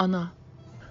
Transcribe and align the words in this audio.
Ana 0.00 0.32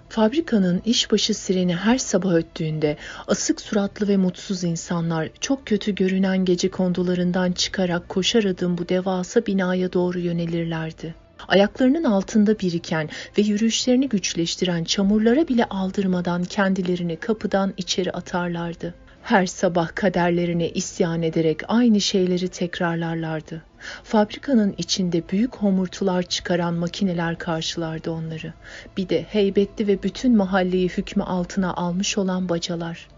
Fabrikanın 0.08 0.82
işbaşı 0.84 1.34
sireni 1.34 1.76
her 1.76 1.98
sabah 1.98 2.34
öttüğünde 2.34 2.96
asık 3.26 3.60
suratlı 3.60 4.08
ve 4.08 4.16
mutsuz 4.16 4.64
insanlar 4.64 5.28
çok 5.40 5.66
kötü 5.66 5.94
görünen 5.94 6.44
gece 6.44 6.70
kondularından 6.70 7.52
çıkarak 7.52 8.08
koşar 8.08 8.44
adım 8.44 8.78
bu 8.78 8.88
devasa 8.88 9.46
binaya 9.46 9.92
doğru 9.92 10.18
yönelirlerdi. 10.18 11.14
Ayaklarının 11.48 12.04
altında 12.04 12.58
biriken 12.58 13.08
ve 13.38 13.42
yürüyüşlerini 13.42 14.08
güçleştiren 14.08 14.84
çamurlara 14.84 15.48
bile 15.48 15.64
aldırmadan 15.64 16.44
kendilerini 16.44 17.16
kapıdan 17.16 17.74
içeri 17.76 18.12
atarlardı. 18.12 18.94
Her 19.22 19.46
sabah 19.46 19.94
kaderlerine 19.94 20.68
isyan 20.68 21.22
ederek 21.22 21.60
aynı 21.68 22.00
şeyleri 22.00 22.48
tekrarlarlardı. 22.48 23.69
Fabrikanın 24.04 24.74
içinde 24.78 25.28
büyük 25.28 25.56
homurtular 25.56 26.22
çıkaran 26.22 26.74
makineler 26.74 27.38
karşılardı 27.38 28.10
onları. 28.10 28.54
Bir 28.96 29.08
de 29.08 29.22
heybetli 29.22 29.86
ve 29.86 30.02
bütün 30.02 30.36
mahalleyi 30.36 30.88
hükmü 30.88 31.22
altına 31.22 31.74
almış 31.74 32.18
olan 32.18 32.48
bacalar. 32.48 33.08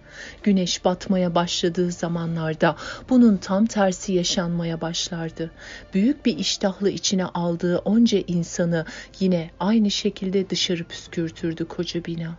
Güneş 0.42 0.84
batmaya 0.84 1.34
başladığı 1.34 1.90
zamanlarda 1.90 2.76
bunun 3.08 3.36
tam 3.36 3.66
tersi 3.66 4.12
yaşanmaya 4.12 4.80
başlardı. 4.80 5.50
Büyük 5.94 6.26
bir 6.26 6.38
iştahlı 6.38 6.90
içine 6.90 7.24
aldığı 7.24 7.78
onca 7.78 8.22
insanı 8.26 8.86
yine 9.20 9.50
aynı 9.60 9.90
şekilde 9.90 10.50
dışarı 10.50 10.84
püskürtürdü 10.84 11.64
koca 11.64 12.04
bina. 12.04 12.34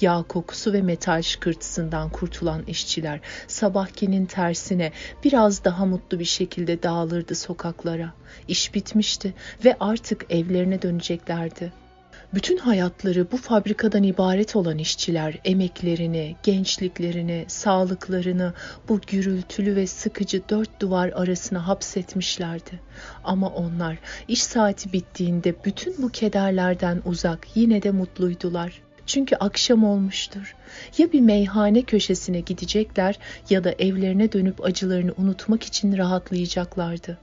Yağ 0.00 0.24
kokusu 0.28 0.72
ve 0.72 0.82
metal 0.82 1.22
şıkırtısından 1.22 2.08
kurtulan 2.08 2.62
işçiler 2.62 3.20
sabahkinin 3.48 4.26
tersine 4.26 4.92
biraz 5.24 5.64
daha 5.64 5.86
mutlu 5.86 6.18
bir 6.18 6.24
şekilde 6.24 6.82
dağılırdı 6.82 7.34
sokaklara. 7.34 8.12
İş 8.48 8.74
bitmişti 8.74 9.34
ve 9.64 9.76
artık 9.80 10.26
evlerine 10.30 10.82
döneceklerdi. 10.82 11.72
Bütün 12.34 12.56
hayatları 12.56 13.32
bu 13.32 13.36
fabrikadan 13.36 14.02
ibaret 14.02 14.56
olan 14.56 14.78
işçiler 14.78 15.38
emeklerini, 15.44 16.36
gençliklerini, 16.42 17.44
sağlıklarını 17.48 18.54
bu 18.88 19.00
gürültülü 19.00 19.76
ve 19.76 19.86
sıkıcı 19.86 20.42
dört 20.48 20.80
duvar 20.80 21.08
arasına 21.08 21.68
hapsetmişlerdi. 21.68 22.80
Ama 23.24 23.48
onlar 23.48 23.98
iş 24.28 24.42
saati 24.42 24.92
bittiğinde 24.92 25.54
bütün 25.64 26.02
bu 26.02 26.08
kederlerden 26.08 27.02
uzak 27.04 27.46
yine 27.54 27.82
de 27.82 27.90
mutluydular. 27.90 28.82
Çünkü 29.12 29.36
akşam 29.36 29.84
olmuştur. 29.84 30.54
Ya 30.98 31.12
bir 31.12 31.20
meyhane 31.20 31.82
köşesine 31.82 32.40
gidecekler 32.40 33.18
ya 33.50 33.64
da 33.64 33.72
evlerine 33.72 34.32
dönüp 34.32 34.64
acılarını 34.64 35.14
unutmak 35.16 35.62
için 35.62 35.96
rahatlayacaklardı. 35.98 37.18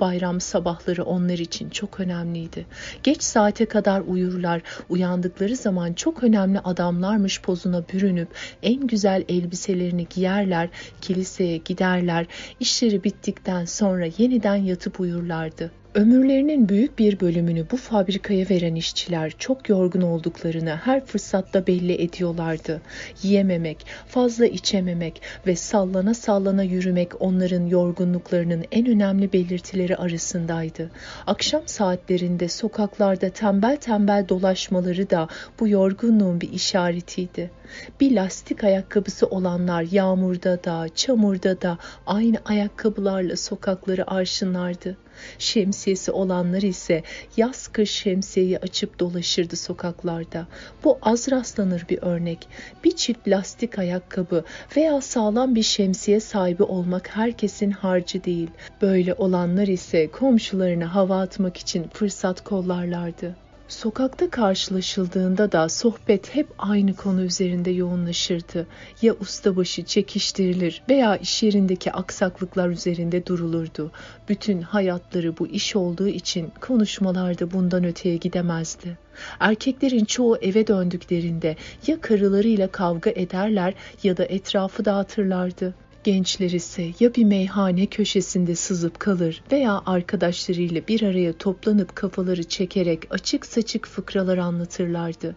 Bayram 0.00 0.40
sabahları 0.40 1.04
onlar 1.04 1.38
için 1.38 1.70
çok 1.70 2.00
önemliydi. 2.00 2.66
Geç 3.02 3.22
saate 3.22 3.66
kadar 3.66 4.00
uyurlar, 4.00 4.62
uyandıkları 4.88 5.56
zaman 5.56 5.92
çok 5.92 6.22
önemli 6.22 6.58
adamlarmış 6.58 7.40
pozuna 7.40 7.84
bürünüp 7.92 8.28
en 8.62 8.86
güzel 8.86 9.24
elbiselerini 9.28 10.06
giyerler, 10.14 10.68
kiliseye 11.00 11.56
giderler, 11.56 12.26
işleri 12.60 13.04
bittikten 13.04 13.64
sonra 13.64 14.06
yeniden 14.18 14.56
yatıp 14.56 15.00
uyurlardı. 15.00 15.70
Ömürlerinin 15.94 16.68
büyük 16.68 16.98
bir 16.98 17.20
bölümünü 17.20 17.66
bu 17.70 17.76
fabrikaya 17.76 18.46
veren 18.50 18.74
işçiler 18.74 19.32
çok 19.38 19.68
yorgun 19.68 20.00
olduklarını 20.00 20.76
her 20.76 21.06
fırsatta 21.06 21.66
belli 21.66 22.02
ediyorlardı. 22.02 22.80
Yiyememek, 23.22 23.86
fazla 24.06 24.46
içememek 24.46 25.22
ve 25.46 25.56
sallana 25.56 26.14
sallana 26.14 26.62
yürümek 26.62 27.22
onların 27.22 27.66
yorgunluklarının 27.66 28.64
en 28.72 28.86
önemli 28.86 29.32
belirtileri 29.32 29.96
arasındaydı. 29.96 30.90
Akşam 31.26 31.62
saatlerinde 31.66 32.48
sokaklarda 32.48 33.30
tembel 33.30 33.76
tembel 33.76 34.28
dolaşmaları 34.28 35.10
da 35.10 35.28
bu 35.60 35.68
yorgunluğun 35.68 36.40
bir 36.40 36.52
işaretiydi. 36.52 37.50
Bir 38.00 38.16
lastik 38.16 38.64
ayakkabısı 38.64 39.26
olanlar 39.26 39.86
yağmurda 39.92 40.64
da, 40.64 40.86
çamurda 40.94 41.62
da 41.62 41.78
aynı 42.06 42.36
ayakkabılarla 42.44 43.36
sokakları 43.36 44.10
arşınlardı. 44.10 44.96
Şemsiyesi 45.38 46.12
olanlar 46.12 46.62
ise 46.62 47.02
yaz 47.36 47.68
kış 47.68 47.90
şemsiyeyi 47.90 48.58
açıp 48.58 48.98
dolaşırdı 48.98 49.56
sokaklarda. 49.56 50.46
Bu 50.84 50.98
az 51.02 51.30
rastlanır 51.30 51.86
bir 51.88 51.98
örnek. 52.02 52.48
Bir 52.84 52.96
çift 52.96 53.28
lastik 53.28 53.78
ayakkabı 53.78 54.44
veya 54.76 55.00
sağlam 55.00 55.54
bir 55.54 55.62
şemsiye 55.62 56.20
sahibi 56.20 56.62
olmak 56.62 57.16
herkesin 57.16 57.70
harcı 57.70 58.24
değil. 58.24 58.50
Böyle 58.82 59.14
olanlar 59.14 59.66
ise 59.66 60.10
komşularına 60.10 60.94
hava 60.94 61.20
atmak 61.20 61.56
için 61.56 61.88
fırsat 61.88 62.44
kollarlardı. 62.44 63.41
Sokakta 63.72 64.30
karşılaşıldığında 64.30 65.52
da 65.52 65.68
sohbet 65.68 66.34
hep 66.34 66.46
aynı 66.58 66.96
konu 66.96 67.22
üzerinde 67.22 67.70
yoğunlaşırdı. 67.70 68.66
Ya 69.02 69.14
ustabaşı 69.14 69.84
çekiştirilir 69.84 70.82
veya 70.88 71.16
iş 71.16 71.42
yerindeki 71.42 71.92
aksaklıklar 71.92 72.68
üzerinde 72.68 73.26
durulurdu. 73.26 73.90
Bütün 74.28 74.62
hayatları 74.62 75.38
bu 75.38 75.46
iş 75.46 75.76
olduğu 75.76 76.08
için 76.08 76.52
konuşmalarda 76.60 77.50
bundan 77.50 77.84
öteye 77.84 78.16
gidemezdi. 78.16 78.98
Erkeklerin 79.40 80.04
çoğu 80.04 80.36
eve 80.36 80.66
döndüklerinde 80.66 81.56
ya 81.86 82.00
karılarıyla 82.00 82.68
kavga 82.68 83.10
ederler 83.10 83.74
ya 84.02 84.16
da 84.16 84.24
etrafı 84.24 84.84
dağıtırlardı. 84.84 85.74
Gençler 86.04 86.50
ise 86.50 86.90
ya 87.00 87.14
bir 87.14 87.24
meyhane 87.24 87.86
köşesinde 87.86 88.54
sızıp 88.54 89.00
kalır 89.00 89.42
veya 89.52 89.82
arkadaşlarıyla 89.86 90.82
bir 90.88 91.02
araya 91.02 91.32
toplanıp 91.32 91.96
kafaları 91.96 92.42
çekerek 92.44 93.06
açık 93.10 93.46
saçık 93.46 93.86
fıkralar 93.86 94.38
anlatırlardı. 94.38 95.36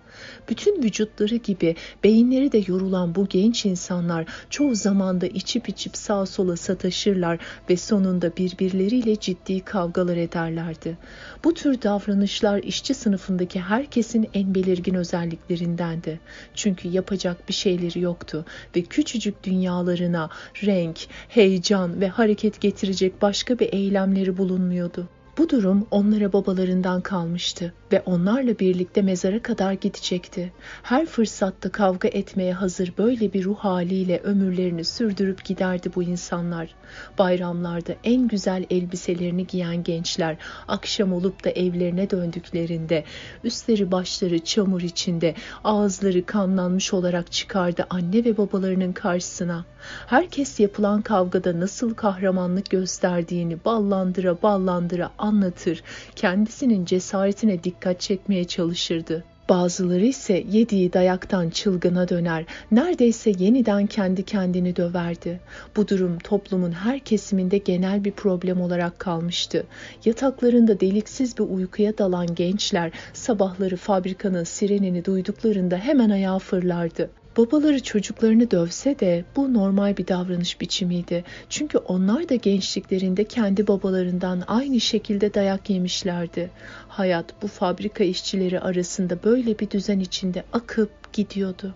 Bütün 0.50 0.84
vücutları 0.84 1.36
gibi 1.36 1.76
beyinleri 2.04 2.52
de 2.52 2.64
yorulan 2.68 3.16
bu 3.16 3.28
genç 3.28 3.66
insanlar 3.66 4.26
çoğu 4.50 4.76
zamanda 4.76 5.28
içip 5.28 5.70
içip 5.70 5.98
sağa 5.98 6.26
sola 6.26 6.58
sataşırlar 6.58 7.40
ve 7.70 7.78
sonunda 7.78 8.38
birbirleriyle 8.38 9.20
ciddi 9.20 9.60
kavgalar 9.60 10.18
ederlerdi. 10.18 10.98
Bu 11.44 11.54
tür 11.54 11.82
davranışlar 11.82 12.64
işçi 12.64 12.94
sınıfındaki 12.94 13.60
herkesin 13.60 14.30
en 14.34 14.56
belirgin 14.56 14.94
özelliklerindendi. 14.94 16.20
Çünkü 16.56 16.88
yapacak 16.88 17.50
bir 17.50 17.54
şeyleri 17.54 18.00
yoktu 18.00 18.46
ve 18.76 18.82
küçücük 18.82 19.44
dünyalarına 19.44 20.30
renk, 20.64 21.08
heyecan 21.30 22.02
ve 22.02 22.08
hareket 22.08 22.62
getirecek 22.62 23.22
başka 23.22 23.60
bir 23.60 23.74
eylemleri 23.74 24.38
bulunmuyordu. 24.38 25.08
Bu 25.38 25.50
durum 25.50 25.88
onlara 25.92 26.34
babalarından 26.34 27.02
kalmıştı 27.02 27.74
ve 27.96 28.02
onlarla 28.06 28.60
birlikte 28.60 29.02
mezara 29.02 29.42
kadar 29.42 29.74
gidecekti. 29.74 30.52
Her 30.84 31.06
fırsatta 31.06 31.70
kavga 31.72 32.08
etmeye 32.08 32.54
hazır 32.54 32.94
böyle 32.98 33.34
bir 33.34 33.44
ruh 33.44 33.58
haliyle 33.58 34.20
ömürlerini 34.20 34.84
sürdürüp 34.84 35.46
giderdi 35.46 35.92
bu 35.96 36.04
insanlar. 36.04 36.76
Bayramlarda 37.20 37.96
en 38.04 38.28
güzel 38.28 38.66
elbiselerini 38.70 39.48
giyen 39.48 39.84
gençler 39.84 40.38
akşam 40.68 41.14
olup 41.14 41.44
da 41.44 41.50
evlerine 41.50 42.10
döndüklerinde 42.10 43.04
üstleri 43.44 43.92
başları 43.92 44.40
çamur 44.40 44.82
içinde 44.82 45.36
ağızları 45.64 46.26
kanlanmış 46.26 46.94
olarak 46.94 47.32
çıkardı 47.32 47.88
anne 47.90 48.26
ve 48.26 48.38
babalarının 48.38 48.94
karşısına. 48.94 49.66
Herkes 50.08 50.60
yapılan 50.60 51.02
kavgada 51.02 51.60
nasıl 51.60 51.94
kahramanlık 51.94 52.70
gösterdiğini 52.70 53.58
ballandıra 53.66 54.42
ballandıra 54.42 55.12
anlatır, 55.18 55.84
kendisinin 56.16 56.86
cesaretine 56.86 57.64
dikkat 57.64 57.85
çekmeye 57.94 58.44
çalışırdı. 58.44 59.24
Bazıları 59.50 60.06
ise 60.06 60.44
yediği 60.52 60.94
dayaktan 60.94 61.50
çılgına 61.50 62.10
döner, 62.10 62.46
neredeyse 62.72 63.32
yeniden 63.40 63.88
kendi 63.88 64.24
kendini 64.24 64.76
döverdi. 64.76 65.40
Bu 65.76 65.88
durum 65.88 66.20
toplumun 66.20 66.72
her 66.72 67.00
kesiminde 67.00 67.58
genel 67.58 68.04
bir 68.04 68.12
problem 68.12 68.62
olarak 68.62 69.00
kalmıştı. 69.00 69.66
Yataklarında 70.06 70.80
deliksiz 70.80 71.38
bir 71.38 71.44
uykuya 71.44 71.98
dalan 71.98 72.36
gençler 72.36 72.92
sabahları 73.14 73.78
fabrikanın 73.78 74.44
sirenini 74.44 75.06
duyduklarında 75.06 75.78
hemen 75.78 76.10
ayağa 76.10 76.40
fırlardı. 76.40 77.10
Babaları 77.38 77.84
çocuklarını 77.84 78.52
dövse 78.52 79.00
de 79.00 79.26
bu 79.36 79.54
normal 79.54 79.98
bir 79.98 80.08
davranış 80.08 80.62
biçimiydi. 80.62 81.24
Çünkü 81.50 81.78
onlar 81.78 82.30
da 82.30 82.36
gençliklerinde 82.36 83.24
kendi 83.24 83.68
babalarından 83.68 84.44
aynı 84.48 84.80
şekilde 84.80 85.34
dayak 85.34 85.70
yemişlerdi. 85.70 86.50
Hayat 86.88 87.42
bu 87.42 87.48
fabrika 87.48 88.04
işçileri 88.04 88.60
arasında 88.60 89.24
böyle 89.24 89.60
bir 89.60 89.70
düzen 89.70 90.00
içinde 90.00 90.44
akıp 90.54 91.14
gidiyordu. 91.14 91.74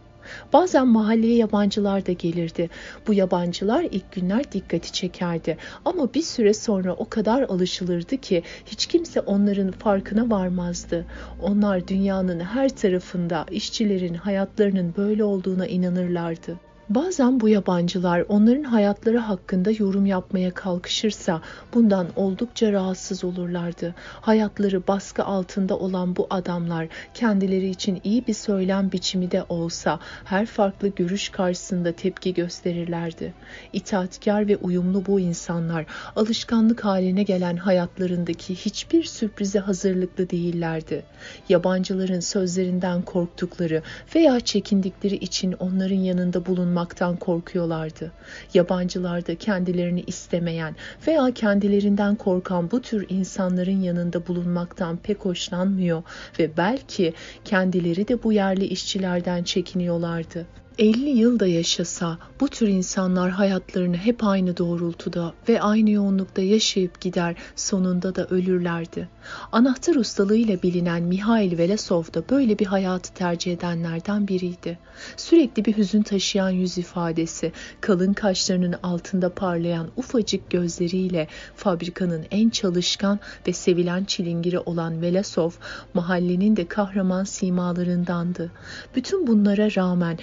Bazen 0.54 0.88
mahalleye 0.88 1.36
yabancılar 1.36 2.06
da 2.06 2.12
gelirdi. 2.12 2.70
Bu 3.08 3.14
yabancılar 3.14 3.84
ilk 3.92 4.12
günler 4.12 4.52
dikkati 4.52 4.92
çekerdi. 4.92 5.58
Ama 5.86 6.14
bir 6.14 6.22
süre 6.22 6.54
sonra 6.54 6.94
o 6.94 7.10
kadar 7.10 7.42
alışılırdı 7.42 8.18
ki 8.18 8.44
hiç 8.66 8.86
kimse 8.86 9.22
onların 9.22 9.72
farkına 9.72 10.30
varmazdı. 10.30 11.06
Onlar 11.42 11.88
dünyanın 11.88 12.40
her 12.40 12.70
tarafında 12.70 13.46
işçilerin 13.52 14.14
hayatlarının 14.14 14.94
böyle 14.98 15.24
olduğuna 15.24 15.68
inanırlardı. 15.68 16.69
Bazen 16.90 17.40
bu 17.40 17.50
yabancılar 17.50 18.26
onların 18.30 18.64
hayatları 18.64 19.18
hakkında 19.18 19.72
yorum 19.72 20.06
yapmaya 20.06 20.52
kalkışırsa 20.52 21.42
bundan 21.74 22.08
oldukça 22.16 22.72
rahatsız 22.72 23.24
olurlardı. 23.24 23.96
Hayatları 24.22 24.88
baskı 24.88 25.24
altında 25.24 25.78
olan 25.78 26.16
bu 26.16 26.28
adamlar 26.30 26.88
kendileri 27.14 27.70
için 27.70 28.02
iyi 28.04 28.28
bir 28.28 28.34
söylem 28.34 28.92
biçimi 28.92 29.32
de 29.32 29.44
olsa 29.50 30.00
her 30.26 30.46
farklı 30.46 30.88
görüş 30.88 31.30
karşısında 31.30 31.92
tepki 31.92 32.34
gösterirlerdi. 32.34 33.34
İtaatkar 33.74 34.48
ve 34.48 34.58
uyumlu 34.58 35.06
bu 35.06 35.20
insanlar 35.20 35.86
alışkanlık 36.16 36.86
haline 36.86 37.24
gelen 37.24 37.58
hayatlarındaki 37.58 38.56
hiçbir 38.56 39.04
sürprize 39.04 39.60
hazırlıklı 39.60 40.30
değillerdi. 40.30 41.04
Yabancıların 41.50 42.20
sözlerinden 42.20 43.02
korktukları 43.02 43.82
veya 44.16 44.40
çekindikleri 44.40 45.16
için 45.16 45.54
onların 45.54 45.96
yanında 45.96 46.46
bulunmak 46.46 46.79
olmaktan 46.80 47.16
korkuyorlardı. 47.16 48.12
Yabancılar 48.54 49.28
da 49.28 49.36
kendilerini 49.36 50.02
istemeyen 50.08 50.76
veya 51.08 51.32
kendilerinden 51.32 52.16
korkan 52.16 52.72
bu 52.72 52.82
tür 52.82 53.06
insanların 53.10 53.82
yanında 53.82 54.28
bulunmaktan 54.28 54.98
pek 54.98 55.26
hoşlanmıyor 55.26 56.04
ve 56.40 56.58
belki 56.58 57.14
kendileri 57.46 58.08
de 58.08 58.24
bu 58.24 58.34
yerli 58.34 58.66
işçilerden 58.66 59.44
çekiniyorlardı. 59.44 60.46
50 60.80 61.10
yılda 61.10 61.48
yaşasa 61.48 62.18
bu 62.40 62.48
tür 62.48 62.68
insanlar 62.68 63.30
hayatlarını 63.30 63.98
hep 63.98 64.24
aynı 64.24 64.58
doğrultuda 64.58 65.34
ve 65.50 65.62
aynı 65.62 65.90
yoğunlukta 65.90 66.42
yaşayıp 66.42 67.02
gider 67.02 67.36
sonunda 67.56 68.16
da 68.16 68.26
ölürlerdi. 68.26 69.10
Anahtar 69.52 69.96
ustalığıyla 69.96 70.62
bilinen 70.64 71.04
Mihail 71.04 71.58
Velesov 71.58 72.04
da 72.14 72.30
böyle 72.30 72.60
bir 72.60 72.66
hayatı 72.66 73.14
tercih 73.14 73.54
edenlerden 73.54 74.28
biriydi. 74.28 74.80
Sürekli 75.18 75.66
bir 75.66 75.78
hüzün 75.78 76.02
taşıyan 76.02 76.50
yüz 76.50 76.78
ifadesi, 76.78 77.52
kalın 77.82 78.14
kaşlarının 78.14 78.76
altında 78.84 79.34
parlayan 79.34 79.88
ufacık 79.98 80.50
gözleriyle 80.50 81.28
fabrikanın 81.56 82.26
en 82.32 82.50
çalışkan 82.50 83.20
ve 83.48 83.54
sevilen 83.54 84.04
çilingiri 84.04 84.60
olan 84.60 85.02
Velesov, 85.02 85.52
mahallenin 85.94 86.56
de 86.56 86.68
kahraman 86.68 87.24
simalarındandı. 87.24 88.52
Bütün 88.96 89.28
bunlara 89.28 89.76
rağmen 89.76 90.18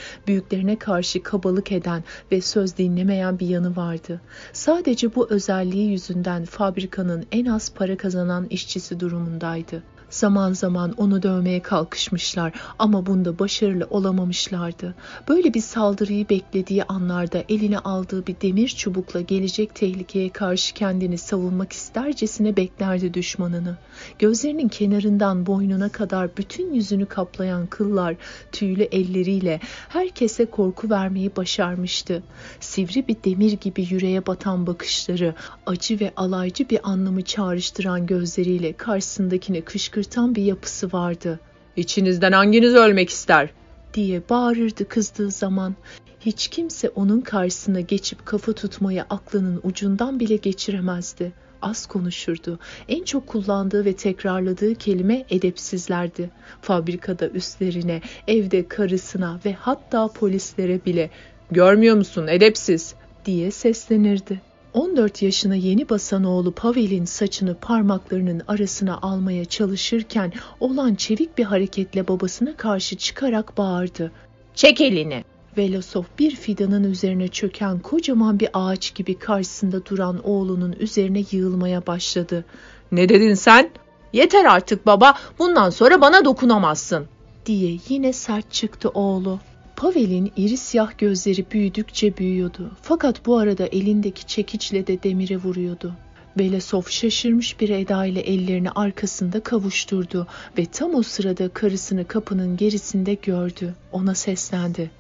büyüklerine 0.51 0.79
karşı 0.79 1.23
kabalık 1.23 1.73
eden 1.73 2.05
ve 2.33 2.41
söz 2.41 2.77
dinlemeyen 2.77 3.39
bir 3.39 3.47
yanı 3.47 3.77
vardı. 3.77 4.21
Sadece 4.53 5.15
bu 5.15 5.31
özelliği 5.31 5.91
yüzünden 5.91 6.45
fabrikanın 6.45 7.27
en 7.33 7.47
az 7.47 7.75
para 7.75 7.97
kazanan 7.97 8.47
işçisi 8.51 9.01
durumundaydı. 9.01 9.83
Zaman 10.11 10.53
zaman 10.53 10.95
onu 10.97 11.23
dövmeye 11.23 11.63
kalkışmışlar 11.63 12.53
ama 12.79 13.07
bunda 13.07 13.39
başarılı 13.39 13.87
olamamışlardı. 13.91 14.95
Böyle 15.29 15.55
bir 15.55 15.61
saldırıyı 15.61 16.29
beklediği 16.29 16.85
anlarda 16.85 17.45
eline 17.49 17.79
aldığı 17.79 18.27
bir 18.27 18.37
demir 18.43 18.69
çubukla 18.69 19.21
gelecek 19.21 19.75
tehlikeye 19.75 20.29
karşı 20.29 20.75
kendini 20.75 21.19
savunmak 21.19 21.73
istercesine 21.73 22.57
beklerdi 22.57 23.15
düşmanını. 23.15 23.77
Gözlerinin 24.19 24.69
kenarından 24.69 25.47
boynuna 25.47 25.89
kadar 25.89 26.37
bütün 26.37 26.75
yüzünü 26.75 27.07
kaplayan 27.07 27.67
kıllar, 27.67 28.17
tüylü 28.53 28.83
elleriyle 28.83 29.61
herkese 29.89 30.47
korku 30.47 30.91
vermeyi 30.91 31.37
başarmıştı. 31.37 32.23
Sivri 32.61 33.09
bir 33.09 33.17
demir 33.25 33.53
gibi 33.53 33.87
yüreğe 33.91 34.27
batan 34.27 34.67
bakışları, 34.67 35.35
acı 35.67 36.01
ve 36.01 36.13
alaycı 36.17 36.71
bir 36.71 36.81
anlamı 36.83 37.23
çağrıştıran 37.23 38.07
gözleriyle 38.07 38.73
karşısındakine 38.73 39.61
kışkırtan 39.61 39.96
kışkırtan 39.97 40.35
bir 40.35 40.43
yapısı 40.43 40.93
vardı. 40.93 41.41
İçinizden 41.77 42.33
hanginiz 42.33 42.75
ölmek 42.75 43.11
ister? 43.11 43.51
diye 43.95 44.23
bağırırdı 44.29 44.89
kızdığı 44.89 45.31
zaman. 45.31 45.75
Hiç 46.21 46.49
kimse 46.49 46.89
onun 46.89 47.21
karşısına 47.21 47.81
geçip 47.81 48.27
kafa 48.27 48.53
tutmaya 48.53 49.07
aklının 49.11 49.61
ucundan 49.63 50.21
bile 50.21 50.37
geçiremezdi. 50.37 51.33
Az 51.63 51.87
konuşurdu. 51.87 52.59
En 52.89 53.05
çok 53.05 53.27
kullandığı 53.27 53.85
ve 53.85 53.93
tekrarladığı 53.93 54.75
kelime 54.75 55.25
edepsizlerdi. 55.31 56.31
Fabrikada 56.63 57.29
üstlerine, 57.29 58.03
evde 58.29 58.69
karısına 58.69 59.41
ve 59.45 59.53
hatta 59.53 60.09
polislere 60.09 60.85
bile 60.85 61.11
"Görmüyor 61.51 61.97
musun 61.97 62.27
edepsiz?" 62.27 62.95
diye 63.25 63.51
seslenirdi. 63.51 64.41
14 64.77 65.23
yaşına 65.23 65.55
yeni 65.55 65.89
basan 65.89 66.25
oğlu 66.25 66.53
Pavel'in 66.53 67.05
saçını 67.05 67.55
parmaklarının 67.55 68.43
arasına 68.49 68.99
almaya 69.03 69.45
çalışırken 69.45 70.33
olan 70.61 70.95
çevik 70.95 71.39
bir 71.39 71.45
hareketle 71.45 72.09
babasına 72.09 72.57
karşı 72.57 72.97
çıkarak 72.97 73.59
bağırdı. 73.59 74.13
Çek 74.55 74.81
elini. 74.81 75.25
Velosov 75.57 76.03
bir 76.19 76.37
fidanın 76.37 76.85
üzerine 76.85 77.29
çöken 77.29 77.79
kocaman 77.79 78.41
bir 78.41 78.49
ağaç 78.53 78.95
gibi 78.95 79.19
karşısında 79.19 79.87
duran 79.87 80.21
oğlunun 80.25 80.73
üzerine 80.73 81.25
yığılmaya 81.31 81.87
başladı. 81.87 82.45
Ne 82.93 83.09
dedin 83.09 83.35
sen? 83.35 83.71
Yeter 84.13 84.45
artık 84.45 84.87
baba, 84.87 85.15
bundan 85.39 85.71
sonra 85.71 86.01
bana 86.01 86.25
dokunamazsın. 86.25 87.07
diye 87.47 87.79
yine 87.89 88.13
sert 88.13 88.53
çıktı 88.53 88.89
oğlu. 88.89 89.39
Pavel'in 89.77 90.33
iri 90.37 90.57
siyah 90.57 90.99
gözleri 90.99 91.47
büyüdükçe 91.51 92.17
büyüyordu. 92.17 92.71
Fakat 92.83 93.27
bu 93.27 93.39
arada 93.39 93.67
elindeki 93.67 94.27
çekiçle 94.27 94.87
de 94.87 95.03
demire 95.03 95.37
vuruyordu. 95.37 95.93
Belesov 96.39 96.83
şaşırmış 96.83 97.61
bir 97.61 97.69
edayla 97.69 98.21
ellerini 98.21 98.71
arkasında 98.71 99.41
kavuşturdu 99.41 100.27
ve 100.59 100.67
tam 100.67 100.95
o 100.95 101.03
sırada 101.03 101.49
karısını 101.49 102.07
kapının 102.07 102.57
gerisinde 102.57 103.15
gördü. 103.15 103.75
Ona 103.93 104.15
seslendi. 104.15 104.91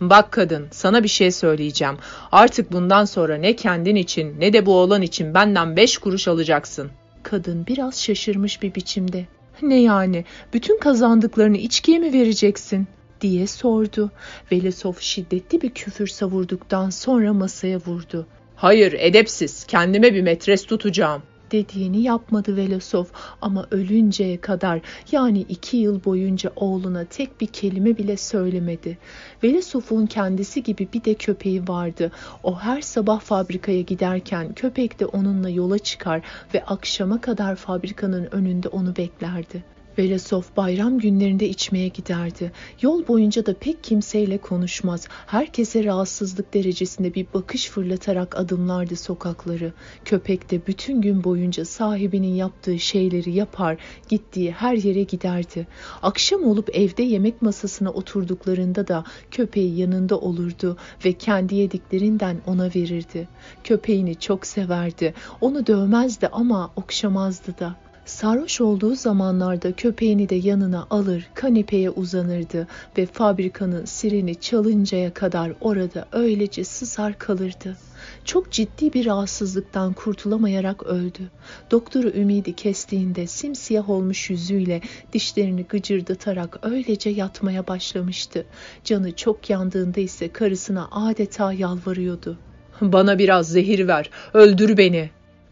Bak 0.00 0.32
kadın, 0.32 0.66
sana 0.70 1.02
bir 1.02 1.08
şey 1.08 1.30
söyleyeceğim. 1.30 1.96
Artık 2.32 2.72
bundan 2.72 3.04
sonra 3.04 3.36
ne 3.36 3.56
kendin 3.56 3.96
için 3.96 4.40
ne 4.40 4.52
de 4.52 4.66
bu 4.66 4.74
oğlan 4.74 5.02
için 5.02 5.34
benden 5.34 5.76
beş 5.76 5.98
kuruş 5.98 6.28
alacaksın. 6.28 6.90
Kadın 7.22 7.66
biraz 7.66 8.02
şaşırmış 8.02 8.62
bir 8.62 8.74
biçimde. 8.74 9.26
Ne 9.62 9.82
yani? 9.82 10.24
Bütün 10.52 10.78
kazandıklarını 10.80 11.56
içkiye 11.56 11.98
mi 11.98 12.12
vereceksin? 12.12 12.86
Diye 13.26 13.46
sordu. 13.46 14.10
Velesov 14.52 14.94
şiddetli 15.00 15.62
bir 15.62 15.70
küfür 15.70 16.06
savurduktan 16.06 16.90
sonra 16.90 17.32
masaya 17.32 17.78
vurdu. 17.78 18.26
Hayır 18.56 18.92
edepsiz 18.98 19.64
kendime 19.64 20.14
bir 20.14 20.22
metres 20.22 20.66
tutacağım 20.66 21.22
dediğini 21.52 22.02
yapmadı 22.02 22.56
Velosov 22.56 23.04
ama 23.42 23.66
ölünceye 23.70 24.40
kadar 24.40 24.80
yani 25.12 25.40
iki 25.40 25.76
yıl 25.76 26.04
boyunca 26.04 26.52
oğluna 26.56 27.04
tek 27.04 27.40
bir 27.40 27.46
kelime 27.46 27.98
bile 27.98 28.16
söylemedi. 28.16 28.98
Velosov'un 29.44 30.06
kendisi 30.06 30.62
gibi 30.62 30.88
bir 30.92 31.04
de 31.04 31.14
köpeği 31.14 31.68
vardı. 31.68 32.12
O 32.42 32.58
her 32.58 32.80
sabah 32.80 33.20
fabrikaya 33.20 33.80
giderken 33.80 34.54
köpek 34.54 35.00
de 35.00 35.06
onunla 35.06 35.48
yola 35.48 35.78
çıkar 35.78 36.22
ve 36.54 36.64
akşama 36.64 37.20
kadar 37.20 37.56
fabrikanın 37.56 38.28
önünde 38.32 38.68
onu 38.68 38.96
beklerdi. 38.96 39.75
Velesov 39.98 40.42
bayram 40.56 40.98
günlerinde 40.98 41.48
içmeye 41.48 41.88
giderdi. 41.88 42.52
Yol 42.82 43.08
boyunca 43.08 43.46
da 43.46 43.54
pek 43.54 43.84
kimseyle 43.84 44.38
konuşmaz. 44.38 45.08
Herkese 45.26 45.84
rahatsızlık 45.84 46.54
derecesinde 46.54 47.14
bir 47.14 47.26
bakış 47.34 47.70
fırlatarak 47.70 48.38
adımlardı 48.38 48.96
sokakları. 48.96 49.72
Köpek 50.04 50.50
de 50.50 50.66
bütün 50.66 51.00
gün 51.00 51.24
boyunca 51.24 51.64
sahibinin 51.64 52.34
yaptığı 52.34 52.78
şeyleri 52.78 53.30
yapar, 53.32 53.76
gittiği 54.08 54.52
her 54.52 54.74
yere 54.74 55.02
giderdi. 55.02 55.66
Akşam 56.02 56.44
olup 56.44 56.76
evde 56.76 57.02
yemek 57.02 57.42
masasına 57.42 57.90
oturduklarında 57.90 58.88
da 58.88 59.04
köpeği 59.30 59.78
yanında 59.78 60.18
olurdu 60.18 60.76
ve 61.04 61.12
kendi 61.12 61.54
yediklerinden 61.54 62.40
ona 62.46 62.64
verirdi. 62.64 63.28
Köpeğini 63.64 64.20
çok 64.20 64.46
severdi. 64.46 65.14
Onu 65.40 65.66
dövmezdi 65.66 66.28
ama 66.28 66.70
okşamazdı 66.76 67.58
da. 67.58 67.85
Sarhoş 68.06 68.60
olduğu 68.60 68.94
zamanlarda 68.94 69.72
köpeğini 69.72 70.28
de 70.28 70.34
yanına 70.34 70.86
alır, 70.90 71.28
kanepeye 71.34 71.90
uzanırdı 71.90 72.66
ve 72.98 73.06
fabrikanın 73.06 73.84
sireni 73.84 74.34
çalıncaya 74.40 75.14
kadar 75.14 75.52
orada 75.60 76.06
öylece 76.12 76.64
sızar 76.64 77.18
kalırdı. 77.18 77.76
Çok 78.24 78.52
ciddi 78.52 78.92
bir 78.92 79.06
rahatsızlıktan 79.06 79.92
kurtulamayarak 79.92 80.82
öldü. 80.82 81.30
Doktoru 81.70 82.08
ümidi 82.08 82.52
kestiğinde 82.52 83.26
simsiyah 83.26 83.90
olmuş 83.90 84.30
yüzüyle 84.30 84.80
dişlerini 85.12 85.64
gıcırdatarak 85.64 86.58
öylece 86.62 87.10
yatmaya 87.10 87.66
başlamıştı. 87.66 88.44
Canı 88.84 89.16
çok 89.16 89.50
yandığında 89.50 90.00
ise 90.00 90.28
karısına 90.28 90.88
adeta 90.90 91.52
yalvarıyordu. 91.52 92.38
Bana 92.80 93.18
biraz 93.18 93.48
zehir 93.48 93.88
ver, 93.88 94.10
öldür 94.34 94.76
beni. 94.76 95.10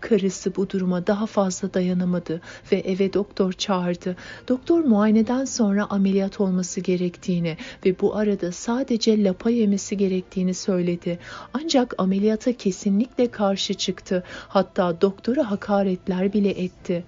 Karısı 0.09 0.57
bu 0.57 0.71
duruma 0.71 1.07
daha 1.07 1.27
fazla 1.27 1.75
dayanamadı 1.75 2.41
ve 2.73 2.77
eve 2.77 3.13
doktor 3.13 3.53
çağırdı. 3.53 4.17
Doktor 4.49 4.81
muayeneden 4.81 5.45
sonra 5.45 5.87
ameliyat 5.91 6.41
olması 6.41 6.81
gerektiğini 6.81 7.57
ve 7.87 8.01
bu 8.01 8.17
arada 8.17 8.53
sadece 8.53 9.25
lapa 9.25 9.51
yemesi 9.51 9.97
gerektiğini 9.97 10.55
söyledi. 10.55 11.19
Ancak 11.55 11.95
ameliyata 11.99 12.53
kesinlikle 12.53 13.31
karşı 13.31 13.75
çıktı. 13.75 14.23
Hatta 14.49 15.01
doktora 15.01 15.51
hakaretler 15.51 16.33
bile 16.33 16.51
etti. 16.51 17.05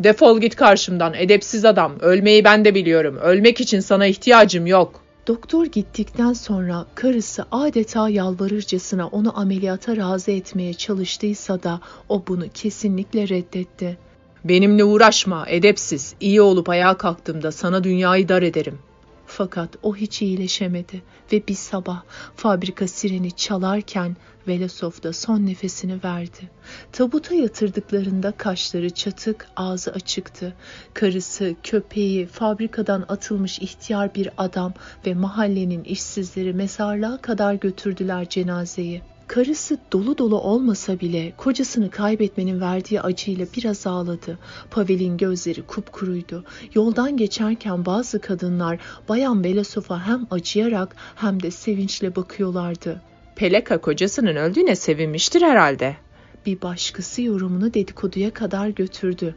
Defol 0.00 0.40
git 0.40 0.56
karşımdan 0.56 1.14
edepsiz 1.14 1.64
adam. 1.64 1.92
Ölmeyi 2.00 2.44
ben 2.44 2.64
de 2.64 2.74
biliyorum. 2.74 3.16
Ölmek 3.16 3.60
için 3.60 3.80
sana 3.80 4.06
ihtiyacım 4.06 4.66
yok. 4.66 5.09
Doktor 5.26 5.66
gittikten 5.66 6.32
sonra 6.32 6.86
karısı 6.94 7.44
adeta 7.52 8.08
yalvarırcasına 8.08 9.06
onu 9.06 9.38
ameliyata 9.38 9.96
razı 9.96 10.30
etmeye 10.30 10.74
çalıştıysa 10.74 11.62
da 11.62 11.80
o 12.08 12.22
bunu 12.28 12.44
kesinlikle 12.54 13.28
reddetti. 13.28 13.98
Benimle 14.44 14.84
uğraşma, 14.84 15.44
edepsiz. 15.48 16.14
İyi 16.20 16.40
olup 16.40 16.68
ayağa 16.68 16.96
kalktığımda 16.96 17.52
sana 17.52 17.84
dünyayı 17.84 18.28
dar 18.28 18.42
ederim. 18.42 18.78
Fakat 19.26 19.68
o 19.82 19.96
hiç 19.96 20.22
iyileşemedi 20.22 21.02
ve 21.32 21.48
bir 21.48 21.54
sabah 21.54 22.02
fabrika 22.36 22.88
sireni 22.88 23.32
çalarken 23.32 24.16
Velosov 24.48 25.02
da 25.02 25.12
son 25.12 25.46
nefesini 25.46 25.98
verdi. 26.04 26.50
Tabuta 26.92 27.34
yatırdıklarında 27.34 28.32
kaşları 28.32 28.90
çatık, 28.90 29.46
ağzı 29.56 29.90
açıktı. 29.92 30.54
Karısı, 30.94 31.54
köpeği, 31.62 32.26
fabrikadan 32.26 33.04
atılmış 33.08 33.58
ihtiyar 33.58 34.14
bir 34.14 34.28
adam 34.38 34.72
ve 35.06 35.14
mahallenin 35.14 35.84
işsizleri 35.84 36.52
mezarlığa 36.52 37.16
kadar 37.16 37.54
götürdüler 37.54 38.28
cenazeyi. 38.28 39.02
Karısı 39.26 39.78
dolu 39.92 40.18
dolu 40.18 40.40
olmasa 40.40 41.00
bile 41.00 41.32
kocasını 41.36 41.90
kaybetmenin 41.90 42.60
verdiği 42.60 43.00
acıyla 43.00 43.46
biraz 43.56 43.86
ağladı. 43.86 44.38
Pavel'in 44.70 45.16
gözleri 45.16 45.62
kupkuruydu. 45.62 46.44
Yoldan 46.74 47.16
geçerken 47.16 47.86
bazı 47.86 48.20
kadınlar 48.20 48.78
Bayan 49.08 49.44
Velosov'a 49.44 50.06
hem 50.06 50.26
acıyarak 50.30 50.96
hem 51.16 51.42
de 51.42 51.50
sevinçle 51.50 52.16
bakıyorlardı. 52.16 53.09
Peleka 53.40 53.78
kocasının 53.78 54.36
öldüğüne 54.36 54.76
sevinmiştir 54.76 55.42
herhalde. 55.42 55.96
Bir 56.46 56.62
başkası 56.62 57.22
yorumunu 57.22 57.74
dedikoduya 57.74 58.30
kadar 58.30 58.68
götürdü. 58.68 59.34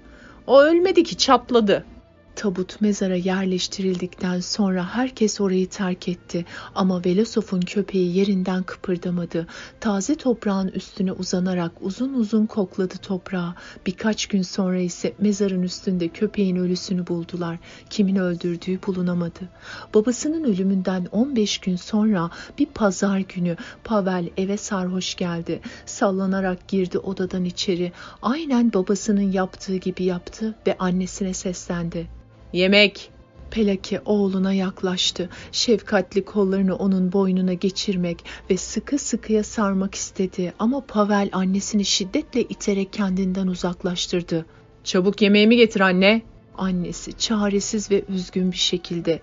O 0.48 0.62
ölmedi 0.62 1.04
ki 1.04 1.18
çatladı. 1.18 1.86
Tabut 2.36 2.82
mezara 2.82 3.16
yerleştirildikten 3.16 4.40
sonra 4.40 4.96
herkes 4.96 5.42
orayı 5.42 5.70
terk 5.70 6.08
etti 6.08 6.46
ama 6.76 7.06
Velosov'un 7.06 7.62
köpeği 7.62 8.18
yerinden 8.18 8.64
kıpırdamadı. 8.64 9.48
Taze 9.80 10.16
toprağın 10.16 10.68
üstüne 10.68 11.12
uzanarak 11.12 11.72
uzun 11.82 12.14
uzun 12.14 12.46
kokladı 12.46 12.98
toprağı. 12.98 13.54
Birkaç 13.86 14.26
gün 14.26 14.42
sonra 14.42 14.80
ise 14.80 15.14
mezarın 15.20 15.62
üstünde 15.62 16.08
köpeğin 16.08 16.56
ölüsünü 16.56 17.08
buldular. 17.08 17.58
Kimin 17.90 18.16
öldürdüğü 18.16 18.80
bulunamadı. 18.88 19.50
Babasının 19.94 20.44
ölümünden 20.44 21.06
15 21.12 21.58
gün 21.58 21.76
sonra 21.76 22.30
bir 22.60 22.66
pazar 22.66 23.20
günü 23.20 23.56
Pavel 23.84 24.30
eve 24.38 24.58
sarhoş 24.58 25.16
geldi. 25.16 25.62
Sallanarak 25.86 26.68
girdi 26.68 26.98
odadan 26.98 27.46
içeri. 27.46 27.92
Aynen 28.22 28.74
babasının 28.74 29.32
yaptığı 29.32 29.76
gibi 29.76 30.04
yaptı 30.04 30.56
ve 30.68 30.78
annesine 30.78 31.34
seslendi. 31.34 32.23
Yemek. 32.54 33.10
Pelake 33.52 34.02
oğluna 34.06 34.54
yaklaştı. 34.54 35.30
Şefkatli 35.52 36.26
kollarını 36.26 36.76
onun 36.76 37.14
boynuna 37.14 37.54
geçirmek 37.54 38.26
ve 38.50 38.58
sıkı 38.58 38.98
sıkıya 38.98 39.44
sarmak 39.44 39.96
istedi 39.96 40.54
ama 40.60 40.82
Pavel 40.88 41.30
annesini 41.32 41.86
şiddetle 41.86 42.42
iterek 42.42 42.94
kendinden 42.94 43.48
uzaklaştırdı. 43.48 44.46
Çabuk 44.84 45.22
yemeğimi 45.22 45.58
getir 45.58 45.80
anne. 45.80 46.22
Annesi 46.58 47.18
çaresiz 47.18 47.92
ve 47.92 48.04
üzgün 48.10 48.52
bir 48.52 48.58
şekilde 48.58 49.20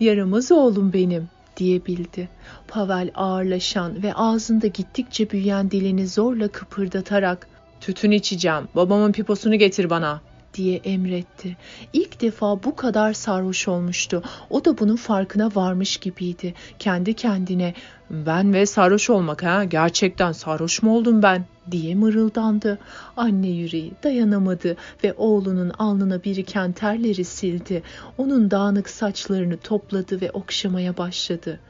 yaramaz 0.00 0.52
oğlum 0.52 0.92
benim 0.92 1.28
diyebildi. 1.56 2.28
Pavel 2.68 3.10
ağırlaşan 3.14 4.02
ve 4.02 4.14
ağzında 4.14 4.66
gittikçe 4.66 5.30
büyüyen 5.30 5.70
dilini 5.70 6.08
zorla 6.08 6.48
kıpırdatarak 6.48 7.48
tütün 7.80 8.10
içeceğim 8.10 8.68
babamın 8.74 9.12
piposunu 9.12 9.54
getir 9.56 9.90
bana 9.90 10.20
diye 10.54 10.76
emretti. 10.76 11.56
İlk 11.92 12.20
defa 12.20 12.62
bu 12.62 12.76
kadar 12.76 13.12
sarhoş 13.12 13.68
olmuştu. 13.68 14.22
O 14.50 14.64
da 14.64 14.78
bunun 14.78 14.96
farkına 14.96 15.50
varmış 15.54 15.96
gibiydi. 15.96 16.54
Kendi 16.78 17.14
kendine 17.14 17.74
ben 18.10 18.52
ve 18.52 18.66
sarhoş 18.66 19.10
olmak 19.10 19.42
ha 19.42 19.64
gerçekten 19.64 20.32
sarhoş 20.32 20.82
mu 20.82 20.96
oldum 20.96 21.22
ben 21.22 21.44
diye 21.70 21.94
mırıldandı. 21.94 22.78
Anne 23.16 23.48
yüreği 23.48 23.92
dayanamadı 24.02 24.76
ve 25.04 25.14
oğlunun 25.16 25.70
alnına 25.78 26.24
biriken 26.24 26.72
terleri 26.72 27.24
sildi. 27.24 27.82
Onun 28.18 28.50
dağınık 28.50 28.88
saçlarını 28.88 29.56
topladı 29.56 30.20
ve 30.20 30.30
okşamaya 30.30 30.96
başladı. 30.96 31.60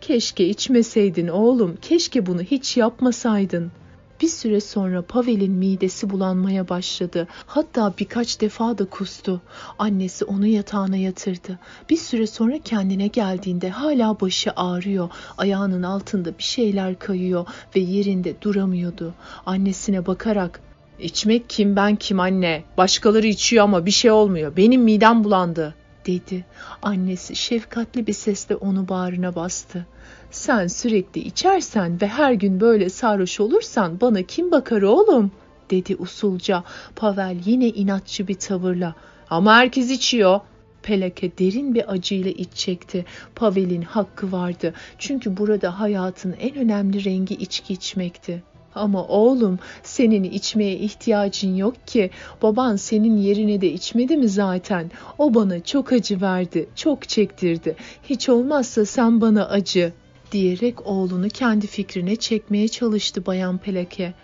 Keşke 0.00 0.48
içmeseydin 0.48 1.28
oğlum, 1.28 1.78
keşke 1.82 2.26
bunu 2.26 2.42
hiç 2.42 2.76
yapmasaydın.'' 2.76 3.87
Bir 4.20 4.28
süre 4.28 4.60
sonra 4.60 5.02
Pavel'in 5.02 5.52
midesi 5.52 6.10
bulanmaya 6.10 6.68
başladı. 6.68 7.26
Hatta 7.46 7.94
birkaç 7.98 8.40
defa 8.40 8.78
da 8.78 8.84
kustu. 8.84 9.40
Annesi 9.78 10.24
onu 10.24 10.46
yatağına 10.46 10.96
yatırdı. 10.96 11.58
Bir 11.90 11.96
süre 11.96 12.26
sonra 12.26 12.58
kendine 12.64 13.06
geldiğinde 13.06 13.70
hala 13.70 14.20
başı 14.20 14.50
ağrıyor. 14.56 15.10
Ayağının 15.38 15.82
altında 15.82 16.38
bir 16.38 16.42
şeyler 16.42 16.98
kayıyor 16.98 17.46
ve 17.76 17.80
yerinde 17.80 18.42
duramıyordu. 18.42 19.14
Annesine 19.46 20.06
bakarak 20.06 20.60
İçmek 20.98 21.50
kim 21.50 21.76
ben 21.76 21.96
kim 21.96 22.20
anne. 22.20 22.64
Başkaları 22.76 23.26
içiyor 23.26 23.64
ama 23.64 23.86
bir 23.86 23.90
şey 23.90 24.10
olmuyor. 24.10 24.56
Benim 24.56 24.82
midem 24.82 25.24
bulandı." 25.24 25.74
dedi. 26.06 26.44
Annesi 26.82 27.36
şefkatli 27.36 28.06
bir 28.06 28.12
sesle 28.12 28.56
onu 28.56 28.88
bağrına 28.88 29.34
bastı. 29.34 29.86
Sen 30.30 30.66
sürekli 30.66 31.20
içersen 31.20 32.00
ve 32.00 32.06
her 32.08 32.32
gün 32.32 32.60
böyle 32.60 32.88
sarhoş 32.88 33.40
olursan 33.40 34.00
bana 34.00 34.22
kim 34.22 34.50
bakar 34.50 34.82
oğlum? 34.82 35.30
dedi 35.70 35.96
usulca. 35.98 36.64
Pavel 36.96 37.36
yine 37.44 37.68
inatçı 37.68 38.28
bir 38.28 38.34
tavırla. 38.34 38.94
Ama 39.30 39.54
herkes 39.54 39.90
içiyor. 39.90 40.40
Pelake 40.82 41.38
derin 41.38 41.74
bir 41.74 41.92
acıyla 41.92 42.30
iç 42.30 42.48
çekti. 42.54 43.04
Pavel'in 43.34 43.82
hakkı 43.82 44.32
vardı. 44.32 44.74
Çünkü 44.98 45.36
burada 45.36 45.80
hayatın 45.80 46.34
en 46.40 46.56
önemli 46.56 47.04
rengi 47.04 47.34
içki 47.34 47.72
içmekti. 47.72 48.42
Ama 48.74 49.04
oğlum 49.04 49.58
senin 49.82 50.24
içmeye 50.24 50.76
ihtiyacın 50.76 51.56
yok 51.56 51.86
ki. 51.86 52.10
Baban 52.42 52.76
senin 52.76 53.16
yerine 53.16 53.60
de 53.60 53.72
içmedi 53.72 54.16
mi 54.16 54.28
zaten? 54.28 54.90
O 55.18 55.34
bana 55.34 55.64
çok 55.64 55.92
acı 55.92 56.20
verdi, 56.20 56.68
çok 56.76 57.08
çektirdi. 57.08 57.76
Hiç 58.04 58.28
olmazsa 58.28 58.84
sen 58.84 59.20
bana 59.20 59.48
acı 59.48 59.92
diyerek 60.32 60.86
oğlunu 60.86 61.28
kendi 61.28 61.66
fikrine 61.66 62.16
çekmeye 62.16 62.68
çalıştı 62.68 63.26
Bayan 63.26 63.58
Pelake. 63.58 64.14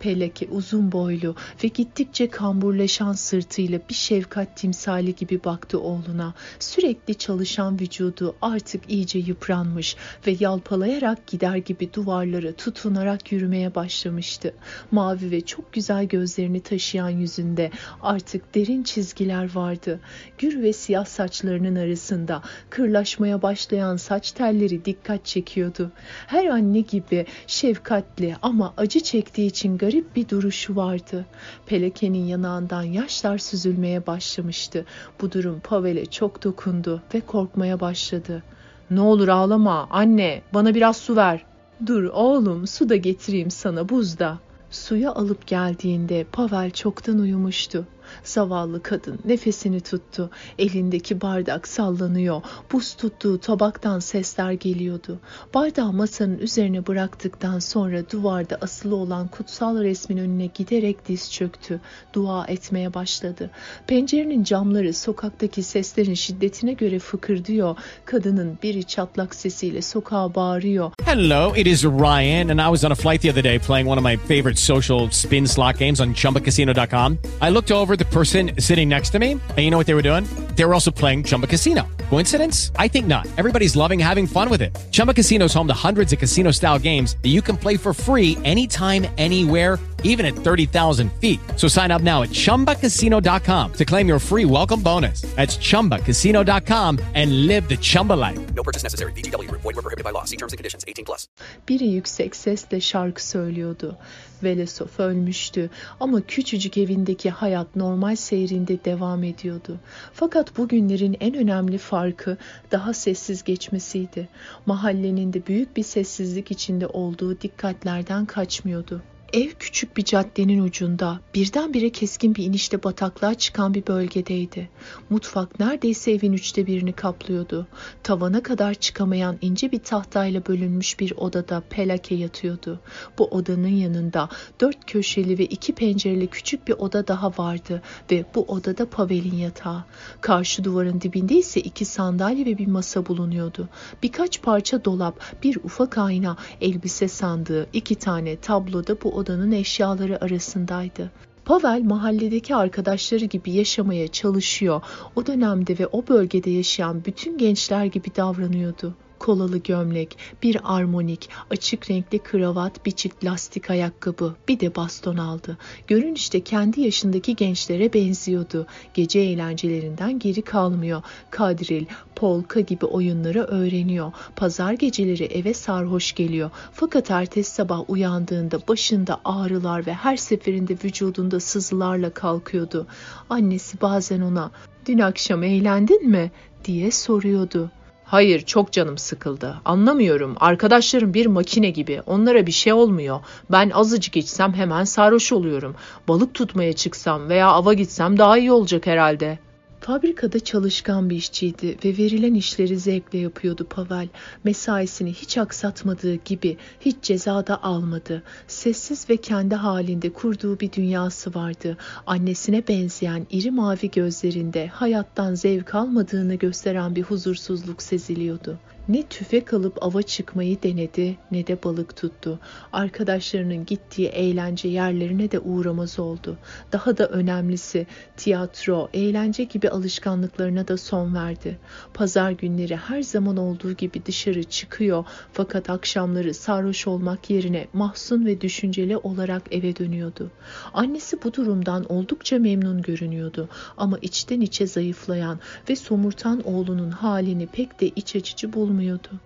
Peleke 0.00 0.46
uzun 0.50 0.92
boylu 0.92 1.34
ve 1.64 1.68
gittikçe 1.68 2.30
kamburlaşan 2.30 3.12
sırtıyla 3.12 3.80
bir 3.88 3.94
şefkat 3.94 4.56
timsali 4.56 5.14
gibi 5.14 5.44
baktı 5.44 5.80
oğluna. 5.80 6.34
Sürekli 6.58 7.14
çalışan 7.14 7.80
vücudu 7.80 8.36
artık 8.42 8.90
iyice 8.90 9.18
yıpranmış 9.18 9.96
ve 10.26 10.36
yalpalayarak 10.40 11.26
gider 11.26 11.56
gibi 11.56 11.92
duvarlara 11.92 12.52
tutunarak 12.52 13.32
yürümeye 13.32 13.74
başlamıştı. 13.74 14.54
Mavi 14.90 15.30
ve 15.30 15.40
çok 15.40 15.72
güzel 15.72 16.04
gözlerini 16.04 16.60
taşıyan 16.60 17.08
yüzünde 17.08 17.70
artık 18.02 18.54
derin 18.54 18.82
çizgiler 18.82 19.54
vardı. 19.54 20.00
Gür 20.38 20.62
ve 20.62 20.72
siyah 20.72 21.04
saçlarının 21.04 21.76
arasında 21.76 22.42
kırlaşmaya 22.70 23.42
başlayan 23.42 23.96
saç 23.96 24.32
telleri 24.32 24.84
dikkat 24.84 25.24
çekiyordu. 25.24 25.92
Her 26.26 26.46
anne 26.46 26.80
gibi 26.80 27.26
şefkatli 27.46 28.36
ama 28.42 28.74
acı 28.76 29.00
çektiği 29.00 29.46
için 29.46 29.78
garip 29.78 29.93
bir 30.16 30.28
duruşu 30.28 30.76
vardı. 30.76 31.26
Peleke'nin 31.66 32.24
yanağından 32.24 32.82
yaşlar 32.82 33.38
süzülmeye 33.38 34.06
başlamıştı. 34.06 34.84
Bu 35.20 35.32
durum 35.32 35.60
Pavel'e 35.60 36.06
çok 36.06 36.44
dokundu 36.44 37.02
ve 37.14 37.20
korkmaya 37.20 37.80
başladı. 37.80 38.42
Ne 38.90 39.00
olur 39.00 39.28
ağlama 39.28 39.88
anne 39.90 40.42
bana 40.54 40.74
biraz 40.74 40.96
su 40.96 41.16
ver. 41.16 41.44
Dur 41.86 42.04
oğlum 42.04 42.66
su 42.66 42.88
da 42.88 42.96
getireyim 42.96 43.50
sana 43.50 43.88
buzda. 43.88 44.38
Suya 44.70 45.12
alıp 45.12 45.46
geldiğinde 45.46 46.24
Pavel 46.32 46.70
çoktan 46.70 47.18
uyumuştu. 47.18 47.86
Zavallı 48.24 48.82
kadın 48.82 49.18
nefesini 49.24 49.80
tuttu. 49.80 50.30
Elindeki 50.58 51.20
bardak 51.20 51.68
sallanıyor. 51.68 52.42
Buz 52.72 52.94
tuttuğu 52.94 53.38
tabaktan 53.38 53.98
sesler 53.98 54.52
geliyordu. 54.52 55.18
Bardağı 55.54 55.92
masanın 55.92 56.38
üzerine 56.38 56.86
bıraktıktan 56.86 57.58
sonra 57.58 58.10
duvarda 58.10 58.58
asılı 58.60 58.96
olan 58.96 59.28
kutsal 59.28 59.82
resmin 59.82 60.16
önüne 60.16 60.46
giderek 60.46 61.08
diz 61.08 61.32
çöktü. 61.32 61.80
Dua 62.12 62.46
etmeye 62.46 62.94
başladı. 62.94 63.50
Pencerenin 63.86 64.44
camları 64.44 64.94
sokaktaki 64.94 65.62
seslerin 65.62 66.14
şiddetine 66.14 66.72
göre 66.72 66.98
fıkırdıyor. 66.98 67.76
Kadının 68.04 68.58
biri 68.62 68.84
çatlak 68.84 69.34
sesiyle 69.34 69.82
sokağa 69.82 70.34
bağırıyor. 70.34 70.92
Hello, 71.04 71.52
it 71.56 71.66
is 71.66 71.84
Ryan, 71.84 72.48
and 72.48 72.58
I 72.58 72.68
was 72.76 72.84
on 72.84 72.90
a 72.90 72.94
flight 72.94 73.22
the 73.22 73.30
other 73.30 73.44
day 73.44 73.58
playing 73.58 73.88
one 73.88 73.98
of 73.98 74.04
my 74.04 74.16
favorite 74.16 74.56
social 74.56 75.10
spin 75.10 75.46
slot 75.46 75.78
games 75.78 76.00
on 76.00 76.14
chumbacasino.com. 76.14 77.18
I 77.42 77.54
looked 77.54 77.70
over 77.70 77.93
the 77.98 78.04
person 78.06 78.52
sitting 78.58 78.88
next 78.88 79.10
to 79.10 79.18
me, 79.18 79.32
and 79.32 79.58
you 79.58 79.70
know 79.70 79.78
what 79.78 79.86
they 79.86 79.94
were 79.94 80.02
doing? 80.02 80.24
They 80.54 80.64
were 80.64 80.72
also 80.72 80.90
playing 80.90 81.24
Chumba 81.24 81.46
Casino. 81.46 81.86
Coincidence? 82.10 82.70
I 82.76 82.86
think 82.88 83.06
not. 83.06 83.26
Everybody's 83.36 83.74
loving 83.74 83.98
having 83.98 84.26
fun 84.26 84.48
with 84.48 84.62
it. 84.62 84.76
Chumba 84.92 85.12
Casino 85.12 85.46
is 85.46 85.54
home 85.54 85.66
to 85.66 85.74
hundreds 85.74 86.12
of 86.12 86.18
casino 86.18 86.52
style 86.52 86.78
games 86.78 87.16
that 87.22 87.30
you 87.30 87.42
can 87.42 87.56
play 87.56 87.76
for 87.76 87.92
free 87.92 88.38
anytime, 88.44 89.06
anywhere, 89.18 89.78
even 90.04 90.24
at 90.24 90.34
30,000 90.34 91.10
feet. 91.14 91.40
So 91.56 91.66
sign 91.66 91.90
up 91.90 92.02
now 92.02 92.22
at 92.22 92.28
chumbacasino.com 92.28 93.72
to 93.72 93.84
claim 93.84 94.06
your 94.06 94.18
free 94.20 94.44
welcome 94.44 94.80
bonus. 94.80 95.22
That's 95.34 95.56
chumbacasino.com 95.56 97.00
and 97.14 97.46
live 97.48 97.68
the 97.68 97.76
Chumba 97.76 98.12
life. 98.12 98.54
No 98.54 98.62
purchase 98.62 98.84
necessary. 98.84 99.12
VGW 99.12 99.48
Group. 99.48 99.62
Void 99.62 99.74
were 99.74 99.82
prohibited 99.82 100.04
by 100.04 100.10
law. 100.10 100.24
See 100.24 100.36
terms 100.36 100.52
and 100.52 100.58
conditions. 100.58 100.84
18 100.86 101.04
plus. 101.04 101.26
Biri 101.68 101.84
yüksek 101.86 102.36
sesle 102.36 102.80
şarkı 102.80 103.26
söylüyordu. 103.26 103.98
Velesov 104.44 104.86
ölmüştü 104.98 105.70
ama 106.00 106.20
küçücük 106.20 106.78
evindeki 106.78 107.30
hayat 107.30 107.76
normal 107.76 108.16
seyrinde 108.16 108.84
devam 108.84 109.24
ediyordu. 109.24 109.80
Fakat 110.12 110.56
bugünlerin 110.56 111.16
en 111.20 111.34
önemli 111.34 111.78
farkı 111.78 112.36
daha 112.70 112.94
sessiz 112.94 113.42
geçmesiydi. 113.44 114.28
Mahallenin 114.66 115.32
de 115.32 115.46
büyük 115.46 115.76
bir 115.76 115.82
sessizlik 115.82 116.50
içinde 116.50 116.86
olduğu 116.86 117.40
dikkatlerden 117.40 118.26
kaçmıyordu. 118.26 119.02
Ev 119.34 119.50
küçük 119.58 119.96
bir 119.96 120.04
caddenin 120.04 120.64
ucunda, 120.64 121.20
birdenbire 121.34 121.90
keskin 121.90 122.34
bir 122.34 122.44
inişte 122.44 122.82
bataklığa 122.82 123.34
çıkan 123.34 123.74
bir 123.74 123.86
bölgedeydi. 123.86 124.68
Mutfak 125.10 125.60
neredeyse 125.60 126.12
evin 126.12 126.32
üçte 126.32 126.66
birini 126.66 126.92
kaplıyordu. 126.92 127.66
Tavana 128.02 128.42
kadar 128.42 128.74
çıkamayan 128.74 129.38
ince 129.40 129.72
bir 129.72 129.78
tahtayla 129.78 130.46
bölünmüş 130.46 131.00
bir 131.00 131.12
odada 131.16 131.62
Pelake 131.70 132.14
yatıyordu. 132.14 132.80
Bu 133.18 133.24
odanın 133.24 133.68
yanında 133.68 134.28
dört 134.60 134.86
köşeli 134.86 135.38
ve 135.38 135.44
iki 135.44 135.74
pencereli 135.74 136.26
küçük 136.26 136.68
bir 136.68 136.72
oda 136.72 137.08
daha 137.08 137.32
vardı 137.38 137.82
ve 138.10 138.24
bu 138.34 138.42
odada 138.42 138.90
Pavel'in 138.90 139.36
yatağı. 139.36 139.84
Karşı 140.20 140.64
duvarın 140.64 141.00
dibinde 141.00 141.34
ise 141.34 141.60
iki 141.60 141.84
sandalye 141.84 142.46
ve 142.46 142.58
bir 142.58 142.66
masa 142.66 143.06
bulunuyordu. 143.06 143.68
Birkaç 144.02 144.42
parça 144.42 144.84
dolap, 144.84 145.42
bir 145.42 145.56
ufak 145.56 145.98
ayna, 145.98 146.36
elbise 146.60 147.08
sandığı, 147.08 147.66
iki 147.72 147.94
tane 147.94 148.36
tablo 148.36 148.86
da 148.86 149.02
bu 149.02 149.23
odanın 149.24 149.52
eşyaları 149.52 150.24
arasındaydı. 150.24 151.10
Pavel 151.44 151.82
mahalledeki 151.82 152.54
arkadaşları 152.54 153.24
gibi 153.24 153.52
yaşamaya 153.52 154.08
çalışıyor. 154.08 154.82
O 155.16 155.26
dönemde 155.26 155.78
ve 155.78 155.86
o 155.86 156.08
bölgede 156.08 156.50
yaşayan 156.50 157.04
bütün 157.04 157.38
gençler 157.38 157.84
gibi 157.84 158.16
davranıyordu 158.16 158.94
kolalı 159.18 159.58
gömlek, 159.58 160.18
bir 160.42 160.60
armonik, 160.64 161.28
açık 161.50 161.90
renkli 161.90 162.18
kravat, 162.18 162.86
bir 162.86 162.90
çift 162.90 163.24
lastik 163.24 163.70
ayakkabı, 163.70 164.34
bir 164.48 164.60
de 164.60 164.74
baston 164.74 165.16
aldı. 165.16 165.58
Görünüşte 165.86 166.40
kendi 166.40 166.80
yaşındaki 166.80 167.36
gençlere 167.36 167.92
benziyordu. 167.92 168.66
Gece 168.94 169.20
eğlencelerinden 169.20 170.18
geri 170.18 170.42
kalmıyor. 170.42 171.02
Kadril, 171.30 171.86
polka 172.16 172.60
gibi 172.60 172.86
oyunları 172.86 173.44
öğreniyor. 173.44 174.12
Pazar 174.36 174.72
geceleri 174.72 175.24
eve 175.24 175.54
sarhoş 175.54 176.12
geliyor. 176.12 176.50
Fakat 176.72 177.10
ertesi 177.10 177.54
sabah 177.54 177.90
uyandığında 177.90 178.58
başında 178.68 179.20
ağrılar 179.24 179.86
ve 179.86 179.94
her 179.94 180.16
seferinde 180.16 180.74
vücudunda 180.84 181.40
sızılarla 181.40 182.10
kalkıyordu. 182.10 182.86
Annesi 183.30 183.80
bazen 183.80 184.20
ona 184.20 184.50
"Dün 184.86 184.98
akşam 184.98 185.42
eğlendin 185.42 186.10
mi?" 186.10 186.30
diye 186.64 186.90
soruyordu. 186.90 187.70
Hayır, 188.04 188.40
çok 188.40 188.72
canım 188.72 188.98
sıkıldı. 188.98 189.56
Anlamıyorum. 189.64 190.36
Arkadaşlarım 190.40 191.14
bir 191.14 191.26
makine 191.26 191.70
gibi. 191.70 192.00
Onlara 192.06 192.46
bir 192.46 192.52
şey 192.52 192.72
olmuyor. 192.72 193.20
Ben 193.50 193.70
azıcık 193.70 194.16
içsem 194.16 194.54
hemen 194.54 194.84
sarhoş 194.84 195.32
oluyorum. 195.32 195.74
Balık 196.08 196.34
tutmaya 196.34 196.72
çıksam 196.72 197.28
veya 197.28 197.48
ava 197.48 197.74
gitsem 197.74 198.18
daha 198.18 198.38
iyi 198.38 198.52
olacak 198.52 198.86
herhalde. 198.86 199.38
Fabrikada 199.84 200.40
çalışkan 200.40 201.10
bir 201.10 201.16
işçiydi 201.16 201.76
ve 201.84 201.98
verilen 201.98 202.34
işleri 202.34 202.78
zevkle 202.78 203.18
yapıyordu 203.18 203.66
Pavel. 203.70 204.08
Mesaisini 204.44 205.12
hiç 205.12 205.38
aksatmadığı 205.38 206.14
gibi 206.14 206.56
hiç 206.80 206.96
cezada 207.02 207.62
almadı. 207.62 208.22
Sessiz 208.46 209.10
ve 209.10 209.16
kendi 209.16 209.54
halinde 209.54 210.12
kurduğu 210.12 210.60
bir 210.60 210.72
dünyası 210.72 211.34
vardı. 211.34 211.76
Annesine 212.06 212.68
benzeyen 212.68 213.26
iri 213.30 213.50
mavi 213.50 213.90
gözlerinde 213.90 214.66
hayattan 214.66 215.34
zevk 215.34 215.74
almadığını 215.74 216.34
gösteren 216.34 216.96
bir 216.96 217.02
huzursuzluk 217.02 217.82
seziliyordu. 217.82 218.58
Ne 218.88 219.02
tüfek 219.02 219.54
alıp 219.54 219.82
ava 219.84 220.02
çıkmayı 220.02 220.62
denedi 220.62 221.16
ne 221.30 221.46
de 221.46 221.62
balık 221.62 221.96
tuttu. 221.96 222.38
Arkadaşlarının 222.72 223.66
gittiği 223.66 224.08
eğlence 224.08 224.68
yerlerine 224.68 225.30
de 225.30 225.38
uğramaz 225.38 225.98
oldu. 225.98 226.36
Daha 226.72 226.98
da 226.98 227.08
önemlisi 227.08 227.86
tiyatro, 228.16 228.88
eğlence 228.94 229.44
gibi 229.44 229.68
alışkanlıklarına 229.68 230.68
da 230.68 230.76
son 230.76 231.14
verdi. 231.14 231.58
Pazar 231.94 232.30
günleri 232.30 232.76
her 232.76 233.02
zaman 233.02 233.36
olduğu 233.36 233.72
gibi 233.72 234.06
dışarı 234.06 234.44
çıkıyor 234.44 235.04
fakat 235.32 235.70
akşamları 235.70 236.34
sarhoş 236.34 236.86
olmak 236.86 237.30
yerine 237.30 237.66
mahzun 237.72 238.26
ve 238.26 238.40
düşünceli 238.40 238.96
olarak 238.96 239.42
eve 239.50 239.76
dönüyordu. 239.76 240.30
Annesi 240.74 241.22
bu 241.24 241.34
durumdan 241.34 241.84
oldukça 241.92 242.38
memnun 242.38 242.82
görünüyordu 242.82 243.48
ama 243.76 243.98
içten 244.02 244.40
içe 244.40 244.66
zayıflayan 244.66 245.40
ve 245.68 245.76
somurtan 245.76 246.46
oğlunun 246.46 246.90
halini 246.90 247.46
pek 247.46 247.80
de 247.80 247.88
iç 247.88 248.16
açıcı 248.16 248.52
bulmuyordu 248.52 248.73
olmuyordu. 248.74 249.20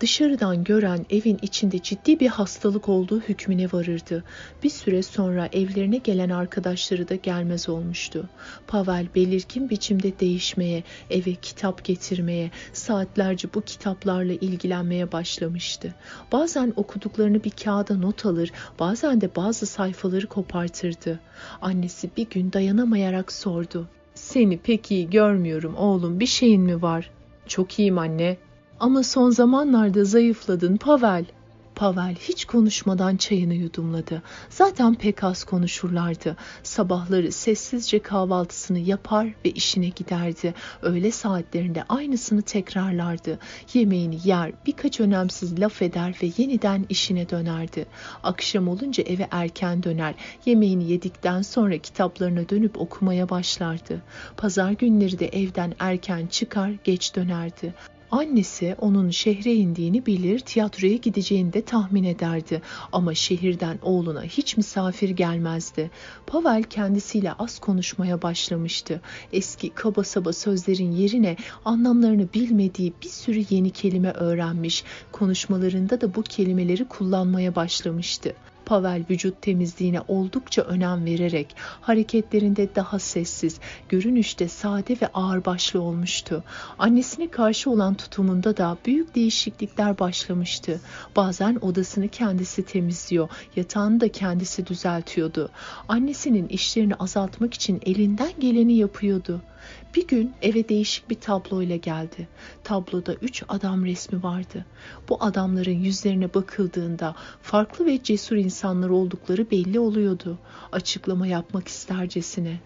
Dışarıdan 0.00 0.64
gören 0.64 1.06
evin 1.10 1.38
içinde 1.42 1.82
ciddi 1.82 2.20
bir 2.20 2.28
hastalık 2.28 2.88
olduğu 2.88 3.20
hükmüne 3.20 3.66
varırdı. 3.66 4.24
Bir 4.62 4.70
süre 4.70 5.02
sonra 5.02 5.48
evlerine 5.52 5.96
gelen 5.96 6.30
arkadaşları 6.30 7.08
da 7.08 7.14
gelmez 7.14 7.68
olmuştu. 7.68 8.28
Pavel 8.66 9.06
belirgin 9.14 9.70
biçimde 9.70 10.20
değişmeye, 10.20 10.82
eve 11.10 11.34
kitap 11.34 11.84
getirmeye, 11.84 12.50
saatlerce 12.72 13.48
bu 13.54 13.60
kitaplarla 13.60 14.32
ilgilenmeye 14.32 15.12
başlamıştı. 15.12 15.94
Bazen 16.32 16.72
okuduklarını 16.76 17.44
bir 17.44 17.50
kağıda 17.64 17.94
not 17.94 18.26
alır, 18.26 18.52
bazen 18.78 19.20
de 19.20 19.36
bazı 19.36 19.66
sayfaları 19.66 20.26
kopartırdı. 20.26 21.20
Annesi 21.62 22.10
bir 22.16 22.30
gün 22.30 22.52
dayanamayarak 22.52 23.32
sordu. 23.32 23.88
Seni 24.14 24.58
pek 24.58 24.90
iyi 24.90 25.10
görmüyorum 25.10 25.74
oğlum, 25.76 26.20
bir 26.20 26.26
şeyin 26.26 26.62
mi 26.62 26.82
var? 26.82 27.10
Çok 27.46 27.78
iyiyim 27.78 27.98
anne, 27.98 28.36
ama 28.80 29.02
son 29.02 29.30
zamanlarda 29.30 30.04
zayıfladın 30.04 30.76
Pavel. 30.76 31.24
Pavel 31.74 32.14
hiç 32.14 32.44
konuşmadan 32.44 33.16
çayını 33.16 33.54
yudumladı. 33.54 34.22
Zaten 34.50 34.94
pek 34.94 35.24
az 35.24 35.44
konuşurlardı. 35.44 36.36
Sabahları 36.62 37.32
sessizce 37.32 37.98
kahvaltısını 37.98 38.78
yapar 38.78 39.26
ve 39.44 39.50
işine 39.50 39.88
giderdi. 39.88 40.54
Öğle 40.82 41.10
saatlerinde 41.10 41.84
aynısını 41.88 42.42
tekrarlardı. 42.42 43.38
Yemeğini 43.74 44.18
yer, 44.24 44.52
birkaç 44.66 45.00
önemsiz 45.00 45.60
laf 45.60 45.82
eder 45.82 46.18
ve 46.22 46.30
yeniden 46.36 46.86
işine 46.88 47.28
dönerdi. 47.28 47.86
Akşam 48.22 48.68
olunca 48.68 49.04
eve 49.04 49.28
erken 49.30 49.82
döner. 49.82 50.14
Yemeğini 50.46 50.92
yedikten 50.92 51.42
sonra 51.42 51.78
kitaplarına 51.78 52.48
dönüp 52.48 52.80
okumaya 52.80 53.28
başlardı. 53.28 54.02
Pazar 54.36 54.70
günleri 54.70 55.18
de 55.18 55.28
evden 55.28 55.74
erken 55.78 56.26
çıkar, 56.26 56.70
geç 56.84 57.16
dönerdi. 57.16 57.74
Annesi 58.14 58.76
onun 58.80 59.10
şehre 59.10 59.54
indiğini 59.54 60.06
bilir, 60.06 60.38
tiyatroya 60.38 60.96
gideceğini 60.96 61.52
de 61.52 61.62
tahmin 61.62 62.04
ederdi. 62.04 62.62
Ama 62.92 63.14
şehirden 63.14 63.78
oğluna 63.82 64.22
hiç 64.22 64.56
misafir 64.56 65.10
gelmezdi. 65.10 65.90
Pavel 66.26 66.62
kendisiyle 66.62 67.32
az 67.32 67.58
konuşmaya 67.58 68.22
başlamıştı. 68.22 69.00
Eski 69.32 69.70
kaba 69.70 70.04
saba 70.04 70.32
sözlerin 70.32 70.90
yerine 70.92 71.36
anlamlarını 71.64 72.28
bilmediği 72.34 72.92
bir 73.02 73.08
sürü 73.08 73.44
yeni 73.50 73.70
kelime 73.70 74.10
öğrenmiş. 74.10 74.84
Konuşmalarında 75.12 76.00
da 76.00 76.14
bu 76.14 76.22
kelimeleri 76.22 76.88
kullanmaya 76.88 77.54
başlamıştı. 77.54 78.34
Pavel 78.66 79.02
vücut 79.10 79.42
temizliğine 79.42 80.00
oldukça 80.08 80.62
önem 80.62 81.04
vererek 81.04 81.56
hareketlerinde 81.80 82.74
daha 82.74 82.98
sessiz, 82.98 83.60
görünüşte 83.88 84.48
sade 84.48 84.96
ve 85.02 85.06
ağırbaşlı 85.06 85.80
olmuştu. 85.80 86.44
Annesine 86.78 87.28
karşı 87.28 87.70
olan 87.70 87.94
tutumunda 87.94 88.56
da 88.56 88.76
büyük 88.86 89.14
değişiklikler 89.14 89.98
başlamıştı. 89.98 90.80
Bazen 91.16 91.58
odasını 91.60 92.08
kendisi 92.08 92.64
temizliyor, 92.64 93.28
yatağını 93.56 94.00
da 94.00 94.08
kendisi 94.08 94.66
düzeltiyordu. 94.66 95.50
Annesinin 95.88 96.48
işlerini 96.48 96.94
azaltmak 96.94 97.54
için 97.54 97.80
elinden 97.86 98.32
geleni 98.38 98.76
yapıyordu. 98.76 99.40
Bir 99.96 100.06
gün 100.06 100.32
eve 100.42 100.68
değişik 100.68 101.10
bir 101.10 101.14
tabloyla 101.14 101.76
geldi. 101.76 102.28
Tabloda 102.64 103.14
üç 103.14 103.42
adam 103.48 103.84
resmi 103.84 104.22
vardı. 104.22 104.64
Bu 105.08 105.24
adamların 105.24 105.78
yüzlerine 105.78 106.34
bakıldığında 106.34 107.14
farklı 107.42 107.86
ve 107.86 108.02
cesur 108.02 108.36
insanlar 108.36 108.88
oldukları 108.88 109.50
belli 109.50 109.78
oluyordu. 109.78 110.38
Açıklama 110.72 111.26
yapmak 111.26 111.68
istercesine. 111.68 112.60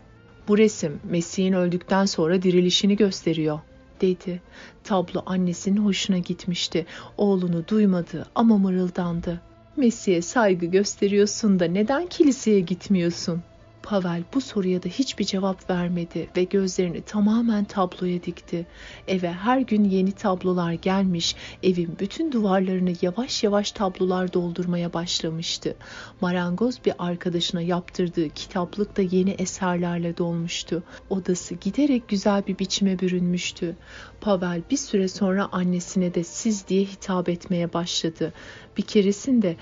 Bu 0.48 0.58
resim 0.58 1.00
Mesih'in 1.04 1.52
öldükten 1.52 2.04
sonra 2.04 2.42
dirilişini 2.42 2.96
gösteriyor 2.96 3.60
dedi. 4.00 4.42
Tablo 4.84 5.22
annesinin 5.26 5.84
hoşuna 5.84 6.18
gitmişti. 6.18 6.86
Oğlunu 7.16 7.68
duymadı 7.68 8.26
ama 8.34 8.58
mırıldandı. 8.58 9.40
Mesih'e 9.76 10.22
saygı 10.22 10.66
gösteriyorsun 10.66 11.60
da 11.60 11.64
neden 11.64 12.06
kiliseye 12.06 12.60
gitmiyorsun? 12.60 13.42
Pavel 13.82 14.22
bu 14.34 14.40
soruya 14.40 14.82
da 14.82 14.88
hiçbir 14.88 15.24
cevap 15.24 15.70
vermedi 15.70 16.28
ve 16.36 16.44
gözlerini 16.44 17.02
tamamen 17.02 17.64
tabloya 17.64 18.22
dikti. 18.22 18.66
Eve 19.08 19.32
her 19.32 19.60
gün 19.60 19.84
yeni 19.84 20.12
tablolar 20.12 20.72
gelmiş, 20.72 21.36
evin 21.62 21.96
bütün 22.00 22.32
duvarlarını 22.32 22.92
yavaş 23.02 23.44
yavaş 23.44 23.72
tablolar 23.72 24.32
doldurmaya 24.32 24.92
başlamıştı. 24.92 25.76
Marangoz 26.20 26.84
bir 26.84 26.92
arkadaşına 26.98 27.60
yaptırdığı 27.60 28.28
kitaplık 28.28 28.96
da 28.96 29.02
yeni 29.02 29.30
eserlerle 29.30 30.16
dolmuştu. 30.16 30.82
Odası 31.10 31.54
giderek 31.54 32.08
güzel 32.08 32.46
bir 32.46 32.58
biçime 32.58 32.98
bürünmüştü. 32.98 33.76
Pavel 34.20 34.62
bir 34.70 34.76
süre 34.76 35.08
sonra 35.08 35.48
annesine 35.52 36.14
de 36.14 36.24
siz 36.24 36.68
diye 36.68 36.82
hitap 36.84 37.28
etmeye 37.28 37.72
başladı. 37.72 38.32
Bir 38.76 38.82
keresinde 38.82 39.56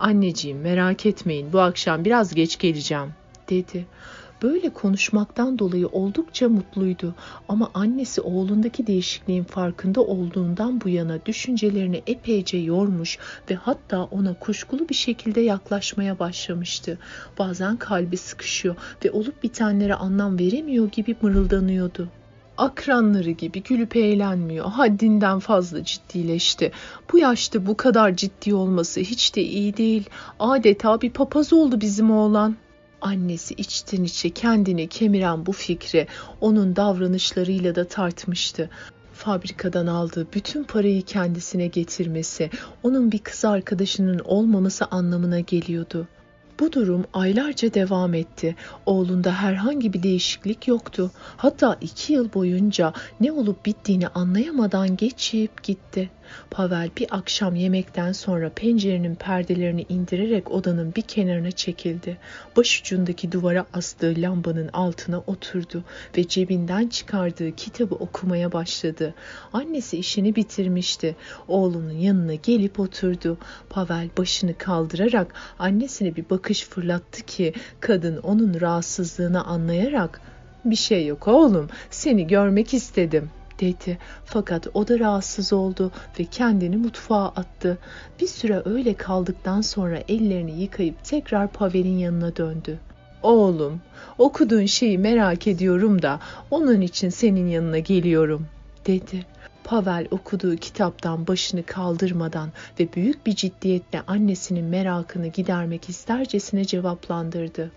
Anneciğim 0.00 0.60
merak 0.60 1.06
etmeyin 1.06 1.52
bu 1.52 1.60
akşam 1.60 2.04
biraz 2.04 2.34
geç 2.34 2.58
geleceğim 2.58 3.14
dedi. 3.50 3.86
Böyle 4.42 4.70
konuşmaktan 4.70 5.58
dolayı 5.58 5.86
oldukça 5.86 6.48
mutluydu 6.48 7.14
ama 7.48 7.70
annesi 7.74 8.20
oğlundaki 8.20 8.86
değişikliğin 8.86 9.44
farkında 9.44 10.00
olduğundan 10.00 10.80
bu 10.80 10.88
yana 10.88 11.26
düşüncelerini 11.26 12.02
epeyce 12.06 12.58
yormuş 12.58 13.18
ve 13.50 13.54
hatta 13.54 14.04
ona 14.04 14.34
kuşkulu 14.34 14.88
bir 14.88 14.94
şekilde 14.94 15.40
yaklaşmaya 15.40 16.18
başlamıştı. 16.18 16.98
Bazen 17.38 17.76
kalbi 17.76 18.16
sıkışıyor 18.16 18.76
ve 19.04 19.10
olup 19.10 19.42
bitenlere 19.42 19.94
anlam 19.94 20.38
veremiyor 20.38 20.88
gibi 20.88 21.16
mırıldanıyordu 21.22 22.08
akranları 22.60 23.30
gibi 23.30 23.62
gülüp 23.62 23.96
eğlenmiyor. 23.96 24.66
Haddinden 24.66 25.38
fazla 25.38 25.84
ciddileşti. 25.84 26.72
Bu 27.12 27.18
yaşta 27.18 27.66
bu 27.66 27.76
kadar 27.76 28.16
ciddi 28.16 28.54
olması 28.54 29.00
hiç 29.00 29.36
de 29.36 29.42
iyi 29.42 29.76
değil. 29.76 30.08
Adeta 30.38 31.00
bir 31.00 31.10
papaz 31.10 31.52
oldu 31.52 31.80
bizim 31.80 32.10
oğlan. 32.10 32.56
Annesi 33.00 33.54
içten 33.54 34.04
içe 34.04 34.30
kendini 34.30 34.88
kemiren 34.88 35.46
bu 35.46 35.52
fikri 35.52 36.06
onun 36.40 36.76
davranışlarıyla 36.76 37.74
da 37.74 37.84
tartmıştı 37.88 38.70
fabrikadan 39.20 39.86
aldığı 39.86 40.26
bütün 40.34 40.64
parayı 40.64 41.02
kendisine 41.02 41.66
getirmesi, 41.66 42.50
onun 42.82 43.12
bir 43.12 43.18
kız 43.18 43.44
arkadaşının 43.44 44.18
olmaması 44.18 44.84
anlamına 44.84 45.40
geliyordu. 45.40 46.08
Bu 46.60 46.72
durum 46.72 47.04
aylarca 47.12 47.74
devam 47.74 48.14
etti. 48.14 48.56
Oğlunda 48.86 49.32
herhangi 49.32 49.92
bir 49.92 50.02
değişiklik 50.02 50.68
yoktu. 50.68 51.10
Hatta 51.36 51.76
iki 51.80 52.12
yıl 52.12 52.32
boyunca 52.32 52.92
ne 53.20 53.32
olup 53.32 53.66
bittiğini 53.66 54.08
anlayamadan 54.08 54.96
geçip 54.96 55.62
gitti. 55.62 56.10
Pavel 56.50 56.90
bir 56.96 57.06
akşam 57.10 57.56
yemekten 57.56 58.12
sonra 58.12 58.50
pencerenin 58.50 59.14
perdelerini 59.14 59.86
indirerek 59.88 60.50
odanın 60.50 60.94
bir 60.94 61.02
kenarına 61.02 61.50
çekildi. 61.50 62.16
Başucundaki 62.56 63.32
duvara 63.32 63.66
astığı 63.72 64.14
lambanın 64.18 64.68
altına 64.72 65.18
oturdu 65.18 65.84
ve 66.16 66.28
cebinden 66.28 66.86
çıkardığı 66.88 67.56
kitabı 67.56 67.94
okumaya 67.94 68.52
başladı. 68.52 69.14
Annesi 69.52 69.96
işini 69.98 70.36
bitirmişti. 70.36 71.16
Oğlunun 71.48 71.92
yanına 71.92 72.34
gelip 72.34 72.80
oturdu. 72.80 73.38
Pavel 73.70 74.08
başını 74.18 74.58
kaldırarak 74.58 75.34
annesine 75.58 76.16
bir 76.16 76.30
bakış 76.30 76.64
fırlattı 76.64 77.22
ki 77.22 77.52
kadın 77.80 78.16
onun 78.16 78.60
rahatsızlığını 78.60 79.44
anlayarak 79.44 80.20
"Bir 80.64 80.76
şey 80.76 81.06
yok 81.06 81.28
oğlum, 81.28 81.68
seni 81.90 82.26
görmek 82.26 82.74
istedim." 82.74 83.30
Dedi. 83.60 83.98
Fakat 84.24 84.66
o 84.74 84.88
da 84.88 84.98
rahatsız 84.98 85.52
oldu 85.52 85.92
ve 86.18 86.24
kendini 86.24 86.76
mutfağa 86.76 87.28
attı. 87.28 87.78
Bir 88.20 88.26
süre 88.26 88.62
öyle 88.64 88.94
kaldıktan 88.94 89.60
sonra 89.60 90.02
ellerini 90.08 90.60
yıkayıp 90.60 91.04
tekrar 91.04 91.52
Pavel'in 91.52 91.98
yanına 91.98 92.36
döndü. 92.36 92.78
Oğlum, 93.22 93.80
okuduğun 94.18 94.66
şeyi 94.66 94.98
merak 94.98 95.46
ediyorum 95.46 96.02
da 96.02 96.20
onun 96.50 96.80
için 96.80 97.08
senin 97.08 97.48
yanına 97.48 97.78
geliyorum, 97.78 98.46
dedi. 98.86 99.26
Pavel 99.64 100.06
okuduğu 100.10 100.56
kitaptan 100.56 101.26
başını 101.26 101.62
kaldırmadan 101.62 102.52
ve 102.80 102.92
büyük 102.92 103.26
bir 103.26 103.34
ciddiyetle 103.34 104.02
annesinin 104.06 104.64
merakını 104.64 105.26
gidermek 105.26 105.88
istercesine 105.88 106.64
cevaplandırdı. 106.64 107.70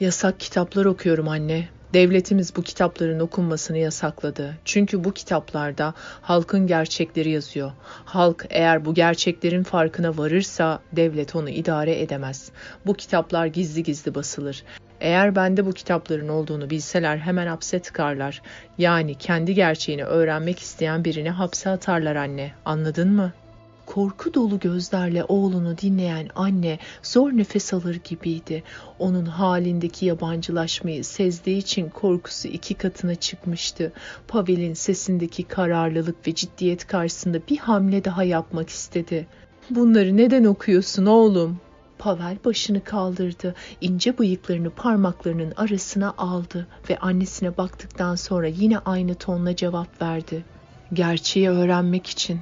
Yasak 0.00 0.40
kitaplar 0.40 0.84
okuyorum 0.84 1.28
anne. 1.28 1.68
Devletimiz 1.94 2.56
bu 2.56 2.62
kitapların 2.62 3.20
okunmasını 3.20 3.78
yasakladı. 3.78 4.54
Çünkü 4.64 5.04
bu 5.04 5.12
kitaplarda 5.12 5.94
halkın 6.22 6.66
gerçekleri 6.66 7.30
yazıyor. 7.30 7.72
Halk 8.04 8.46
eğer 8.50 8.84
bu 8.84 8.94
gerçeklerin 8.94 9.62
farkına 9.62 10.18
varırsa 10.18 10.80
devlet 10.92 11.36
onu 11.36 11.50
idare 11.50 12.00
edemez. 12.00 12.50
Bu 12.86 12.94
kitaplar 12.94 13.46
gizli 13.46 13.82
gizli 13.82 14.14
basılır. 14.14 14.62
Eğer 15.00 15.36
bende 15.36 15.66
bu 15.66 15.72
kitapların 15.72 16.28
olduğunu 16.28 16.70
bilseler 16.70 17.16
hemen 17.16 17.46
hapse 17.46 17.78
tıkarlar. 17.78 18.42
Yani 18.78 19.14
kendi 19.14 19.54
gerçeğini 19.54 20.04
öğrenmek 20.04 20.58
isteyen 20.58 21.04
birini 21.04 21.30
hapse 21.30 21.70
atarlar 21.70 22.16
anne. 22.16 22.52
Anladın 22.64 23.12
mı?'' 23.12 23.43
Korku 23.86 24.34
dolu 24.34 24.58
gözlerle 24.58 25.24
oğlunu 25.24 25.78
dinleyen 25.78 26.28
anne 26.34 26.78
zor 27.02 27.32
nefes 27.32 27.74
alır 27.74 28.00
gibiydi. 28.04 28.62
Onun 28.98 29.26
halindeki 29.26 30.06
yabancılaşmayı 30.06 31.04
sezdiği 31.04 31.58
için 31.58 31.88
korkusu 31.88 32.48
iki 32.48 32.74
katına 32.74 33.14
çıkmıştı. 33.14 33.92
Pavel'in 34.28 34.74
sesindeki 34.74 35.42
kararlılık 35.42 36.26
ve 36.26 36.34
ciddiyet 36.34 36.86
karşısında 36.86 37.38
bir 37.50 37.58
hamle 37.58 38.04
daha 38.04 38.24
yapmak 38.24 38.68
istedi. 38.68 39.26
Bunları 39.70 40.16
neden 40.16 40.44
okuyorsun 40.44 41.06
oğlum? 41.06 41.58
Pavel 41.98 42.36
başını 42.44 42.84
kaldırdı. 42.84 43.54
ince 43.80 44.18
bıyıklarını 44.18 44.70
parmaklarının 44.70 45.52
arasına 45.56 46.14
aldı 46.18 46.66
ve 46.90 46.98
annesine 46.98 47.56
baktıktan 47.56 48.14
sonra 48.14 48.46
yine 48.46 48.78
aynı 48.78 49.14
tonla 49.14 49.56
cevap 49.56 50.02
verdi. 50.02 50.44
Gerçeği 50.92 51.50
öğrenmek 51.50 52.06
için 52.06 52.40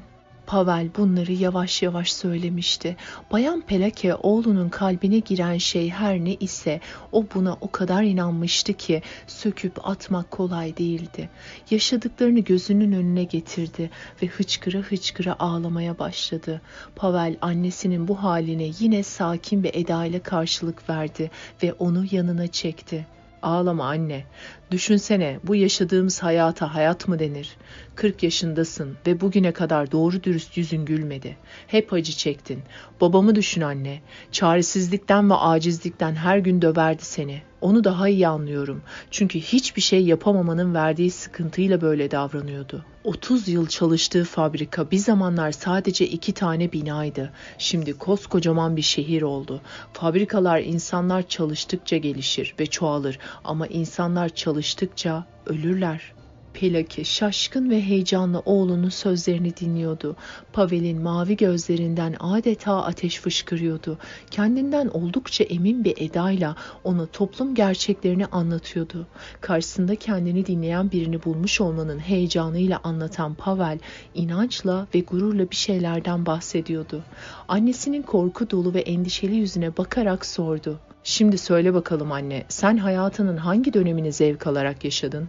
Pavel 0.52 0.88
bunları 0.96 1.32
yavaş 1.32 1.82
yavaş 1.82 2.12
söylemişti. 2.12 2.96
Bayan 3.32 3.60
Pelake 3.60 4.14
oğlunun 4.14 4.68
kalbine 4.68 5.18
giren 5.18 5.58
şey 5.58 5.90
her 5.90 6.18
ne 6.18 6.34
ise 6.34 6.80
o 7.12 7.24
buna 7.34 7.56
o 7.60 7.70
kadar 7.70 8.02
inanmıştı 8.02 8.72
ki 8.72 9.02
söküp 9.26 9.88
atmak 9.88 10.30
kolay 10.30 10.76
değildi. 10.76 11.30
Yaşadıklarını 11.70 12.40
gözünün 12.40 12.92
önüne 12.92 13.24
getirdi 13.24 13.90
ve 14.22 14.26
hıçkıra 14.26 14.78
hıçkıra 14.78 15.36
ağlamaya 15.38 15.98
başladı. 15.98 16.60
Pavel 16.96 17.36
annesinin 17.40 18.08
bu 18.08 18.22
haline 18.22 18.70
yine 18.78 19.02
sakin 19.02 19.64
bir 19.64 19.74
edayla 19.74 20.22
karşılık 20.22 20.90
verdi 20.90 21.30
ve 21.62 21.72
onu 21.72 22.04
yanına 22.10 22.46
çekti. 22.46 23.06
Ağlama 23.42 23.84
anne. 23.84 24.24
Düşünsene 24.72 25.38
bu 25.44 25.54
yaşadığımız 25.54 26.22
hayata 26.22 26.74
hayat 26.74 27.08
mı 27.08 27.18
denir? 27.18 27.56
40 27.94 28.22
yaşındasın 28.22 28.96
ve 29.06 29.20
bugüne 29.20 29.52
kadar 29.52 29.92
doğru 29.92 30.22
dürüst 30.22 30.56
yüzün 30.56 30.84
gülmedi. 30.84 31.36
Hep 31.66 31.92
acı 31.92 32.12
çektin. 32.12 32.62
Babamı 33.00 33.34
düşün 33.34 33.60
anne. 33.60 34.00
Çaresizlikten 34.30 35.30
ve 35.30 35.34
acizlikten 35.34 36.14
her 36.14 36.38
gün 36.38 36.62
döverdi 36.62 37.04
seni. 37.04 37.42
Onu 37.60 37.84
daha 37.84 38.08
iyi 38.08 38.28
anlıyorum. 38.28 38.82
Çünkü 39.10 39.40
hiçbir 39.40 39.82
şey 39.82 40.04
yapamamanın 40.04 40.74
verdiği 40.74 41.10
sıkıntıyla 41.10 41.80
böyle 41.80 42.10
davranıyordu. 42.10 42.84
30 43.04 43.48
yıl 43.48 43.66
çalıştığı 43.66 44.24
fabrika 44.24 44.90
bir 44.90 44.98
zamanlar 44.98 45.52
sadece 45.52 46.06
iki 46.06 46.32
tane 46.32 46.72
binaydı. 46.72 47.32
Şimdi 47.58 47.92
koskocaman 47.92 48.76
bir 48.76 48.82
şehir 48.82 49.22
oldu. 49.22 49.60
Fabrikalar 49.92 50.60
insanlar 50.60 51.28
çalıştıkça 51.28 51.96
gelişir 51.96 52.54
ve 52.60 52.66
çoğalır 52.66 53.18
ama 53.44 53.66
insanlar 53.66 54.28
çalıştıkça 54.62 55.24
ölürler. 55.46 56.14
Pelake 56.54 57.04
şaşkın 57.04 57.70
ve 57.70 57.82
heyecanla 57.82 58.40
oğlunun 58.40 58.88
sözlerini 58.88 59.56
dinliyordu. 59.56 60.16
Pavel'in 60.52 61.02
mavi 61.02 61.36
gözlerinden 61.36 62.16
adeta 62.20 62.82
ateş 62.82 63.20
fışkırıyordu. 63.20 63.98
Kendinden 64.30 64.88
oldukça 64.88 65.44
emin 65.44 65.84
bir 65.84 65.94
edayla 65.96 66.56
ona 66.84 67.06
toplum 67.06 67.54
gerçeklerini 67.54 68.26
anlatıyordu. 68.26 69.06
Karşısında 69.40 69.94
kendini 69.94 70.46
dinleyen 70.46 70.90
birini 70.90 71.24
bulmuş 71.24 71.60
olmanın 71.60 71.98
heyecanıyla 71.98 72.80
anlatan 72.84 73.34
Pavel, 73.34 73.78
inançla 74.14 74.86
ve 74.94 75.00
gururla 75.00 75.50
bir 75.50 75.56
şeylerden 75.56 76.26
bahsediyordu. 76.26 77.02
Annesinin 77.48 78.02
korku 78.02 78.50
dolu 78.50 78.74
ve 78.74 78.80
endişeli 78.80 79.34
yüzüne 79.34 79.76
bakarak 79.76 80.26
sordu. 80.26 80.80
Şimdi 81.04 81.38
söyle 81.38 81.74
bakalım 81.74 82.12
anne, 82.12 82.44
sen 82.48 82.76
hayatının 82.76 83.36
hangi 83.36 83.74
dönemini 83.74 84.12
zevk 84.12 84.46
alarak 84.46 84.84
yaşadın? 84.84 85.28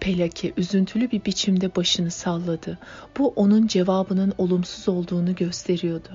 Pelake 0.00 0.52
üzüntülü 0.56 1.10
bir 1.10 1.24
biçimde 1.24 1.76
başını 1.76 2.10
salladı. 2.10 2.78
Bu 3.18 3.28
onun 3.28 3.66
cevabının 3.66 4.32
olumsuz 4.38 4.88
olduğunu 4.88 5.34
gösteriyordu. 5.34 6.08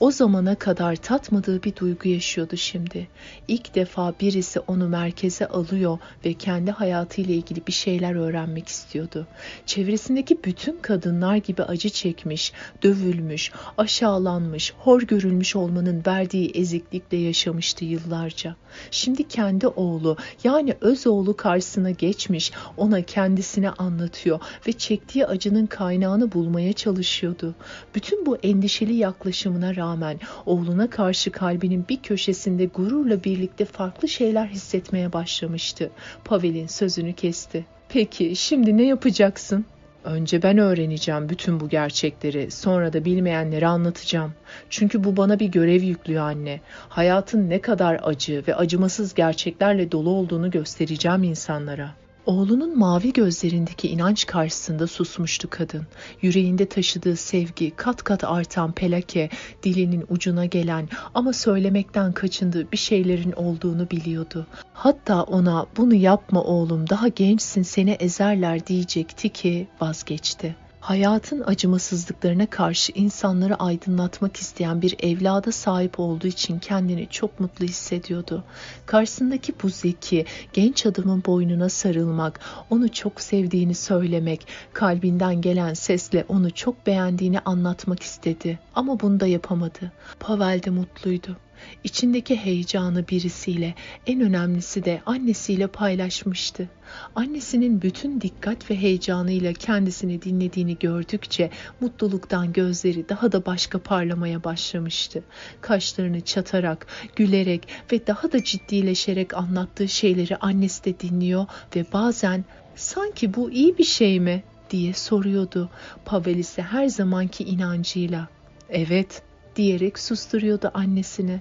O 0.00 0.10
zamana 0.10 0.54
kadar 0.54 0.96
tatmadığı 0.96 1.62
bir 1.62 1.76
duygu 1.76 2.08
yaşıyordu 2.08 2.56
şimdi. 2.56 3.08
İlk 3.48 3.74
defa 3.74 4.14
birisi 4.20 4.60
onu 4.60 4.88
merkeze 4.88 5.46
alıyor 5.46 5.98
ve 6.24 6.34
kendi 6.34 6.70
hayatıyla 6.70 7.34
ilgili 7.34 7.66
bir 7.66 7.72
şeyler 7.72 8.14
öğrenmek 8.14 8.68
istiyordu. 8.68 9.26
Çevresindeki 9.66 10.44
bütün 10.44 10.78
kadınlar 10.82 11.36
gibi 11.36 11.62
acı 11.62 11.90
çekmiş, 11.90 12.52
dövülmüş, 12.82 13.52
aşağılanmış, 13.78 14.74
hor 14.78 15.02
görülmüş 15.02 15.56
olmanın 15.56 16.02
verdiği 16.06 16.50
eziklikle 16.50 17.16
yaşamıştı 17.16 17.84
yıllarca. 17.84 18.56
Şimdi 18.90 19.28
kendi 19.28 19.66
oğlu 19.66 20.16
yani 20.44 20.74
öz 20.80 21.06
oğlu 21.06 21.36
karşısına 21.36 21.90
geçmiş, 21.90 22.52
ona 22.76 23.02
kendi 23.02 23.23
kendisine 23.24 23.70
anlatıyor 23.70 24.40
ve 24.66 24.72
çektiği 24.72 25.26
acının 25.26 25.66
kaynağını 25.66 26.32
bulmaya 26.32 26.72
çalışıyordu. 26.72 27.54
Bütün 27.94 28.26
bu 28.26 28.36
endişeli 28.36 28.94
yaklaşımına 28.94 29.76
rağmen 29.76 30.20
oğluna 30.46 30.90
karşı 30.90 31.30
kalbinin 31.30 31.84
bir 31.88 32.02
köşesinde 32.02 32.64
gururla 32.64 33.24
birlikte 33.24 33.64
farklı 33.64 34.08
şeyler 34.08 34.46
hissetmeye 34.46 35.12
başlamıştı. 35.12 35.90
Pavel'in 36.24 36.66
sözünü 36.66 37.12
kesti. 37.12 37.64
Peki 37.88 38.36
şimdi 38.36 38.76
ne 38.76 38.86
yapacaksın? 38.86 39.64
Önce 40.04 40.42
ben 40.42 40.58
öğreneceğim 40.58 41.28
bütün 41.28 41.60
bu 41.60 41.68
gerçekleri, 41.68 42.50
sonra 42.50 42.92
da 42.92 43.04
bilmeyenlere 43.04 43.66
anlatacağım. 43.66 44.34
Çünkü 44.70 45.04
bu 45.04 45.16
bana 45.16 45.40
bir 45.40 45.48
görev 45.48 45.82
yüklüyor 45.82 46.22
anne. 46.22 46.60
Hayatın 46.88 47.50
ne 47.50 47.60
kadar 47.60 48.00
acı 48.02 48.44
ve 48.48 48.56
acımasız 48.56 49.14
gerçeklerle 49.14 49.92
dolu 49.92 50.10
olduğunu 50.10 50.50
göstereceğim 50.50 51.22
insanlara.'' 51.22 52.03
Oğlunun 52.26 52.78
mavi 52.78 53.12
gözlerindeki 53.12 53.88
inanç 53.88 54.26
karşısında 54.26 54.86
susmuştu 54.86 55.50
kadın. 55.50 55.86
Yüreğinde 56.22 56.66
taşıdığı 56.66 57.16
sevgi 57.16 57.70
kat 57.76 58.02
kat 58.02 58.24
artan 58.24 58.72
Pelake, 58.72 59.30
dilinin 59.62 60.04
ucuna 60.08 60.44
gelen 60.44 60.88
ama 61.14 61.32
söylemekten 61.32 62.12
kaçındığı 62.12 62.72
bir 62.72 62.76
şeylerin 62.76 63.32
olduğunu 63.32 63.90
biliyordu. 63.90 64.46
Hatta 64.72 65.22
ona 65.22 65.66
bunu 65.76 65.94
yapma 65.94 66.42
oğlum 66.42 66.90
daha 66.90 67.08
gençsin 67.08 67.62
seni 67.62 67.90
ezerler 67.90 68.66
diyecekti 68.66 69.28
ki 69.28 69.68
vazgeçti 69.80 70.63
hayatın 70.84 71.42
acımasızlıklarına 71.46 72.46
karşı 72.46 72.92
insanları 72.92 73.54
aydınlatmak 73.54 74.36
isteyen 74.36 74.82
bir 74.82 74.96
evlada 75.02 75.52
sahip 75.52 76.00
olduğu 76.00 76.26
için 76.26 76.58
kendini 76.58 77.08
çok 77.10 77.40
mutlu 77.40 77.64
hissediyordu. 77.64 78.44
Karşısındaki 78.86 79.54
bu 79.62 79.68
zeki, 79.68 80.24
genç 80.52 80.86
adamın 80.86 81.22
boynuna 81.26 81.68
sarılmak, 81.68 82.40
onu 82.70 82.92
çok 82.92 83.20
sevdiğini 83.20 83.74
söylemek, 83.74 84.46
kalbinden 84.72 85.40
gelen 85.40 85.74
sesle 85.74 86.24
onu 86.28 86.50
çok 86.50 86.86
beğendiğini 86.86 87.40
anlatmak 87.40 88.02
istedi. 88.02 88.58
Ama 88.74 89.00
bunu 89.00 89.20
da 89.20 89.26
yapamadı. 89.26 89.92
Pavel 90.20 90.62
de 90.62 90.70
mutluydu. 90.70 91.36
İçindeki 91.84 92.36
heyecanı 92.36 93.08
birisiyle, 93.08 93.74
en 94.06 94.20
önemlisi 94.20 94.84
de 94.84 95.02
annesiyle 95.06 95.66
paylaşmıştı. 95.66 96.68
Annesinin 97.14 97.82
bütün 97.82 98.20
dikkat 98.20 98.70
ve 98.70 98.76
heyecanıyla 98.76 99.52
kendisini 99.52 100.22
dinlediğini 100.22 100.78
gördükçe 100.78 101.50
mutluluktan 101.80 102.52
gözleri 102.52 103.08
daha 103.08 103.32
da 103.32 103.46
başka 103.46 103.78
parlamaya 103.78 104.44
başlamıştı. 104.44 105.24
Kaşlarını 105.60 106.20
çatarak, 106.20 106.86
gülerek 107.16 107.68
ve 107.92 108.06
daha 108.06 108.32
da 108.32 108.44
ciddileşerek 108.44 109.34
anlattığı 109.34 109.88
şeyleri 109.88 110.36
annesi 110.36 110.84
de 110.84 111.00
dinliyor 111.00 111.46
ve 111.76 111.84
bazen 111.92 112.44
sanki 112.76 113.34
bu 113.34 113.50
iyi 113.50 113.78
bir 113.78 113.84
şey 113.84 114.20
mi 114.20 114.42
diye 114.70 114.92
soruyordu. 114.92 115.70
Pavel 116.04 116.36
ise 116.36 116.62
her 116.62 116.86
zamanki 116.86 117.44
inancıyla 117.44 118.28
evet 118.68 119.22
diyerek 119.56 119.98
susturuyordu 119.98 120.70
annesini. 120.74 121.40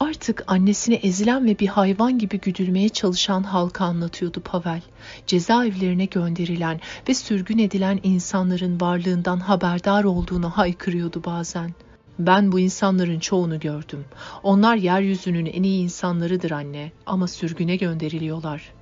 Artık 0.00 0.44
annesine 0.46 0.94
ezilen 0.94 1.46
ve 1.46 1.58
bir 1.58 1.66
hayvan 1.66 2.18
gibi 2.18 2.40
güdülmeye 2.40 2.88
çalışan 2.88 3.42
halka 3.42 3.84
anlatıyordu 3.84 4.40
Pavel. 4.40 4.82
Cezaevlerine 5.26 6.04
gönderilen 6.04 6.80
ve 7.08 7.14
sürgün 7.14 7.58
edilen 7.58 8.00
insanların 8.02 8.80
varlığından 8.80 9.40
haberdar 9.40 10.04
olduğunu 10.04 10.50
haykırıyordu 10.50 11.24
bazen. 11.24 11.74
Ben 12.18 12.52
bu 12.52 12.60
insanların 12.60 13.18
çoğunu 13.18 13.60
gördüm. 13.60 14.04
Onlar 14.42 14.76
yeryüzünün 14.76 15.46
en 15.46 15.62
iyi 15.62 15.82
insanlarıdır 15.82 16.50
anne 16.50 16.92
ama 17.06 17.26
sürgüne 17.26 17.76
gönderiliyorlar. 17.76 18.72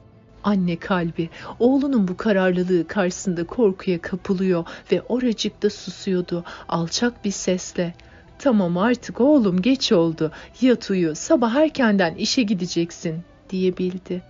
Anne 0.44 0.76
kalbi 0.76 1.30
oğlunun 1.58 2.08
bu 2.08 2.16
kararlılığı 2.16 2.86
karşısında 2.86 3.46
korkuya 3.46 4.00
kapılıyor 4.00 4.64
ve 4.92 5.02
oracıkta 5.02 5.70
susuyordu 5.70 6.44
alçak 6.68 7.24
bir 7.24 7.30
sesle. 7.30 7.94
Tamam 8.42 8.78
artık 8.78 9.20
oğlum 9.20 9.62
geç 9.62 9.92
oldu. 9.92 10.32
Yat 10.60 10.90
uyu. 10.90 11.14
Sabah 11.14 11.54
erkenden 11.54 12.14
işe 12.14 12.42
gideceksin 12.42 13.22
diyebildi. 13.50 14.22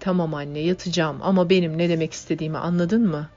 Tamam 0.00 0.34
anne 0.34 0.58
yatacağım 0.58 1.16
ama 1.22 1.50
benim 1.50 1.78
ne 1.78 1.88
demek 1.88 2.12
istediğimi 2.12 2.58
anladın 2.58 3.08
mı? 3.08 3.28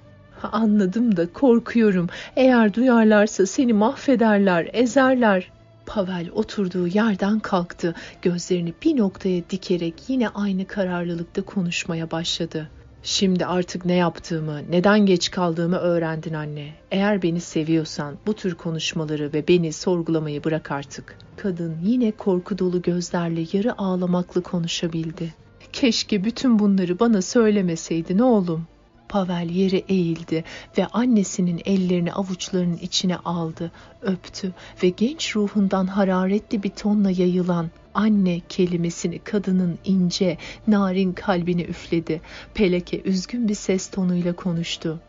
Anladım 0.52 1.18
da 1.18 1.34
korkuyorum. 1.34 2.08
Eğer 2.36 2.74
duyarlarsa 2.74 3.46
seni 3.46 3.74
mahvederler, 3.74 4.70
ezerler. 4.74 5.52
Pavel 5.86 6.30
oturduğu 6.34 6.88
yerden 6.88 7.39
kalktı. 7.39 7.96
Gözlerini 8.22 8.74
bir 8.84 8.98
noktaya 8.98 9.42
dikerek 9.50 9.94
yine 10.08 10.30
aynı 10.30 10.68
kararlılıkta 10.68 11.42
konuşmaya 11.42 12.12
başladı. 12.12 12.70
Şimdi 13.04 13.46
artık 13.46 13.86
ne 13.86 13.94
yaptığımı, 13.94 14.62
neden 14.70 15.06
geç 15.06 15.32
kaldığımı 15.32 15.78
öğrendin 15.78 16.34
anne. 16.34 16.74
Eğer 16.92 17.22
beni 17.22 17.42
seviyorsan 17.42 18.16
bu 18.28 18.34
tür 18.34 18.56
konuşmaları 18.56 19.34
ve 19.34 19.48
beni 19.48 19.74
sorgulamayı 19.74 20.44
bırak 20.44 20.72
artık. 20.72 21.18
Kadın 21.38 21.78
yine 21.84 22.12
korku 22.12 22.58
dolu 22.58 22.82
gözlerle 22.82 23.46
yarı 23.54 23.78
ağlamaklı 23.78 24.44
konuşabildi. 24.44 25.34
Keşke 25.74 26.24
bütün 26.24 26.60
bunları 26.60 27.00
bana 27.00 27.22
söylemeseydin 27.22 28.20
oğlum. 28.20 28.68
Pavel 29.10 29.50
yere 29.50 29.78
eğildi 29.78 30.43
ve 30.78 30.86
annesinin 30.86 31.62
ellerini 31.65 32.13
avuçlarının 32.13 32.78
içine 32.78 33.17
aldı, 33.17 33.72
öptü 34.02 34.54
ve 34.84 34.89
genç 34.89 35.36
ruhundan 35.36 35.88
hararetli 35.88 36.63
bir 36.63 36.69
tonla 36.69 37.12
yayılan 37.12 37.69
anne 37.93 38.41
kelimesini 38.50 39.19
kadının 39.19 39.80
ince, 39.86 40.38
narin 40.67 41.13
kalbine 41.13 41.62
üfledi. 41.62 42.22
Peleke 42.54 43.02
üzgün 43.02 43.48
bir 43.50 43.56
ses 43.56 43.88
tonuyla 43.88 44.36
konuştu. 44.36 45.00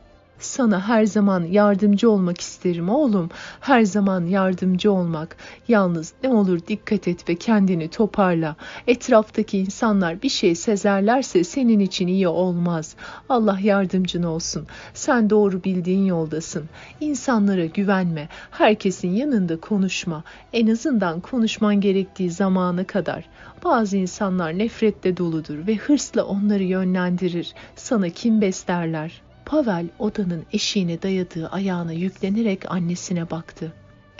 Sana 0.40 0.88
her 0.88 1.04
zaman 1.04 1.44
yardımcı 1.44 2.10
olmak 2.10 2.40
isterim 2.40 2.88
oğlum. 2.88 3.30
Her 3.60 3.82
zaman 3.82 4.26
yardımcı 4.26 4.92
olmak. 4.92 5.36
Yalnız 5.68 6.12
ne 6.22 6.28
olur 6.28 6.60
dikkat 6.68 7.08
et 7.08 7.28
ve 7.28 7.34
kendini 7.34 7.88
toparla. 7.88 8.56
Etraftaki 8.86 9.58
insanlar 9.58 10.22
bir 10.22 10.28
şey 10.28 10.54
sezerlerse 10.54 11.44
senin 11.44 11.80
için 11.80 12.06
iyi 12.06 12.28
olmaz. 12.28 12.96
Allah 13.28 13.58
yardımcın 13.62 14.22
olsun. 14.22 14.66
Sen 14.94 15.30
doğru 15.30 15.64
bildiğin 15.64 16.04
yoldasın. 16.04 16.64
İnsanlara 17.00 17.66
güvenme. 17.66 18.28
Herkesin 18.50 19.10
yanında 19.10 19.60
konuşma. 19.60 20.24
En 20.52 20.66
azından 20.66 21.20
konuşman 21.20 21.80
gerektiği 21.80 22.30
zamana 22.30 22.84
kadar. 22.84 23.24
Bazı 23.64 23.96
insanlar 23.96 24.58
nefretle 24.58 25.16
doludur 25.16 25.66
ve 25.66 25.76
hırsla 25.76 26.24
onları 26.24 26.62
yönlendirir. 26.62 27.54
Sana 27.76 28.08
kim 28.08 28.40
beslerler? 28.40 29.29
Pavel 29.44 29.86
odanın 29.98 30.46
eşiğine 30.52 31.02
dayadığı 31.02 31.48
ayağına 31.48 31.92
yüklenerek 31.92 32.72
annesine 32.72 33.30
baktı. 33.30 33.72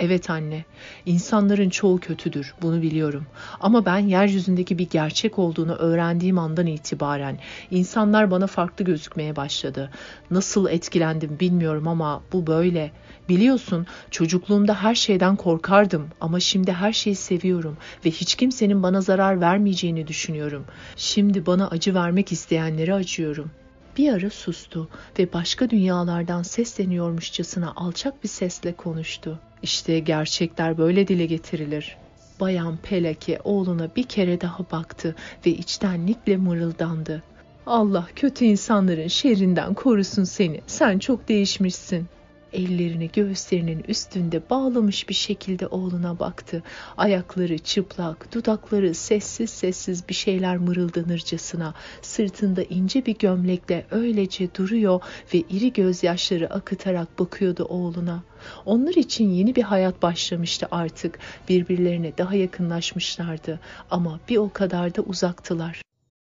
Evet 0.03 0.31
anne, 0.31 0.65
insanların 1.07 1.71
çoğu 1.71 2.01
kötüdür, 2.01 2.55
bunu 2.63 2.83
biliyorum. 2.83 3.27
Ama 3.61 3.87
ben 3.87 3.99
yeryüzündeki 3.99 4.79
bir 4.79 4.91
gerçek 4.91 5.39
olduğunu 5.39 5.75
öğrendiğim 5.75 6.39
andan 6.39 6.67
itibaren 6.67 7.39
insanlar 7.71 8.31
bana 8.31 8.47
farklı 8.47 8.85
gözükmeye 8.85 9.37
başladı. 9.37 9.91
Nasıl 10.31 10.69
etkilendim 10.69 11.41
bilmiyorum 11.41 11.89
ama 11.89 12.23
bu 12.33 12.47
böyle. 12.47 12.93
Biliyorsun, 13.29 13.87
çocukluğumda 14.11 14.83
her 14.83 14.95
şeyden 14.95 15.37
korkardım 15.37 16.09
ama 16.21 16.41
şimdi 16.41 16.73
her 16.73 16.93
şeyi 16.93 17.17
seviyorum 17.17 17.77
ve 18.05 18.11
hiç 18.11 18.35
kimsenin 18.35 18.83
bana 18.83 19.01
zarar 19.01 19.41
vermeyeceğini 19.41 20.07
düşünüyorum. 20.07 20.65
Şimdi 20.97 21.47
bana 21.47 21.69
acı 21.69 21.95
vermek 21.95 22.33
isteyenlere 22.33 22.95
acıyorum. 22.95 23.51
Bir 24.01 24.13
ara 24.13 24.31
sustu 24.31 24.89
ve 25.19 25.33
başka 25.33 25.71
dünyalardan 25.71 26.43
sesleniyormuşçasına 26.43 27.73
alçak 27.77 28.25
bir 28.25 28.29
sesle 28.29 28.73
konuştu. 28.73 29.39
İşte 29.63 29.99
gerçekler 29.99 30.79
böyle 30.79 31.09
dile 31.09 31.27
getirilir. 31.27 31.97
Bayan 32.41 32.77
Pelake 32.77 33.39
oğluna 33.45 33.89
bir 33.97 34.03
kere 34.03 34.41
daha 34.41 34.71
baktı 34.73 35.15
ve 35.47 35.51
içtenlikle 35.51 36.37
mırıldandı. 36.37 37.23
Allah 37.67 38.07
kötü 38.17 38.45
insanların 38.45 39.09
şerrinden 39.09 39.75
korusun 39.75 40.25
seni. 40.25 40.61
Sen 40.67 40.99
çok 40.99 41.29
değişmişsin. 41.29 42.07
Ellerini 42.53 43.11
göğüslerinin 43.13 43.85
üstünde 43.89 44.43
bağlamış 44.51 45.09
bir 45.09 45.15
şekilde 45.15 45.67
oğluna 45.67 46.19
baktı. 46.19 46.63
Ayakları 46.97 47.59
çıplak, 47.59 48.35
dudakları 48.35 48.95
sessiz 48.95 49.51
sessiz 49.51 50.09
bir 50.09 50.15
şeyler 50.15 50.57
mırıldanırcasına, 50.57 51.75
sırtında 52.03 52.63
ince 52.63 53.07
bir 53.07 53.19
gömlekle 53.19 53.87
öylece 53.91 54.55
duruyor 54.55 55.01
ve 55.35 55.39
iri 55.39 55.73
gözyaşları 55.73 56.51
akıtarak 56.55 57.19
bakıyordu 57.19 57.65
oğluna. 57.65 58.23
Onlar 58.67 58.95
için 58.95 59.29
yeni 59.29 59.57
bir 59.57 59.63
hayat 59.63 60.03
başlamıştı 60.03 60.69
artık. 60.71 61.19
Birbirlerine 61.49 62.19
daha 62.19 62.35
yakınlaşmışlardı 62.35 63.61
ama 63.91 64.21
bir 64.29 64.37
o 64.37 64.53
kadar 64.53 64.95
da 64.95 65.03
uzaktılar. 65.03 65.90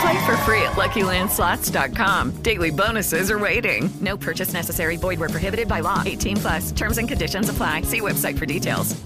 Play 0.00 0.26
for 0.26 0.36
free 0.38 0.62
at 0.62 0.72
LuckyLandSlots.com. 0.72 2.42
Daily 2.42 2.70
bonuses 2.70 3.30
are 3.30 3.38
waiting. 3.38 3.90
No 4.00 4.16
purchase 4.16 4.52
necessary. 4.52 4.96
Void 4.96 5.18
where 5.20 5.28
prohibited 5.28 5.68
by 5.68 5.80
law. 5.80 6.02
18 6.06 6.36
plus. 6.36 6.72
Terms 6.72 6.98
and 6.98 7.08
conditions 7.08 7.48
apply. 7.48 7.82
See 7.82 8.00
website 8.00 8.38
for 8.38 8.46
details. 8.46 8.96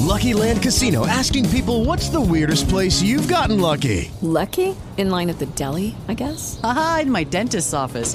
Lucky 0.00 0.34
Land 0.34 0.62
Casino 0.62 1.06
asking 1.06 1.48
people, 1.48 1.84
"What's 1.84 2.10
the 2.10 2.20
weirdest 2.20 2.68
place 2.68 3.02
you've 3.02 3.26
gotten 3.26 3.60
lucky?" 3.60 4.10
Lucky? 4.20 4.76
In 4.96 5.10
line 5.10 5.30
at 5.30 5.38
the 5.38 5.46
deli, 5.46 5.94
I 6.08 6.14
guess. 6.14 6.60
Aha, 6.62 7.00
in 7.02 7.10
my 7.10 7.24
dentist's 7.24 7.74
office. 7.74 8.14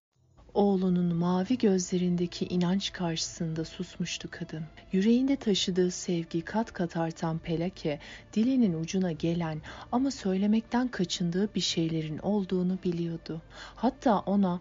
Oğlunun 0.53 1.15
mavi 1.15 1.57
gözlerindeki 1.57 2.45
inanç 2.45 2.93
karşısında 2.93 3.65
susmuştu 3.65 4.27
kadın. 4.31 4.63
Yüreğinde 4.91 5.35
taşıdığı 5.35 5.91
sevgi 5.91 6.41
kat 6.41 6.73
kat 6.73 6.97
artan 6.97 7.39
Pelake, 7.39 7.99
dilinin 8.33 8.73
ucuna 8.73 9.11
gelen 9.11 9.61
ama 9.91 10.11
söylemekten 10.11 10.87
kaçındığı 10.87 11.55
bir 11.55 11.61
şeylerin 11.61 12.17
olduğunu 12.17 12.77
biliyordu. 12.83 13.41
Hatta 13.75 14.19
ona 14.19 14.59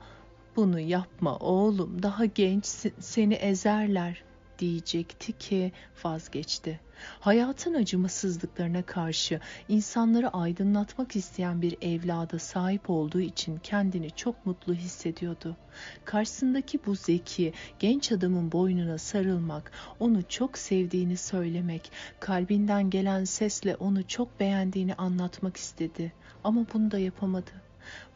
bunu 0.57 0.81
yapma 0.81 1.37
oğlum 1.37 2.03
daha 2.03 2.25
gençsin 2.25 2.93
seni 3.01 3.35
ezerler 3.35 4.23
diyecekti 4.59 5.33
ki 5.33 5.73
vazgeçti. 6.05 6.81
Hayatın 7.21 7.75
acımasızlıklarına 7.75 8.83
karşı 8.83 9.41
insanları 9.69 10.29
aydınlatmak 10.29 11.17
isteyen 11.17 11.63
bir 11.63 11.77
evlada 11.83 12.39
sahip 12.39 12.91
olduğu 12.91 13.21
için 13.21 13.61
kendini 13.63 14.11
çok 14.11 14.47
mutlu 14.47 14.75
hissediyordu. 14.75 15.57
Karşısındaki 16.05 16.81
bu 16.87 16.95
zeki, 16.95 17.53
genç 17.79 18.13
adamın 18.13 18.53
boynuna 18.53 18.99
sarılmak, 18.99 19.73
onu 20.01 20.23
çok 20.29 20.59
sevdiğini 20.59 21.17
söylemek, 21.17 21.93
kalbinden 22.21 22.91
gelen 22.91 23.25
sesle 23.25 23.77
onu 23.77 24.09
çok 24.09 24.41
beğendiğini 24.41 24.95
anlatmak 24.95 25.57
istedi. 25.57 26.13
Ama 26.45 26.67
bunu 26.75 26.91
da 26.91 26.99
yapamadı. 26.99 27.70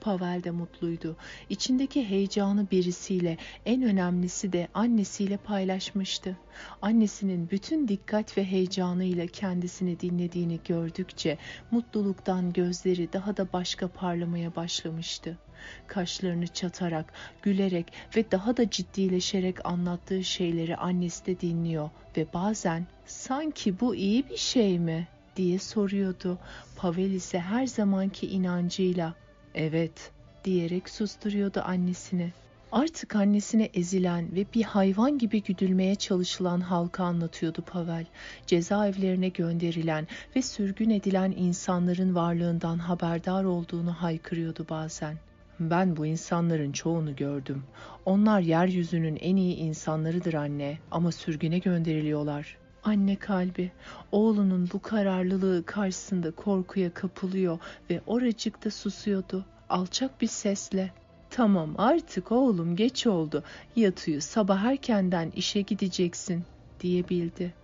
Pavel 0.05 0.45
de 0.45 0.51
mutluydu. 0.51 1.17
İçindeki 1.51 2.09
heyecanı 2.09 2.71
birisiyle, 2.71 3.37
en 3.67 3.83
önemlisi 3.83 4.53
de 4.53 4.69
annesiyle 4.75 5.37
paylaşmıştı. 5.37 6.37
Annesinin 6.83 7.51
bütün 7.51 7.88
dikkat 7.88 8.38
ve 8.38 8.45
heyecanıyla 8.45 9.27
kendisini 9.27 10.01
dinlediğini 10.01 10.61
gördükçe 10.64 11.38
mutluluktan 11.71 12.53
gözleri 12.53 13.12
daha 13.12 13.37
da 13.37 13.53
başka 13.53 13.88
parlamaya 13.88 14.57
başlamıştı. 14.57 15.38
Kaşlarını 15.87 16.47
çatarak, 16.47 17.12
gülerek 17.43 17.93
ve 18.17 18.31
daha 18.31 18.57
da 18.57 18.71
ciddileşerek 18.71 19.67
anlattığı 19.67 20.25
şeyleri 20.25 20.77
annesi 20.77 21.27
de 21.27 21.40
dinliyor 21.40 21.90
ve 22.17 22.27
bazen 22.35 22.87
sanki 23.07 23.81
bu 23.81 23.95
iyi 23.95 24.29
bir 24.31 24.37
şey 24.37 24.79
mi 24.79 25.09
diye 25.37 25.59
soruyordu. 25.59 26.38
Pavel 26.77 27.11
ise 27.11 27.40
her 27.40 27.67
zamanki 27.67 28.27
inancıyla 28.27 29.14
evet 29.55 30.11
diyerek 30.45 30.88
susturuyordu 30.88 31.61
annesini. 31.64 32.33
Artık 32.73 33.17
annesine 33.17 33.71
ezilen 33.75 34.37
ve 34.37 34.47
bir 34.55 34.62
hayvan 34.62 35.19
gibi 35.19 35.43
güdülmeye 35.43 35.95
çalışılan 35.95 36.61
halka 36.61 37.05
anlatıyordu 37.05 37.62
Pavel. 37.62 38.07
Cezaevlerine 38.47 39.29
gönderilen 39.29 40.07
ve 40.37 40.43
sürgün 40.43 40.90
edilen 40.90 41.35
insanların 41.37 42.14
varlığından 42.14 42.79
haberdar 42.79 43.45
olduğunu 43.45 43.93
haykırıyordu 43.93 44.67
bazen. 44.71 45.17
Ben 45.61 45.97
bu 45.97 46.07
insanların 46.07 46.73
çoğunu 46.73 47.17
gördüm. 47.17 47.64
Onlar 48.05 48.40
yeryüzünün 48.40 49.17
en 49.17 49.37
iyi 49.37 49.57
insanlarıdır 49.57 50.35
anne 50.35 50.79
ama 50.90 51.12
sürgüne 51.12 51.59
gönderiliyorlar. 51.59 52.63
Anne 52.85 53.16
kalbi 53.16 53.73
oğlunun 54.12 54.68
bu 54.73 54.83
kararlılığı 54.83 55.64
karşısında 55.66 56.31
korkuya 56.31 56.94
kapılıyor 56.94 57.59
ve 57.90 58.01
oracıkta 58.07 58.70
susuyordu 58.70 59.44
alçak 59.68 60.20
bir 60.20 60.27
sesle. 60.27 60.92
Tamam 61.31 61.75
artık 61.79 62.33
oğlum 62.33 62.77
geç 62.77 63.07
oldu. 63.07 63.44
Yat 63.77 64.09
uyu 64.09 64.20
sabah 64.20 64.62
erkenden 64.62 65.31
işe 65.31 65.61
gideceksin 65.61 66.44
diyebildi. 66.81 67.55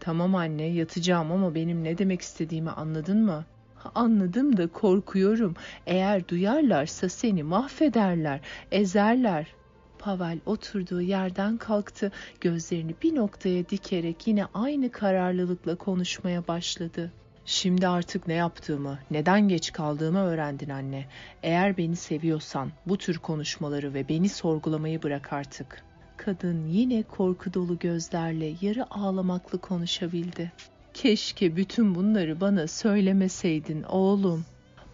Tamam 0.00 0.34
anne 0.34 0.66
yatacağım 0.66 1.32
ama 1.32 1.54
benim 1.54 1.84
ne 1.84 1.98
demek 1.98 2.20
istediğimi 2.20 2.70
anladın 2.70 3.24
mı? 3.24 3.44
Anladım 3.94 4.56
da 4.56 4.66
korkuyorum. 4.66 5.54
Eğer 5.86 6.28
duyarlarsa 6.28 7.08
seni 7.08 7.42
mahvederler, 7.42 8.40
ezerler. 8.72 9.46
Pavel 10.08 10.38
oturduğu 10.46 11.00
yerden 11.00 11.56
kalktı, 11.56 12.12
gözlerini 12.40 12.94
bir 13.02 13.14
noktaya 13.14 13.68
dikerek 13.68 14.26
yine 14.26 14.44
aynı 14.54 14.92
kararlılıkla 14.92 15.74
konuşmaya 15.74 16.48
başladı. 16.48 17.12
Şimdi 17.46 17.88
artık 17.88 18.28
ne 18.28 18.34
yaptığımı, 18.34 18.98
neden 19.10 19.48
geç 19.48 19.72
kaldığımı 19.72 20.18
öğrendin 20.18 20.68
anne. 20.68 21.06
Eğer 21.42 21.76
beni 21.76 21.96
seviyorsan 21.96 22.72
bu 22.86 22.98
tür 22.98 23.18
konuşmaları 23.18 23.94
ve 23.94 24.08
beni 24.08 24.28
sorgulamayı 24.28 25.02
bırak 25.02 25.32
artık. 25.32 25.84
Kadın 26.16 26.66
yine 26.66 27.02
korku 27.02 27.54
dolu 27.54 27.78
gözlerle 27.78 28.54
yarı 28.60 28.86
ağlamaklı 28.90 29.58
konuşabildi. 29.58 30.52
Keşke 30.94 31.56
bütün 31.56 31.94
bunları 31.94 32.40
bana 32.40 32.66
söylemeseydin 32.66 33.82
oğlum. 33.82 34.44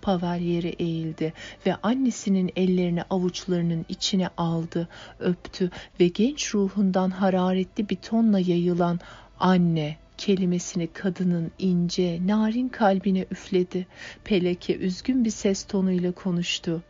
Pavel 0.04 0.64
eğildi 0.78 1.32
ve 1.66 1.74
annesinin 1.82 2.50
ellerini 2.56 3.02
avuçlarının 3.02 3.86
içine 3.88 4.28
aldı, 4.36 4.88
öptü 5.20 5.70
ve 6.00 6.08
genç 6.08 6.54
ruhundan 6.54 7.10
hararetli 7.10 7.88
bir 7.88 7.96
tonla 7.96 8.38
yayılan 8.38 9.00
anne 9.40 9.96
kelimesini 10.18 10.86
kadının 10.86 11.50
ince, 11.58 12.20
narin 12.26 12.68
kalbine 12.68 13.26
üfledi. 13.30 13.86
Peleke 14.24 14.76
üzgün 14.76 15.24
bir 15.24 15.30
ses 15.30 15.64
tonuyla 15.64 16.12
konuştu. 16.12 16.82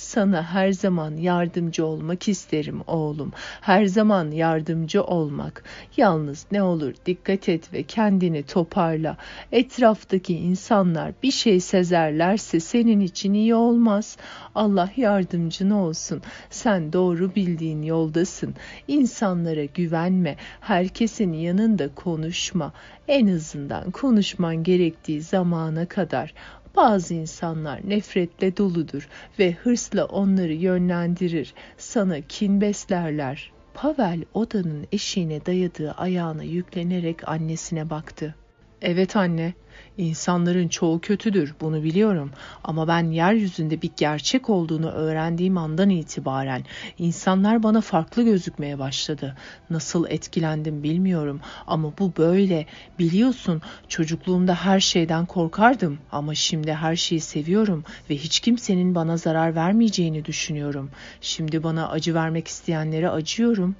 Sana 0.00 0.42
her 0.42 0.72
zaman 0.72 1.16
yardımcı 1.16 1.86
olmak 1.86 2.28
isterim 2.28 2.80
oğlum. 2.86 3.32
Her 3.60 3.86
zaman 3.86 4.30
yardımcı 4.30 5.02
olmak. 5.02 5.64
Yalnız 5.96 6.46
ne 6.52 6.62
olur 6.62 6.94
dikkat 7.06 7.48
et 7.48 7.72
ve 7.72 7.82
kendini 7.82 8.42
toparla. 8.42 9.16
Etraftaki 9.52 10.34
insanlar 10.34 11.12
bir 11.22 11.30
şey 11.30 11.60
sezerlerse 11.60 12.60
senin 12.60 13.00
için 13.00 13.34
iyi 13.34 13.54
olmaz. 13.54 14.16
Allah 14.54 14.90
yardımcın 14.96 15.70
olsun. 15.70 16.22
Sen 16.50 16.92
doğru 16.92 17.34
bildiğin 17.34 17.82
yoldasın. 17.82 18.54
İnsanlara 18.88 19.64
güvenme. 19.64 20.36
Herkesin 20.60 21.32
yanında 21.32 21.94
konuşma. 21.94 22.72
En 23.08 23.26
azından 23.26 23.90
konuşman 23.90 24.62
gerektiği 24.62 25.22
zamana 25.22 25.86
kadar. 25.86 26.34
Bazı 26.76 27.14
insanlar 27.14 27.80
nefretle 27.88 28.56
doludur 28.56 29.08
ve 29.38 29.52
hırsla 29.52 30.04
onları 30.04 30.52
yönlendirir. 30.52 31.54
Sana 31.78 32.20
kin 32.20 32.60
beslerler. 32.60 33.52
Pavel 33.74 34.24
odanın 34.34 34.86
eşiğine 34.92 35.46
dayadığı 35.46 35.92
ayağına 35.92 36.42
yüklenerek 36.42 37.28
annesine 37.28 37.90
baktı. 37.90 38.34
Evet 38.82 39.16
anne, 39.16 39.54
insanların 40.00 40.68
çoğu 40.68 41.00
kötüdür, 41.00 41.54
bunu 41.60 41.82
biliyorum. 41.82 42.30
Ama 42.64 42.88
ben 42.88 43.10
yeryüzünde 43.10 43.82
bir 43.82 43.90
gerçek 43.96 44.50
olduğunu 44.50 44.90
öğrendiğim 44.90 45.58
andan 45.58 45.90
itibaren 45.90 46.64
insanlar 46.98 47.62
bana 47.62 47.80
farklı 47.80 48.22
gözükmeye 48.22 48.78
başladı. 48.78 49.36
Nasıl 49.70 50.06
etkilendim 50.08 50.82
bilmiyorum 50.82 51.40
ama 51.66 51.92
bu 51.98 52.12
böyle. 52.18 52.66
Biliyorsun, 52.98 53.62
çocukluğumda 53.88 54.54
her 54.54 54.80
şeyden 54.80 55.26
korkardım 55.26 55.98
ama 56.12 56.34
şimdi 56.34 56.72
her 56.72 56.96
şeyi 56.96 57.20
seviyorum 57.20 57.84
ve 58.10 58.16
hiç 58.16 58.40
kimsenin 58.40 58.94
bana 58.94 59.16
zarar 59.16 59.54
vermeyeceğini 59.54 60.24
düşünüyorum. 60.24 60.90
Şimdi 61.20 61.62
bana 61.62 61.88
acı 61.88 62.14
vermek 62.14 62.48
isteyenlere 62.48 63.10
acıyorum 63.10 63.76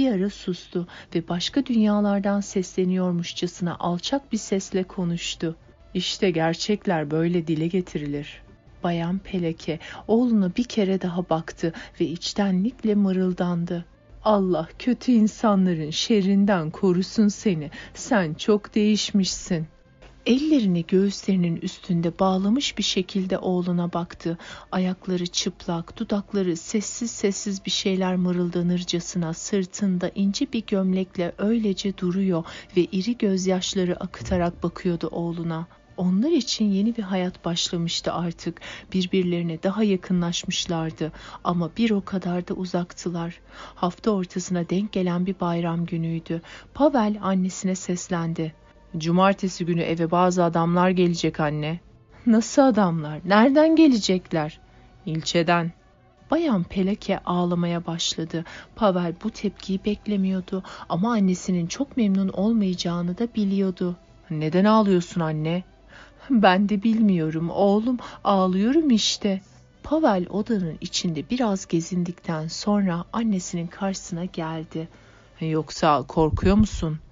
bir 0.00 0.12
ara 0.12 0.30
sustu 0.30 0.86
ve 1.14 1.28
başka 1.28 1.66
dünyalardan 1.66 2.40
sesleniyormuşçasına 2.40 3.76
alçak 3.78 4.32
bir 4.32 4.38
sesle 4.38 4.82
konuştu. 4.82 5.56
İşte 5.94 6.30
gerçekler 6.30 7.10
böyle 7.10 7.46
dile 7.46 7.66
getirilir. 7.66 8.42
Bayan 8.84 9.18
Peleke 9.18 9.78
oğluna 10.08 10.56
bir 10.56 10.64
kere 10.64 11.00
daha 11.00 11.30
baktı 11.30 11.72
ve 12.00 12.04
içtenlikle 12.04 12.94
mırıldandı. 12.94 13.84
Allah 14.24 14.68
kötü 14.78 15.12
insanların 15.12 15.90
şerrinden 15.90 16.70
korusun 16.70 17.28
seni. 17.28 17.70
Sen 17.94 18.34
çok 18.34 18.74
değişmişsin.'' 18.74 19.79
Ellerini 20.26 20.86
göğüslerinin 20.86 21.56
üstünde 21.56 22.18
bağlamış 22.18 22.78
bir 22.78 22.82
şekilde 22.82 23.38
oğluna 23.38 23.92
baktı. 23.92 24.38
Ayakları 24.72 25.26
çıplak, 25.26 25.98
dudakları 25.98 26.56
sessiz 26.56 27.10
sessiz 27.10 27.64
bir 27.66 27.70
şeyler 27.70 28.16
mırıldanırcasına 28.16 29.34
sırtında 29.34 30.10
ince 30.14 30.52
bir 30.52 30.66
gömlekle 30.66 31.32
öylece 31.38 31.98
duruyor 31.98 32.44
ve 32.76 32.80
iri 32.80 33.18
gözyaşları 33.18 34.00
akıtarak 34.00 34.62
bakıyordu 34.62 35.08
oğluna. 35.12 35.66
Onlar 35.96 36.30
için 36.30 36.64
yeni 36.64 36.96
bir 36.96 37.02
hayat 37.02 37.44
başlamıştı 37.44 38.12
artık. 38.12 38.60
Birbirlerine 38.92 39.62
daha 39.62 39.84
yakınlaşmışlardı 39.84 41.12
ama 41.44 41.70
bir 41.76 41.90
o 41.90 42.04
kadar 42.04 42.48
da 42.48 42.54
uzaktılar. 42.54 43.40
Hafta 43.74 44.10
ortasına 44.10 44.68
denk 44.70 44.92
gelen 44.92 45.26
bir 45.26 45.40
bayram 45.40 45.86
günüydü. 45.86 46.42
Pavel 46.74 47.18
annesine 47.22 47.74
seslendi. 47.74 48.54
Cumartesi 48.98 49.66
günü 49.66 49.82
eve 49.82 50.10
bazı 50.10 50.44
adamlar 50.44 50.90
gelecek 50.90 51.40
anne. 51.40 51.80
Nasıl 52.26 52.62
adamlar? 52.62 53.20
Nereden 53.24 53.76
gelecekler? 53.76 54.60
İlçeden. 55.06 55.72
Bayan 56.30 56.64
Peleke 56.64 57.18
ağlamaya 57.18 57.86
başladı. 57.86 58.44
Pavel 58.76 59.14
bu 59.24 59.30
tepkiyi 59.30 59.84
beklemiyordu 59.84 60.62
ama 60.88 61.12
annesinin 61.12 61.66
çok 61.66 61.96
memnun 61.96 62.28
olmayacağını 62.28 63.18
da 63.18 63.28
biliyordu. 63.34 63.96
Neden 64.30 64.64
ağlıyorsun 64.64 65.20
anne? 65.20 65.64
Ben 66.30 66.68
de 66.68 66.82
bilmiyorum 66.82 67.50
oğlum 67.50 67.98
ağlıyorum 68.24 68.90
işte. 68.90 69.40
Pavel 69.82 70.26
odanın 70.30 70.78
içinde 70.80 71.30
biraz 71.30 71.66
gezindikten 71.66 72.48
sonra 72.48 73.04
annesinin 73.12 73.66
karşısına 73.66 74.24
geldi. 74.24 74.88
Yoksa 75.40 76.02
korkuyor 76.02 76.56
musun?'' 76.56 77.09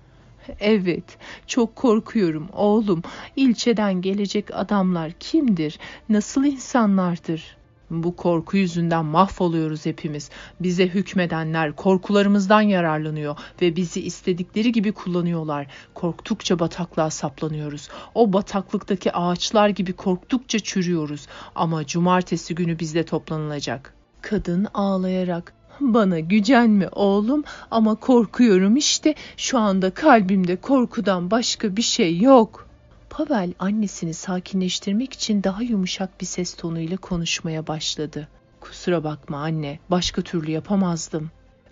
Evet, 0.61 1.19
çok 1.47 1.77
korkuyorum 1.77 2.49
oğlum. 2.53 3.03
İlçeden 3.37 3.95
gelecek 4.03 4.55
adamlar 4.55 5.13
kimdir? 5.21 5.79
Nasıl 6.09 6.45
insanlardır? 6.45 7.59
Bu 7.91 8.17
korku 8.17 8.57
yüzünden 8.57 9.05
mahvoluyoruz 9.05 9.87
hepimiz. 9.87 10.31
Bize 10.61 10.89
hükmedenler 10.89 11.77
korkularımızdan 11.77 12.61
yararlanıyor 12.61 13.37
ve 13.63 13.77
bizi 13.77 14.01
istedikleri 14.01 14.73
gibi 14.73 14.93
kullanıyorlar. 14.93 15.67
Korktukça 15.95 16.59
bataklığa 16.59 17.11
saplanıyoruz. 17.11 17.89
O 18.15 18.33
bataklıktaki 18.33 19.13
ağaçlar 19.13 19.69
gibi 19.69 19.93
korktukça 19.93 20.59
çürüyoruz. 20.59 21.27
Ama 21.55 21.87
cumartesi 21.87 22.55
günü 22.55 22.79
bizde 22.79 23.05
toplanılacak. 23.05 23.95
Kadın 24.23 24.67
ağlayarak 24.75 25.58
bana 25.81 26.19
gücenme 26.19 26.89
oğlum 26.89 27.45
ama 27.71 27.95
korkuyorum 27.95 28.77
işte 28.77 29.15
şu 29.37 29.59
anda 29.59 29.91
kalbimde 29.91 30.57
korkudan 30.57 31.31
başka 31.31 31.77
bir 31.77 31.83
şey 31.83 32.21
yok. 32.21 32.69
Pavel 33.11 33.53
annesini 33.59 34.15
sakinleştirmek 34.15 35.13
için 35.13 35.43
daha 35.43 35.63
yumuşak 35.63 36.21
bir 36.21 36.27
ses 36.27 36.55
tonuyla 36.55 36.97
konuşmaya 36.97 37.67
başladı. 37.67 38.29
Kusura 38.61 39.05
bakma 39.05 39.39
anne, 39.39 39.79
başka 39.91 40.23
türlü 40.23 40.51
yapamazdım. 40.51 41.31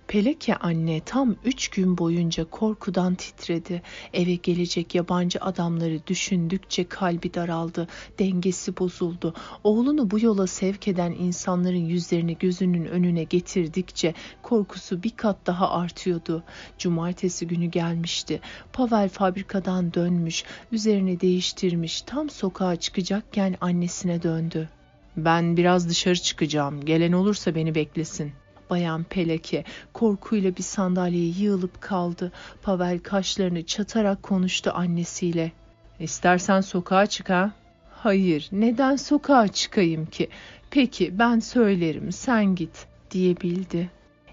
Peleke 0.09 0.57
anne 0.57 1.01
tam 1.01 1.37
üç 1.45 1.69
gün 1.69 1.99
boyunca 1.99 2.45
korkudan 2.45 3.15
titredi. 3.15 3.83
Eve 4.13 4.35
gelecek 4.35 4.95
yabancı 4.95 5.39
adamları 5.41 6.07
düşündükçe 6.07 6.89
kalbi 6.89 7.35
daraldı, 7.35 7.89
dengesi 8.19 8.79
bozuldu. 8.79 9.35
Oğlunu 9.65 10.11
bu 10.11 10.21
yola 10.21 10.47
sevk 10.47 10.89
eden 10.89 11.13
insanların 11.13 11.85
yüzlerini 11.87 12.39
gözünün 12.39 12.85
önüne 12.85 13.25
getirdikçe 13.25 14.15
korkusu 14.43 15.03
bir 15.03 15.11
kat 15.11 15.37
daha 15.47 15.71
artıyordu. 15.71 16.43
Cumartesi 16.79 17.47
günü 17.47 17.67
gelmişti. 17.67 18.41
Pavel 18.73 19.09
fabrikadan 19.09 19.95
dönmüş, 19.95 20.45
üzerini 20.73 21.21
değiştirmiş, 21.21 22.03
tam 22.03 22.31
sokağa 22.31 22.77
çıkacakken 22.77 23.57
annesine 23.61 24.23
döndü. 24.23 24.69
Ben 25.17 25.57
biraz 25.57 25.89
dışarı 25.89 26.19
çıkacağım. 26.19 26.85
Gelen 26.85 27.13
olursa 27.13 27.55
beni 27.55 27.75
beklesin.'' 27.75 28.46
Bayan 28.71 29.05
Peleke 29.05 29.65
korkuyla 29.93 30.57
bir 30.57 30.63
sandalyeye 30.63 31.33
yığılıp 31.39 31.81
kaldı. 31.81 32.33
Pavel 32.63 32.99
kaşlarını 32.99 33.67
çatarak 33.67 34.23
konuştu 34.23 34.71
annesiyle. 34.75 35.53
İstersen 36.01 36.61
sokağa 36.61 37.07
çık 37.07 37.31
ha. 37.31 37.53
Hayır, 37.91 38.49
neden 38.53 38.97
sokağa 38.97 39.49
çıkayım 39.49 40.07
ki? 40.07 40.29
Peki 40.71 41.19
ben 41.19 41.41
söylerim, 41.41 42.13
sen 42.13 42.55
git 42.55 42.87
diyebildi. 43.11 43.91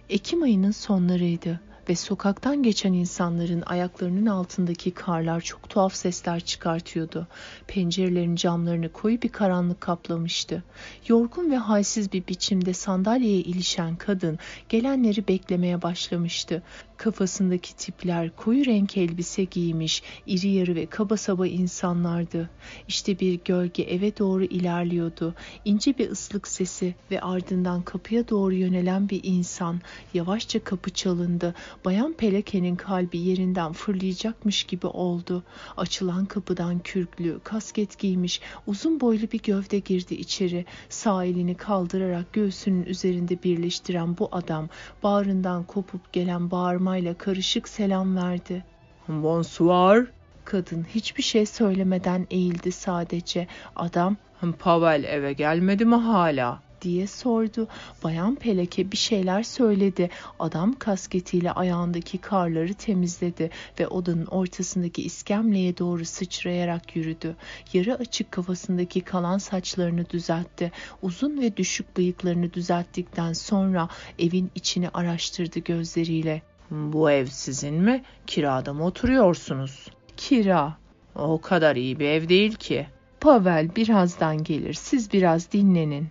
Ekim 0.09 0.43
ayının 0.43 0.71
sonlarıydı 0.71 1.59
ve 1.89 1.95
sokaktan 1.95 2.63
geçen 2.63 2.93
insanların 2.93 3.63
ayaklarının 3.65 4.25
altındaki 4.25 4.91
karlar 4.91 5.41
çok 5.41 5.69
tuhaf 5.69 5.95
sesler 5.95 6.39
çıkartıyordu. 6.39 7.27
Pencerelerin 7.67 8.35
camlarını 8.35 8.91
koyu 8.91 9.21
bir 9.21 9.29
karanlık 9.29 9.81
kaplamıştı. 9.81 10.63
Yorgun 11.07 11.51
ve 11.51 11.57
halsiz 11.57 12.13
bir 12.13 12.27
biçimde 12.27 12.73
sandalyeye 12.73 13.39
ilişen 13.39 13.95
kadın 13.95 14.39
gelenleri 14.69 15.27
beklemeye 15.27 15.81
başlamıştı. 15.81 16.63
Kafasındaki 16.97 17.75
tipler 17.75 18.35
koyu 18.35 18.65
renk 18.65 18.97
elbise 18.97 19.43
giymiş, 19.43 20.03
iri 20.27 20.47
yarı 20.47 20.75
ve 20.75 20.85
kaba 20.85 21.17
saba 21.17 21.47
insanlardı. 21.47 22.49
İşte 22.87 23.19
bir 23.19 23.39
gölge 23.45 23.83
eve 23.83 24.17
doğru 24.17 24.43
ilerliyordu. 24.43 25.35
İnce 25.65 25.97
bir 25.97 26.09
ıslık 26.09 26.47
sesi 26.47 26.95
ve 27.11 27.21
ardından 27.21 27.81
kapıya 27.81 28.29
doğru 28.29 28.53
yönelen 28.53 29.09
bir 29.09 29.19
insan. 29.23 29.81
Yavaşça 30.13 30.63
kapı 30.63 30.89
çalındı. 30.89 31.55
Bayan 31.85 32.13
Peleke'nin 32.13 32.75
kalbi 32.75 33.17
yerinden 33.17 33.73
fırlayacakmış 33.73 34.63
gibi 34.63 34.87
oldu. 34.87 35.43
Açılan 35.77 36.25
kapıdan 36.25 36.79
kürklü, 36.79 37.39
kasket 37.43 37.99
giymiş, 37.99 38.41
uzun 38.67 38.99
boylu 38.99 39.31
bir 39.31 39.41
gövde 39.41 39.79
girdi 39.79 40.13
içeri. 40.13 40.65
Sağ 40.89 41.25
elini 41.25 41.55
kaldırarak 41.55 42.33
göğsünün 42.33 42.83
üzerinde 42.83 43.43
birleştiren 43.43 44.17
bu 44.17 44.29
adam 44.31 44.69
bağrından 45.03 45.63
kopup 45.63 46.13
gelen 46.13 46.51
bağırmayla 46.51 47.13
karışık 47.13 47.67
selam 47.69 48.15
verdi. 48.15 48.65
Bonsoir. 49.07 50.07
Kadın 50.45 50.83
hiçbir 50.95 51.23
şey 51.23 51.45
söylemeden 51.45 52.27
eğildi 52.31 52.71
sadece. 52.71 53.47
Adam 53.75 54.17
Pavel 54.59 55.03
eve 55.03 55.33
gelmedi 55.33 55.85
mi 55.85 55.95
hala? 55.95 56.62
Diye 56.83 57.07
sordu. 57.07 57.67
Bayan 58.03 58.35
Peleke 58.35 58.91
bir 58.91 58.97
şeyler 58.97 59.43
söyledi. 59.43 60.09
Adam 60.39 60.73
kasketiyle 60.79 61.51
ayağındaki 61.51 62.17
karları 62.17 62.73
temizledi 62.73 63.49
ve 63.79 63.87
odanın 63.87 64.25
ortasındaki 64.25 65.03
iskemleye 65.03 65.77
doğru 65.77 66.05
sıçrayarak 66.05 66.95
yürüdü. 66.95 67.35
Yarı 67.73 67.95
açık 67.95 68.31
kafasındaki 68.31 69.01
kalan 69.01 69.37
saçlarını 69.37 70.09
düzeltti. 70.09 70.71
Uzun 71.01 71.41
ve 71.41 71.57
düşük 71.57 71.97
bıyıklarını 71.97 72.53
düzelttikten 72.53 73.33
sonra 73.33 73.89
evin 74.19 74.51
içini 74.55 74.89
araştırdı 74.89 75.59
gözleriyle. 75.59 76.41
Bu 76.71 77.11
ev 77.11 77.25
sizin 77.25 77.73
mi? 77.73 78.03
Kirada 78.27 78.73
mı 78.73 78.85
oturuyorsunuz? 78.85 79.87
Kira. 80.17 80.77
O 81.15 81.41
kadar 81.41 81.75
iyi 81.75 81.99
bir 81.99 82.05
ev 82.05 82.29
değil 82.29 82.55
ki. 82.55 82.87
Pavel 83.21 83.75
birazdan 83.75 84.43
gelir. 84.43 84.73
Siz 84.73 85.13
biraz 85.13 85.51
dinlenin. 85.51 86.07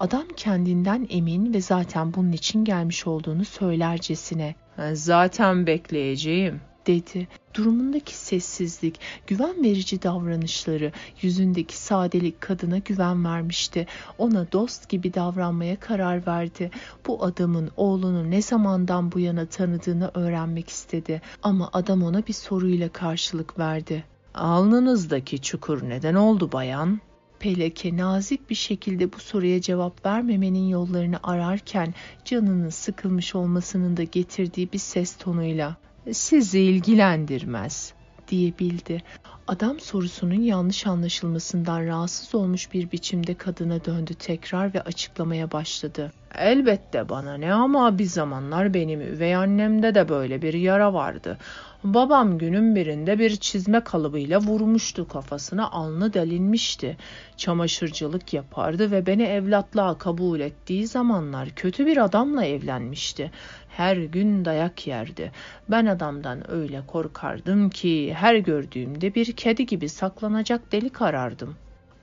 Adam 0.00 0.26
kendinden 0.36 1.06
emin 1.10 1.54
ve 1.54 1.60
zaten 1.60 2.14
bunun 2.14 2.32
için 2.32 2.64
gelmiş 2.64 3.06
olduğunu 3.06 3.44
söylercesine. 3.44 4.54
Zaten 4.92 5.66
bekleyeceğim. 5.66 6.60
dedi. 6.86 7.28
Durumundaki 7.54 8.16
sessizlik, 8.16 9.00
güven 9.26 9.64
verici 9.64 10.02
davranışları, 10.02 10.92
yüzündeki 11.22 11.76
sadelik 11.76 12.40
kadına 12.40 12.78
güven 12.78 13.24
vermişti. 13.24 13.86
Ona 14.18 14.52
dost 14.52 14.88
gibi 14.88 15.14
davranmaya 15.14 15.80
karar 15.80 16.26
verdi. 16.26 16.70
Bu 17.06 17.24
adamın 17.24 17.70
oğlunu 17.76 18.30
ne 18.30 18.42
zamandan 18.42 19.12
bu 19.12 19.20
yana 19.20 19.46
tanıdığını 19.46 20.10
öğrenmek 20.14 20.68
istedi. 20.68 21.22
Ama 21.42 21.70
adam 21.72 22.02
ona 22.02 22.26
bir 22.26 22.32
soruyla 22.32 22.88
karşılık 22.88 23.58
verdi. 23.58 24.04
Alnınızdaki 24.34 25.42
çukur 25.42 25.88
neden 25.88 26.14
oldu 26.14 26.52
bayan? 26.52 27.00
Peleke 27.40 27.96
nazik 27.96 28.50
bir 28.50 28.54
şekilde 28.54 29.12
bu 29.12 29.18
soruya 29.18 29.60
cevap 29.60 30.06
vermemenin 30.06 30.68
yollarını 30.68 31.18
ararken 31.22 31.94
canının 32.24 32.70
sıkılmış 32.70 33.34
olmasının 33.34 33.96
da 33.96 34.02
getirdiği 34.02 34.72
bir 34.72 34.78
ses 34.78 35.16
tonuyla 35.16 35.76
sizi 36.12 36.60
ilgilendirmez 36.60 37.92
diyebildi. 38.28 39.02
Adam 39.48 39.80
sorusunun 39.80 40.40
yanlış 40.40 40.86
anlaşılmasından 40.86 41.86
rahatsız 41.86 42.34
olmuş 42.34 42.72
bir 42.72 42.92
biçimde 42.92 43.34
kadına 43.34 43.84
döndü 43.84 44.14
tekrar 44.14 44.74
ve 44.74 44.80
açıklamaya 44.80 45.52
başladı. 45.52 46.12
Elbette 46.38 47.08
bana 47.08 47.34
ne 47.34 47.52
ama 47.52 47.98
bir 47.98 48.04
zamanlar 48.04 48.74
benim 48.74 49.00
üvey 49.00 49.34
annemde 49.34 49.94
de 49.94 50.08
böyle 50.08 50.42
bir 50.42 50.54
yara 50.54 50.94
vardı. 50.94 51.38
Babam 51.84 52.38
günün 52.38 52.76
birinde 52.76 53.18
bir 53.18 53.36
çizme 53.36 53.80
kalıbıyla 53.80 54.40
vurmuştu 54.40 55.08
kafasına 55.08 55.70
alnı 55.70 56.12
delinmişti. 56.12 56.96
Çamaşırcılık 57.36 58.32
yapardı 58.32 58.90
ve 58.90 59.06
beni 59.06 59.22
evlatlığa 59.22 59.98
kabul 59.98 60.40
ettiği 60.40 60.86
zamanlar 60.86 61.48
kötü 61.50 61.86
bir 61.86 62.04
adamla 62.04 62.44
evlenmişti. 62.44 63.30
Her 63.68 63.96
gün 63.96 64.44
dayak 64.44 64.86
yerdi. 64.86 65.32
Ben 65.68 65.86
adamdan 65.86 66.50
öyle 66.50 66.82
korkardım 66.86 67.70
ki 67.70 68.14
her 68.14 68.34
gördüğümde 68.34 69.14
bir 69.14 69.32
kedi 69.32 69.66
gibi 69.66 69.88
saklanacak 69.88 70.72
delik 70.72 71.02
arardım. 71.02 71.56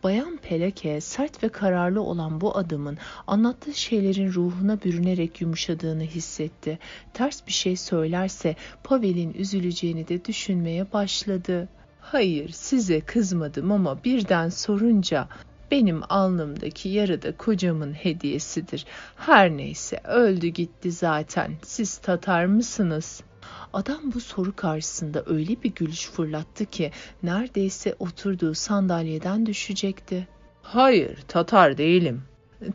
Bayan 0.03 0.37
Peleke 0.37 1.01
sert 1.01 1.43
ve 1.43 1.49
kararlı 1.49 2.01
olan 2.01 2.41
bu 2.41 2.57
adamın 2.57 2.97
anlattığı 3.27 3.73
şeylerin 3.73 4.33
ruhuna 4.33 4.81
bürünerek 4.81 5.41
yumuşadığını 5.41 6.03
hissetti. 6.03 6.79
Ters 7.13 7.47
bir 7.47 7.51
şey 7.51 7.75
söylerse 7.75 8.55
Pavel'in 8.83 9.33
üzüleceğini 9.33 10.07
de 10.07 10.25
düşünmeye 10.25 10.93
başladı. 10.93 11.69
Hayır 12.01 12.49
size 12.49 13.01
kızmadım 13.01 13.71
ama 13.71 14.03
birden 14.03 14.49
sorunca 14.49 15.27
benim 15.71 16.01
alnımdaki 16.09 16.89
yarı 16.89 17.21
da 17.21 17.37
kocamın 17.37 17.93
hediyesidir. 17.93 18.85
Her 19.15 19.49
neyse 19.49 20.01
öldü 20.03 20.47
gitti 20.47 20.91
zaten. 20.91 21.51
Siz 21.63 21.97
Tatar 21.97 22.45
mısınız?'' 22.45 23.32
Adam 23.73 23.99
bu 24.13 24.19
soru 24.19 24.55
karşısında 24.55 25.23
öyle 25.25 25.63
bir 25.63 25.75
gülüş 25.75 26.09
fırlattı 26.09 26.65
ki 26.65 26.91
neredeyse 27.23 27.95
oturduğu 27.99 28.53
sandalyeden 28.53 29.45
düşecekti. 29.45 30.27
Hayır, 30.61 31.17
Tatar 31.27 31.77
değilim. 31.77 32.21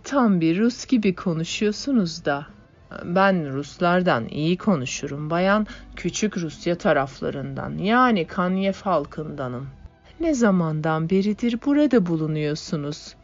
Tam 0.05 0.41
bir 0.41 0.59
Rus 0.59 0.87
gibi 0.87 1.15
konuşuyorsunuz 1.15 2.25
da. 2.25 2.47
Ben 3.05 3.53
Ruslardan 3.53 4.29
iyi 4.29 4.57
konuşurum 4.57 5.31
bayan, 5.31 5.67
küçük 5.97 6.39
Rusya 6.39 6.79
taraflarından 6.79 7.79
yani 7.79 8.27
Kanyev 8.27 8.75
halkındanım. 8.83 9.69
Ne 10.21 10.35
zamandan 10.35 11.11
beridir 11.11 11.59
burada 11.65 12.07
bulunuyorsunuz? 12.07 13.15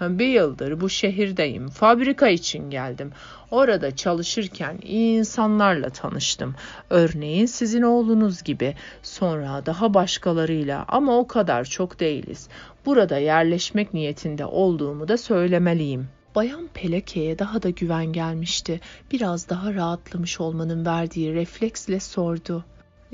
Bir 0.00 0.28
yıldır 0.28 0.80
bu 0.80 0.88
şehirdeyim. 0.88 1.68
Fabrika 1.68 2.28
için 2.28 2.70
geldim. 2.70 3.12
Orada 3.50 3.96
çalışırken 3.96 4.78
iyi 4.82 5.18
insanlarla 5.18 5.90
tanıştım. 5.90 6.54
Örneğin 6.90 7.46
sizin 7.46 7.82
oğlunuz 7.82 8.42
gibi. 8.42 8.74
Sonra 9.02 9.66
daha 9.66 9.94
başkalarıyla 9.94 10.84
ama 10.88 11.18
o 11.18 11.26
kadar 11.26 11.64
çok 11.64 12.00
değiliz. 12.00 12.48
Burada 12.86 13.18
yerleşmek 13.18 13.94
niyetinde 13.94 14.44
olduğumu 14.44 15.08
da 15.08 15.16
söylemeliyim. 15.16 16.08
Bayan 16.34 16.68
Peleke'ye 16.74 17.38
daha 17.38 17.62
da 17.62 17.70
güven 17.70 18.06
gelmişti. 18.06 18.80
Biraz 19.12 19.48
daha 19.48 19.74
rahatlamış 19.74 20.40
olmanın 20.40 20.86
verdiği 20.86 21.34
refleksle 21.34 22.00
sordu. 22.00 22.64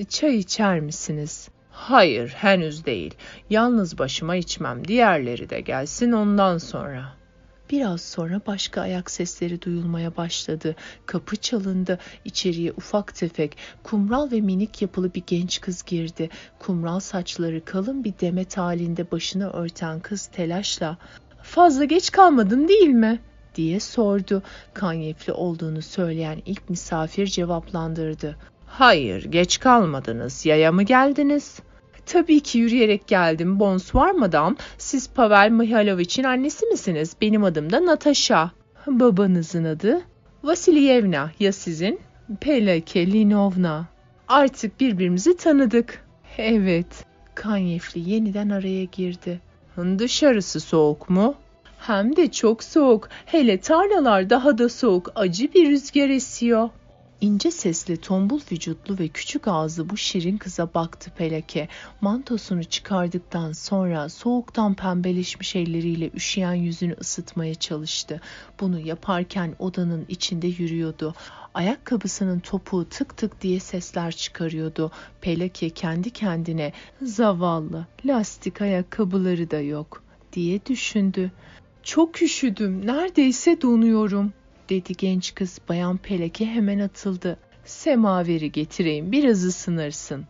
Çay 0.08 0.36
içer 0.36 0.80
misiniz? 0.80 1.48
Hayır, 1.76 2.28
henüz 2.28 2.86
değil. 2.86 3.14
Yalnız 3.50 3.98
başıma 3.98 4.36
içmem. 4.36 4.88
Diğerleri 4.88 5.50
de 5.50 5.60
gelsin 5.60 6.12
ondan 6.12 6.58
sonra. 6.58 7.12
Biraz 7.70 8.00
sonra 8.00 8.40
başka 8.46 8.80
ayak 8.80 9.10
sesleri 9.10 9.62
duyulmaya 9.62 10.16
başladı. 10.16 10.76
Kapı 11.06 11.36
çalındı. 11.36 11.98
İçeriye 12.24 12.72
ufak 12.72 13.14
tefek, 13.14 13.56
kumral 13.82 14.30
ve 14.30 14.40
minik 14.40 14.82
yapılı 14.82 15.14
bir 15.14 15.22
genç 15.26 15.60
kız 15.60 15.82
girdi. 15.82 16.28
Kumral 16.58 17.00
saçları 17.00 17.64
kalın 17.64 18.04
bir 18.04 18.14
demet 18.20 18.56
halinde 18.56 19.10
başını 19.10 19.50
örten 19.50 20.00
kız 20.00 20.26
telaşla 20.26 20.98
''Fazla 21.42 21.84
geç 21.84 22.10
kalmadın 22.10 22.68
değil 22.68 22.88
mi?'' 22.88 23.20
diye 23.54 23.80
sordu. 23.80 24.42
Kanyefli 24.74 25.32
olduğunu 25.32 25.82
söyleyen 25.82 26.42
ilk 26.46 26.70
misafir 26.70 27.26
cevaplandırdı. 27.26 28.36
Hayır, 28.66 29.24
geç 29.24 29.60
kalmadınız. 29.60 30.46
Yaya 30.46 30.72
mı 30.72 30.82
geldiniz? 30.82 31.60
Tabii 32.06 32.40
ki 32.40 32.58
yürüyerek 32.58 33.06
geldim. 33.06 33.60
Bonsoir 33.60 34.10
madam. 34.10 34.56
Siz 34.78 35.08
Pavel 35.10 35.50
Mihailovich'in 35.50 36.24
annesi 36.24 36.66
misiniz? 36.66 37.16
Benim 37.20 37.44
adım 37.44 37.72
da 37.72 37.86
Natasha. 37.86 38.50
Babanızın 38.86 39.64
adı? 39.64 40.00
Vasilyevna. 40.42 41.30
Ya 41.40 41.52
sizin? 41.52 42.00
Pelake 42.40 43.12
Linovna. 43.12 43.86
Artık 44.28 44.80
birbirimizi 44.80 45.36
tanıdık. 45.36 46.04
Evet. 46.38 47.04
Kanyefli 47.34 48.10
yeniden 48.10 48.48
araya 48.48 48.84
girdi. 48.84 49.40
Dışarısı 49.98 50.60
soğuk 50.60 51.10
mu? 51.10 51.34
Hem 51.78 52.16
de 52.16 52.30
çok 52.30 52.64
soğuk. 52.64 53.08
Hele 53.26 53.60
tarlalar 53.60 54.30
daha 54.30 54.58
da 54.58 54.68
soğuk. 54.68 55.12
Acı 55.14 55.54
bir 55.54 55.70
rüzgar 55.70 56.08
esiyor. 56.08 56.68
İnce 57.20 57.50
sesli, 57.50 57.96
tombul 57.96 58.40
vücutlu 58.52 58.98
ve 58.98 59.08
küçük 59.08 59.48
ağızlı 59.48 59.90
bu 59.90 59.96
şirin 59.96 60.36
kıza 60.36 60.74
baktı 60.74 61.10
Pelake. 61.16 61.68
Mantosunu 62.00 62.64
çıkardıktan 62.64 63.52
sonra 63.52 64.08
soğuktan 64.08 64.74
pembeleşmiş 64.74 65.56
elleriyle 65.56 66.10
üşüyen 66.14 66.54
yüzünü 66.54 66.96
ısıtmaya 67.00 67.54
çalıştı. 67.54 68.20
Bunu 68.60 68.80
yaparken 68.80 69.54
odanın 69.58 70.06
içinde 70.08 70.46
yürüyordu. 70.46 71.14
Ayakkabısının 71.54 72.40
topuğu 72.40 72.88
tık 72.88 73.16
tık 73.16 73.40
diye 73.40 73.60
sesler 73.60 74.12
çıkarıyordu. 74.12 74.90
Pelake 75.20 75.70
kendi 75.70 76.10
kendine 76.10 76.72
zavallı 77.02 77.86
lastik 78.04 78.60
ayakkabıları 78.60 79.50
da 79.50 79.60
yok 79.60 80.02
diye 80.32 80.66
düşündü. 80.66 81.30
Çok 81.82 82.22
üşüdüm, 82.22 82.86
neredeyse 82.86 83.62
donuyorum 83.62 84.32
dedi 84.68 84.92
genç 84.96 85.34
kız 85.34 85.58
bayan 85.68 85.96
Peleke 85.98 86.46
hemen 86.46 86.78
atıldı. 86.78 87.38
Semaveri 87.64 88.52
getireyim 88.52 89.12
biraz 89.12 89.44
ısınırsın. 89.44 90.26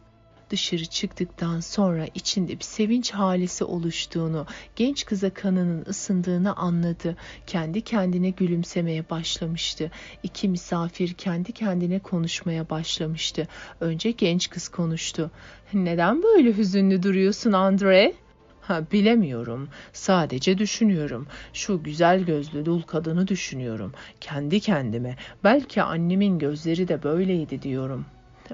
Dışarı 0.50 0.84
çıktıktan 0.84 1.60
sonra 1.60 2.06
içinde 2.14 2.58
bir 2.58 2.64
sevinç 2.64 3.10
halisi 3.10 3.64
oluştuğunu, 3.64 4.46
genç 4.76 5.04
kıza 5.04 5.30
kanının 5.30 5.84
ısındığını 5.88 6.56
anladı. 6.56 7.16
Kendi 7.46 7.80
kendine 7.80 8.30
gülümsemeye 8.30 9.10
başlamıştı. 9.10 9.90
İki 10.22 10.48
misafir 10.48 11.12
kendi 11.12 11.52
kendine 11.52 11.98
konuşmaya 11.98 12.70
başlamıştı. 12.70 13.48
Önce 13.80 14.10
genç 14.10 14.50
kız 14.50 14.68
konuştu. 14.68 15.30
Neden 15.72 16.22
böyle 16.22 16.56
hüzünlü 16.56 17.02
duruyorsun 17.02 17.52
Andre? 17.52 18.25
Ha, 18.68 18.82
bilemiyorum. 18.92 19.68
Sadece 19.92 20.58
düşünüyorum. 20.58 21.26
Şu 21.52 21.82
güzel 21.82 22.24
gözlü 22.24 22.66
dul 22.66 22.82
kadını 22.82 23.28
düşünüyorum. 23.28 23.92
Kendi 24.20 24.60
kendime. 24.60 25.16
Belki 25.44 25.82
annemin 25.82 26.38
gözleri 26.38 26.88
de 26.88 27.02
böyleydi 27.02 27.62
diyorum. 27.62 28.06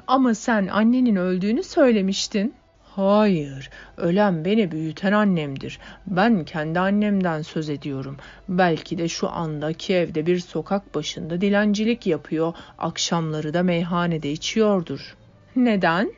Ama 0.07 0.35
sen 0.35 0.67
annenin 0.67 1.17
öldüğünü 1.17 1.63
söylemiştin. 1.63 2.55
Hayır, 2.97 3.71
ölen 3.97 4.45
beni 4.45 4.71
büyüten 4.71 5.13
annemdir. 5.13 5.79
Ben 6.07 6.45
kendi 6.45 6.81
annemden 6.81 7.43
söz 7.43 7.69
ediyorum. 7.69 8.17
Belki 8.49 8.99
de 8.99 9.09
şu 9.09 9.31
andaki 9.31 9.95
evde 9.95 10.27
bir 10.27 10.39
sokak 10.39 10.95
başında 10.95 11.41
dilencilik 11.41 12.07
yapıyor, 12.07 12.55
akşamları 12.79 13.55
da 13.55 13.63
meyhanede 13.63 14.33
içiyordur. 14.33 15.17
Neden? 15.57 16.13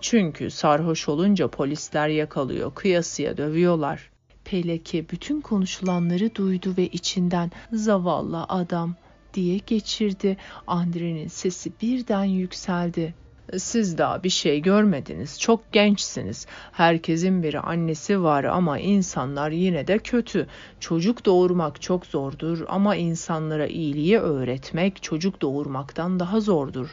Çünkü 0.00 0.50
sarhoş 0.50 1.08
olunca 1.08 1.48
polisler 1.48 2.08
yakalıyor, 2.08 2.74
kıyasıya 2.74 3.36
dövüyorlar. 3.36 4.10
Peleke 4.44 5.08
bütün 5.08 5.40
konuşulanları 5.40 6.34
duydu 6.34 6.74
ve 6.78 6.86
içinden 6.86 7.50
zavallı 7.72 8.44
adam 8.44 8.94
diye 9.34 9.58
geçirdi. 9.58 10.36
Andre'nin 10.66 11.28
sesi 11.28 11.72
birden 11.82 12.24
yükseldi. 12.24 13.14
Siz 13.56 13.98
daha 13.98 14.22
bir 14.22 14.30
şey 14.30 14.62
görmediniz. 14.62 15.40
Çok 15.40 15.72
gençsiniz. 15.72 16.46
Herkesin 16.72 17.42
bir 17.42 17.70
annesi 17.70 18.22
var 18.22 18.44
ama 18.44 18.78
insanlar 18.78 19.50
yine 19.50 19.86
de 19.86 19.98
kötü. 19.98 20.46
Çocuk 20.80 21.26
doğurmak 21.26 21.82
çok 21.82 22.06
zordur 22.06 22.64
ama 22.68 22.96
insanlara 22.96 23.66
iyiliği 23.66 24.18
öğretmek 24.18 25.02
çocuk 25.02 25.42
doğurmaktan 25.42 26.20
daha 26.20 26.40
zordur. 26.40 26.88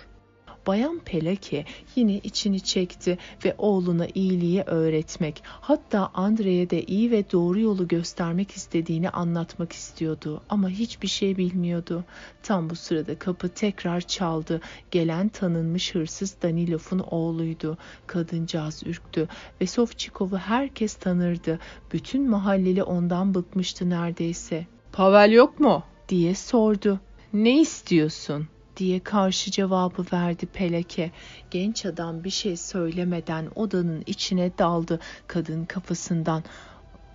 Bayan 0.67 0.99
Pelake 0.99 1.65
yine 1.95 2.17
içini 2.17 2.61
çekti 2.61 3.17
ve 3.45 3.55
oğluna 3.57 4.07
iyiliği 4.13 4.61
öğretmek, 4.61 5.43
hatta 5.45 6.11
Andre'ye 6.13 6.69
de 6.69 6.83
iyi 6.83 7.11
ve 7.11 7.31
doğru 7.31 7.59
yolu 7.59 7.87
göstermek 7.87 8.51
istediğini 8.51 9.09
anlatmak 9.09 9.73
istiyordu 9.73 10.41
ama 10.49 10.69
hiçbir 10.69 11.07
şey 11.07 11.37
bilmiyordu. 11.37 12.03
Tam 12.43 12.69
bu 12.69 12.75
sırada 12.75 13.19
kapı 13.19 13.49
tekrar 13.49 14.01
çaldı. 14.01 14.61
Gelen 14.91 15.29
tanınmış 15.29 15.95
hırsız 15.95 16.35
Danilov'un 16.43 16.99
oğluydu. 16.99 17.77
Kadıncağız 18.07 18.83
ürktü 18.85 19.27
ve 19.61 19.67
Sovçikov'u 19.67 20.37
herkes 20.37 20.93
tanırdı. 20.93 21.59
Bütün 21.93 22.29
mahalleli 22.29 22.83
ondan 22.83 23.33
bıkmıştı 23.33 23.89
neredeyse. 23.89 24.67
Pavel 24.91 25.31
yok 25.31 25.59
mu? 25.59 25.83
diye 26.09 26.35
sordu. 26.35 26.99
Ne 27.33 27.61
istiyorsun? 27.61 28.47
Diye 28.77 28.99
karşı 28.99 29.51
cevabı 29.51 30.05
verdi 30.13 30.45
Peleke. 30.45 31.11
Genç 31.51 31.85
adam 31.85 32.23
bir 32.23 32.29
şey 32.29 32.57
söylemeden 32.57 33.47
odanın 33.55 34.03
içine 34.05 34.51
daldı 34.57 34.99
kadın 35.27 35.65
kafasından. 35.65 36.43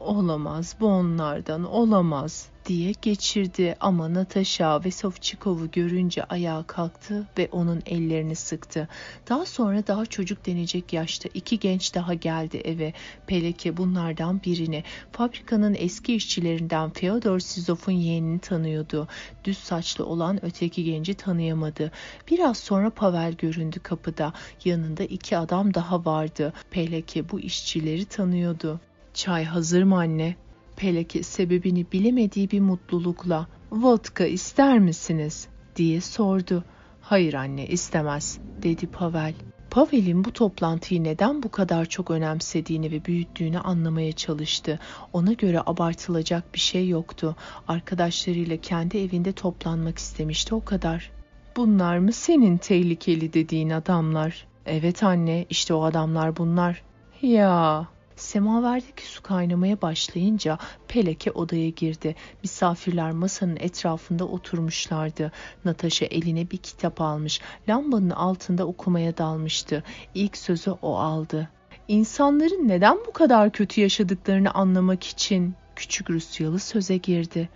Olamaz 0.06 0.76
bu 0.80 0.86
onlardan 0.86 1.64
olamaz 1.64 2.48
diye 2.66 2.92
geçirdi 3.02 3.76
ama 3.80 4.14
Natasha 4.14 4.84
ve 4.84 4.90
Sovçikov'u 4.90 5.70
görünce 5.70 6.24
ayağa 6.24 6.62
kalktı 6.66 7.26
ve 7.38 7.48
onun 7.52 7.82
ellerini 7.86 8.36
sıktı. 8.36 8.88
Daha 9.28 9.46
sonra 9.46 9.86
daha 9.86 10.06
çocuk 10.06 10.46
denecek 10.46 10.92
yaşta 10.92 11.28
iki 11.34 11.58
genç 11.58 11.94
daha 11.94 12.14
geldi 12.14 12.56
eve. 12.56 12.92
Peleke 13.26 13.76
bunlardan 13.76 14.42
birini 14.42 14.84
fabrikanın 15.12 15.76
eski 15.78 16.14
işçilerinden 16.14 16.90
Feodor 16.90 17.38
Sizov'un 17.38 17.92
yeğenini 17.92 18.38
tanıyordu. 18.38 19.08
Düz 19.44 19.58
saçlı 19.58 20.06
olan 20.06 20.44
öteki 20.44 20.84
genci 20.84 21.14
tanıyamadı. 21.14 21.92
Biraz 22.30 22.58
sonra 22.58 22.90
Pavel 22.90 23.32
göründü 23.32 23.80
kapıda. 23.80 24.32
Yanında 24.64 25.04
iki 25.04 25.38
adam 25.38 25.74
daha 25.74 26.04
vardı. 26.04 26.52
Peleke 26.70 27.30
bu 27.30 27.40
işçileri 27.40 28.04
tanıyordu. 28.04 28.80
Çay 29.16 29.44
hazır 29.44 29.82
mı 29.82 29.96
anne? 29.96 30.36
Peleke 30.76 31.22
sebebini 31.22 31.92
bilemediği 31.92 32.50
bir 32.50 32.60
mutlulukla 32.60 33.46
vodka 33.72 34.24
ister 34.24 34.78
misiniz 34.78 35.48
diye 35.76 36.00
sordu. 36.00 36.64
Hayır 37.00 37.34
anne 37.34 37.66
istemez 37.66 38.38
dedi 38.62 38.86
Pavel. 38.86 39.34
Pavel'in 39.70 40.24
bu 40.24 40.32
toplantıyı 40.32 41.04
neden 41.04 41.42
bu 41.42 41.50
kadar 41.50 41.84
çok 41.84 42.10
önemsediğini 42.10 42.90
ve 42.90 43.04
büyüttüğünü 43.04 43.58
anlamaya 43.58 44.12
çalıştı. 44.12 44.78
Ona 45.12 45.32
göre 45.32 45.60
abartılacak 45.66 46.54
bir 46.54 46.60
şey 46.60 46.88
yoktu. 46.88 47.36
Arkadaşlarıyla 47.68 48.56
kendi 48.56 48.98
evinde 48.98 49.32
toplanmak 49.32 49.98
istemişti 49.98 50.54
o 50.54 50.64
kadar. 50.64 51.10
Bunlar 51.56 51.98
mı 51.98 52.12
senin 52.12 52.58
tehlikeli 52.58 53.32
dediğin 53.32 53.70
adamlar? 53.70 54.46
Evet 54.66 55.02
anne 55.02 55.46
işte 55.50 55.74
o 55.74 55.82
adamlar 55.82 56.36
bunlar. 56.36 56.82
Ya 57.22 57.86
Semaverdeki 58.26 59.06
su 59.06 59.22
kaynamaya 59.22 59.82
başlayınca 59.82 60.58
Peleke 60.88 61.30
odaya 61.30 61.68
girdi. 61.68 62.14
Misafirler 62.42 63.10
masanın 63.10 63.56
etrafında 63.56 64.24
oturmuşlardı. 64.24 65.32
Natasha 65.64 66.06
eline 66.06 66.50
bir 66.50 66.56
kitap 66.56 67.00
almış. 67.00 67.40
Lambanın 67.68 68.10
altında 68.10 68.66
okumaya 68.66 69.16
dalmıştı. 69.18 69.82
İlk 70.14 70.36
sözü 70.36 70.70
o 70.70 70.96
aldı. 70.98 71.48
İnsanların 71.88 72.68
neden 72.68 72.98
bu 73.06 73.12
kadar 73.12 73.50
kötü 73.50 73.80
yaşadıklarını 73.80 74.50
anlamak 74.50 75.04
için 75.04 75.54
küçük 75.76 76.10
Rusyalı 76.10 76.58
söze 76.58 76.96
girdi. 76.96 77.48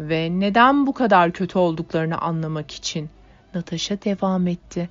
Ve 0.00 0.40
neden 0.40 0.86
bu 0.86 0.92
kadar 0.92 1.32
kötü 1.32 1.58
olduklarını 1.58 2.18
anlamak 2.18 2.70
için 2.70 3.10
Natasha 3.54 4.02
devam 4.04 4.46
etti. 4.46 4.88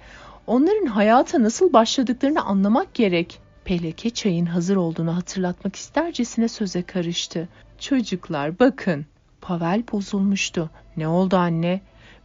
Onların 0.48 0.86
hayata 0.86 1.44
nasıl 1.44 1.74
başladıklarını 1.74 2.42
anlamak 2.42 2.94
gerek. 2.94 3.47
Peleke 3.68 4.10
çayın 4.10 4.46
hazır 4.46 4.76
olduğunu 4.76 5.16
hatırlatmak 5.16 5.76
istercesine 5.76 6.48
söze 6.48 6.82
karıştı. 6.82 7.50
Çocuklar 7.80 8.60
bakın. 8.60 9.06
Pavel 9.42 9.84
bozulmuştu. 9.92 10.70
Ne 10.98 11.08
oldu 11.08 11.38
anne? 11.38 11.82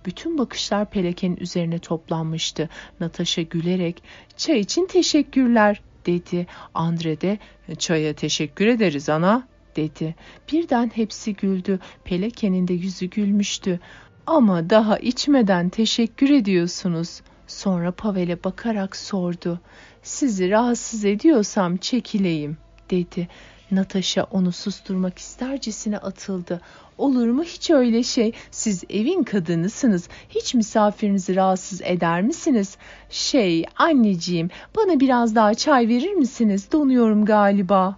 Bütün 0.07 0.39
bakışlar 0.39 0.91
Peleke'nin 0.91 1.37
üzerine 1.37 1.79
toplanmıştı. 1.79 2.69
Natasha 3.01 3.43
gülerek 3.43 4.03
çay 4.37 4.61
için 4.61 4.87
teşekkürler 4.87 5.81
dedi. 6.07 6.47
Andre 6.75 7.21
de 7.21 7.39
çaya 7.79 8.15
teşekkür 8.15 8.67
ederiz 8.67 9.09
ana 9.09 9.49
dedi. 9.77 10.15
Birden 10.53 10.91
hepsi 10.95 11.35
güldü. 11.35 11.79
Peleke'nin 12.05 12.69
de 12.69 12.75
yüzü 12.75 13.07
gülmüştü. 13.07 13.81
Ama 14.27 14.71
daha 14.71 14.99
içmeden 14.99 15.69
teşekkür 15.69 16.31
ediyorsunuz. 16.31 17.21
Sonra 17.47 17.93
Pavel'e 17.93 18.45
bakarak 18.45 18.97
sordu. 18.97 19.61
Sizi 20.03 20.51
rahatsız 20.51 21.05
ediyorsam 21.05 21.77
çekileyim 21.77 22.57
dedi. 22.91 23.29
Natasha 23.71 24.27
onu 24.31 24.53
susturmak 24.53 25.19
istercesine 25.19 25.99
atıldı. 25.99 26.61
Olur 26.99 27.27
mu 27.27 27.43
hiç 27.45 27.71
öyle 27.71 28.03
şey? 28.03 28.33
Siz 28.51 28.85
evin 28.91 29.23
kadınısınız. 29.23 30.09
Hiç 30.29 30.55
misafirinizi 30.55 31.37
rahatsız 31.37 31.81
eder 31.83 32.23
misiniz? 32.23 32.77
Şey, 33.11 33.65
anneciğim, 33.77 34.51
bana 34.77 35.01
biraz 35.01 35.35
daha 35.35 35.55
çay 35.55 35.89
verir 35.89 36.13
misiniz? 36.13 36.73
Donuyorum 36.73 37.25
galiba. 37.25 37.97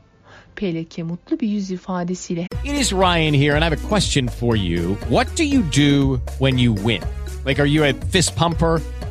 Peleke 0.56 1.02
mutlu 1.02 1.40
bir 1.40 1.48
yüz 1.48 1.70
ifadesiyle. 1.70 2.46
It 2.64 2.80
is 2.80 2.92
Ryan 2.92 3.34
here 3.34 3.52
and 3.52 3.62
I 3.62 3.64
have 3.64 3.76
a 3.86 3.88
question 3.88 4.26
for 4.26 4.56
you. 4.56 4.96
What 5.08 5.38
do 5.38 5.42
you 5.42 5.62
do 5.62 6.18
when 6.38 6.56
you 6.58 6.76
win? 6.76 7.00
Like 7.46 7.62
are 7.62 7.70
you 7.70 7.84
a 7.84 7.92
fist 8.10 8.36
pumper? 8.36 8.80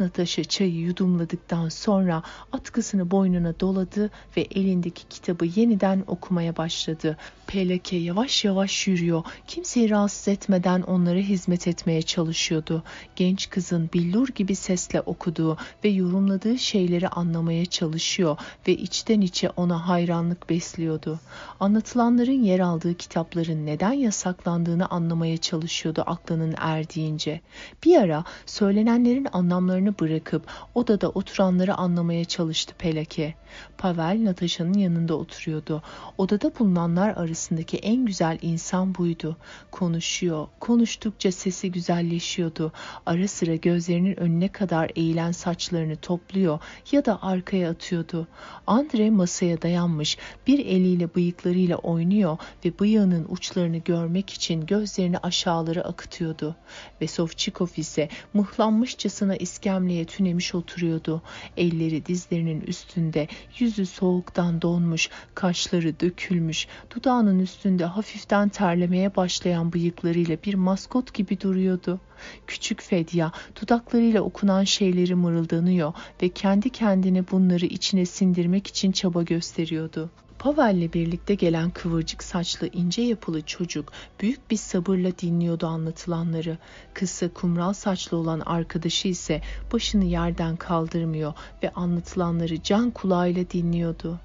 Natasha 0.00 0.44
çayı 0.44 0.74
yudumladıktan 0.74 1.68
sonra 1.68 2.22
atkısını 2.52 3.10
boynuna 3.10 3.60
doladı 3.60 4.10
ve 4.36 4.40
elindeki 4.40 5.08
kitabı 5.08 5.46
yeniden 5.46 6.04
okumaya 6.06 6.56
başladı. 6.56 7.16
Peleke 7.46 7.96
yavaş 7.96 8.44
yavaş 8.44 8.86
yürüyor. 8.86 9.24
Kimseyi 9.46 9.90
rahatsız 9.90 10.28
etmeden 10.28 10.82
onlara 10.82 11.18
hizmet 11.18 11.68
etmeye 11.68 12.02
çalışıyordu. 12.02 12.82
Genç 13.16 13.50
kızın 13.50 13.90
billur 13.94 14.28
gibi 14.28 14.54
sesle 14.54 15.00
okuduğu 15.00 15.56
ve 15.84 15.88
yorumladığı 15.88 16.58
şeyleri 16.58 17.08
anlamaya 17.08 17.66
çalışıyor 17.66 18.36
ve 18.68 18.72
içten 18.72 19.20
içe 19.20 19.50
ona 19.50 19.88
hayranlık 19.88 20.50
besliyordu. 20.50 21.20
Anlatılanların 21.60 22.42
yer 22.42 22.60
aldığı 22.60 22.94
kitapların 22.94 23.66
neden 23.66 23.92
yasaklandığını 23.92 24.86
anlamaya 24.86 25.36
çalışıyordu 25.36 26.02
aklının 26.06 26.54
erdiğince. 26.58 27.40
Bir 27.84 27.96
ara 27.96 28.24
söylenenlerin 28.46 29.26
anlamlarını 29.32 29.85
bırakıp 30.00 30.46
odada 30.74 31.08
oturanları 31.08 31.74
anlamaya 31.74 32.24
çalıştı 32.24 32.74
Pelake. 32.78 33.34
Pavel 33.78 34.24
Natasha'nın 34.24 34.78
yanında 34.78 35.14
oturuyordu. 35.14 35.82
Odada 36.18 36.58
bulunanlar 36.58 37.08
arasındaki 37.08 37.76
en 37.76 38.04
güzel 38.04 38.38
insan 38.42 38.94
buydu. 38.94 39.36
Konuşuyor, 39.70 40.48
konuştukça 40.60 41.32
sesi 41.32 41.72
güzelleşiyordu. 41.72 42.72
Ara 43.06 43.28
sıra 43.28 43.54
gözlerinin 43.56 44.20
önüne 44.20 44.48
kadar 44.48 44.90
eğilen 44.96 45.32
saçlarını 45.32 45.96
topluyor 45.96 46.58
ya 46.92 47.04
da 47.04 47.22
arkaya 47.22 47.70
atıyordu. 47.70 48.28
Andre 48.66 49.10
masaya 49.10 49.62
dayanmış, 49.62 50.18
bir 50.46 50.58
eliyle 50.58 51.14
bıyıklarıyla 51.14 51.76
oynuyor 51.76 52.38
ve 52.64 52.78
bıyığının 52.78 53.26
uçlarını 53.28 53.76
görmek 53.76 54.30
için 54.30 54.66
gözlerini 54.66 55.18
aşağılara 55.18 55.80
akıtıyordu. 55.80 56.56
Ve 57.00 57.06
Sovçikov 57.06 57.68
ise 57.76 58.08
mıhlanmışçasına 58.34 59.36
iskemleye 59.76 60.04
tünemiş 60.04 60.54
oturuyordu. 60.54 61.22
Elleri 61.56 62.06
dizlerinin 62.06 62.60
üstünde, 62.60 63.28
yüzü 63.58 63.86
soğuktan 63.86 64.62
donmuş, 64.62 65.10
kaşları 65.34 66.00
dökülmüş, 66.00 66.66
dudağının 66.94 67.38
üstünde 67.38 67.84
hafiften 67.84 68.48
terlemeye 68.48 69.16
başlayan 69.16 69.72
bıyıklarıyla 69.72 70.36
bir 70.44 70.54
maskot 70.54 71.14
gibi 71.14 71.40
duruyordu. 71.40 72.00
Küçük 72.46 72.82
Fedya 72.82 73.32
dudaklarıyla 73.60 74.22
okunan 74.22 74.64
şeyleri 74.64 75.14
mırıldanıyor 75.14 75.92
ve 76.22 76.28
kendi 76.28 76.70
kendine 76.70 77.24
bunları 77.30 77.66
içine 77.66 78.06
sindirmek 78.06 78.66
için 78.66 78.92
çaba 78.92 79.22
gösteriyordu. 79.22 80.10
Pavel'le 80.38 80.92
birlikte 80.92 81.34
gelen 81.34 81.70
kıvırcık 81.70 82.22
saçlı 82.22 82.68
ince 82.68 83.02
yapılı 83.02 83.42
çocuk 83.42 83.92
büyük 84.20 84.50
bir 84.50 84.56
sabırla 84.56 85.18
dinliyordu 85.18 85.66
anlatılanları. 85.66 86.58
Kısa 86.94 87.28
kumral 87.28 87.72
saçlı 87.72 88.16
olan 88.16 88.40
arkadaşı 88.40 89.08
ise 89.08 89.42
başını 89.72 90.04
yerden 90.04 90.56
kaldırmıyor 90.56 91.32
ve 91.62 91.70
anlatılanları 91.70 92.62
can 92.62 92.90
kulağıyla 92.90 93.50
dinliyordu. 93.50 94.20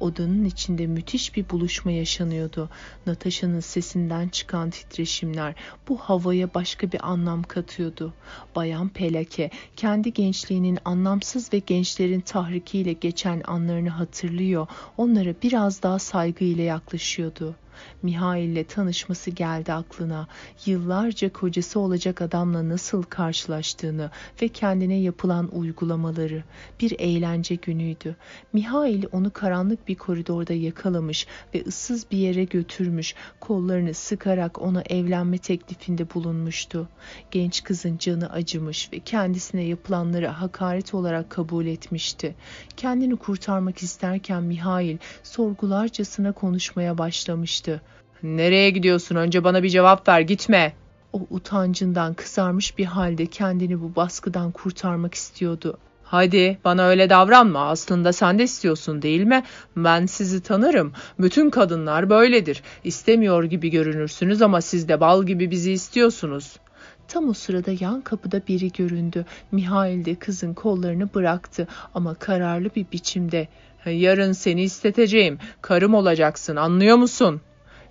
Odanın 0.00 0.44
içinde 0.44 0.86
müthiş 0.86 1.36
bir 1.36 1.50
buluşma 1.50 1.90
yaşanıyordu. 1.90 2.68
Natasha'nın 3.06 3.60
sesinden 3.60 4.28
çıkan 4.28 4.70
titreşimler 4.70 5.54
bu 5.88 5.96
havaya 5.98 6.54
başka 6.54 6.92
bir 6.92 7.08
anlam 7.08 7.42
katıyordu. 7.42 8.14
Bayan 8.56 8.88
Pelake 8.88 9.50
kendi 9.76 10.12
gençliğinin 10.12 10.78
anlamsız 10.84 11.52
ve 11.52 11.58
gençlerin 11.58 12.20
tahrikiyle 12.20 12.92
geçen 12.92 13.42
anlarını 13.46 13.90
hatırlıyor, 13.90 14.66
onlara 14.96 15.34
biraz 15.42 15.82
daha 15.82 15.98
saygıyla 15.98 16.64
yaklaşıyordu. 16.64 17.56
Mihail 18.02 18.48
ile 18.48 18.64
tanışması 18.64 19.30
geldi 19.30 19.72
aklına. 19.72 20.28
Yıllarca 20.66 21.32
kocası 21.32 21.80
olacak 21.80 22.22
adamla 22.22 22.68
nasıl 22.68 23.02
karşılaştığını 23.02 24.10
ve 24.42 24.48
kendine 24.48 24.94
yapılan 24.94 25.48
uygulamaları. 25.56 26.44
Bir 26.80 26.94
eğlence 26.98 27.54
günüydü. 27.54 28.16
Mihail 28.52 29.04
onu 29.12 29.32
karanlık 29.32 29.88
bir 29.88 29.94
koridorda 29.94 30.52
yakalamış 30.52 31.26
ve 31.54 31.64
ıssız 31.66 32.10
bir 32.10 32.18
yere 32.18 32.44
götürmüş. 32.44 33.14
Kollarını 33.40 33.94
sıkarak 33.94 34.62
ona 34.62 34.82
evlenme 34.82 35.38
teklifinde 35.38 36.14
bulunmuştu. 36.14 36.88
Genç 37.30 37.64
kızın 37.64 37.98
canı 37.98 38.32
acımış 38.32 38.92
ve 38.92 38.98
kendisine 38.98 39.62
yapılanları 39.62 40.26
hakaret 40.26 40.94
olarak 40.94 41.30
kabul 41.30 41.66
etmişti. 41.66 42.34
Kendini 42.76 43.16
kurtarmak 43.16 43.82
isterken 43.82 44.42
Mihail 44.42 44.98
sorgularcasına 45.22 46.32
konuşmaya 46.32 46.98
başlamıştı. 46.98 47.65
Nereye 48.22 48.70
gidiyorsun? 48.70 49.16
Önce 49.16 49.44
bana 49.44 49.62
bir 49.62 49.68
cevap 49.68 50.08
ver. 50.08 50.20
Gitme. 50.20 50.72
O 51.12 51.26
utancından 51.30 52.14
kızarmış 52.14 52.78
bir 52.78 52.84
halde 52.84 53.26
kendini 53.26 53.80
bu 53.80 53.96
baskıdan 53.96 54.52
kurtarmak 54.52 55.14
istiyordu. 55.14 55.78
Hadi 56.02 56.58
bana 56.64 56.86
öyle 56.86 57.10
davranma. 57.10 57.68
Aslında 57.68 58.12
sen 58.12 58.38
de 58.38 58.44
istiyorsun 58.44 59.02
değil 59.02 59.22
mi? 59.22 59.42
Ben 59.76 60.06
sizi 60.06 60.42
tanırım. 60.42 60.92
Bütün 61.18 61.50
kadınlar 61.50 62.10
böyledir. 62.10 62.62
İstemiyor 62.84 63.44
gibi 63.44 63.70
görünürsünüz 63.70 64.42
ama 64.42 64.60
siz 64.60 64.88
de 64.88 65.00
bal 65.00 65.24
gibi 65.24 65.50
bizi 65.50 65.72
istiyorsunuz. 65.72 66.56
Tam 67.08 67.28
o 67.28 67.32
sırada 67.32 67.70
yan 67.80 68.00
kapıda 68.00 68.40
biri 68.48 68.72
göründü. 68.72 69.24
Mihail 69.52 70.04
de 70.04 70.14
kızın 70.14 70.54
kollarını 70.54 71.14
bıraktı 71.14 71.68
ama 71.94 72.14
kararlı 72.14 72.70
bir 72.76 72.86
biçimde. 72.92 73.48
Yarın 73.86 74.32
seni 74.32 74.62
isteteceğim. 74.62 75.38
Karım 75.62 75.94
olacaksın 75.94 76.56
anlıyor 76.56 76.96
musun? 76.96 77.40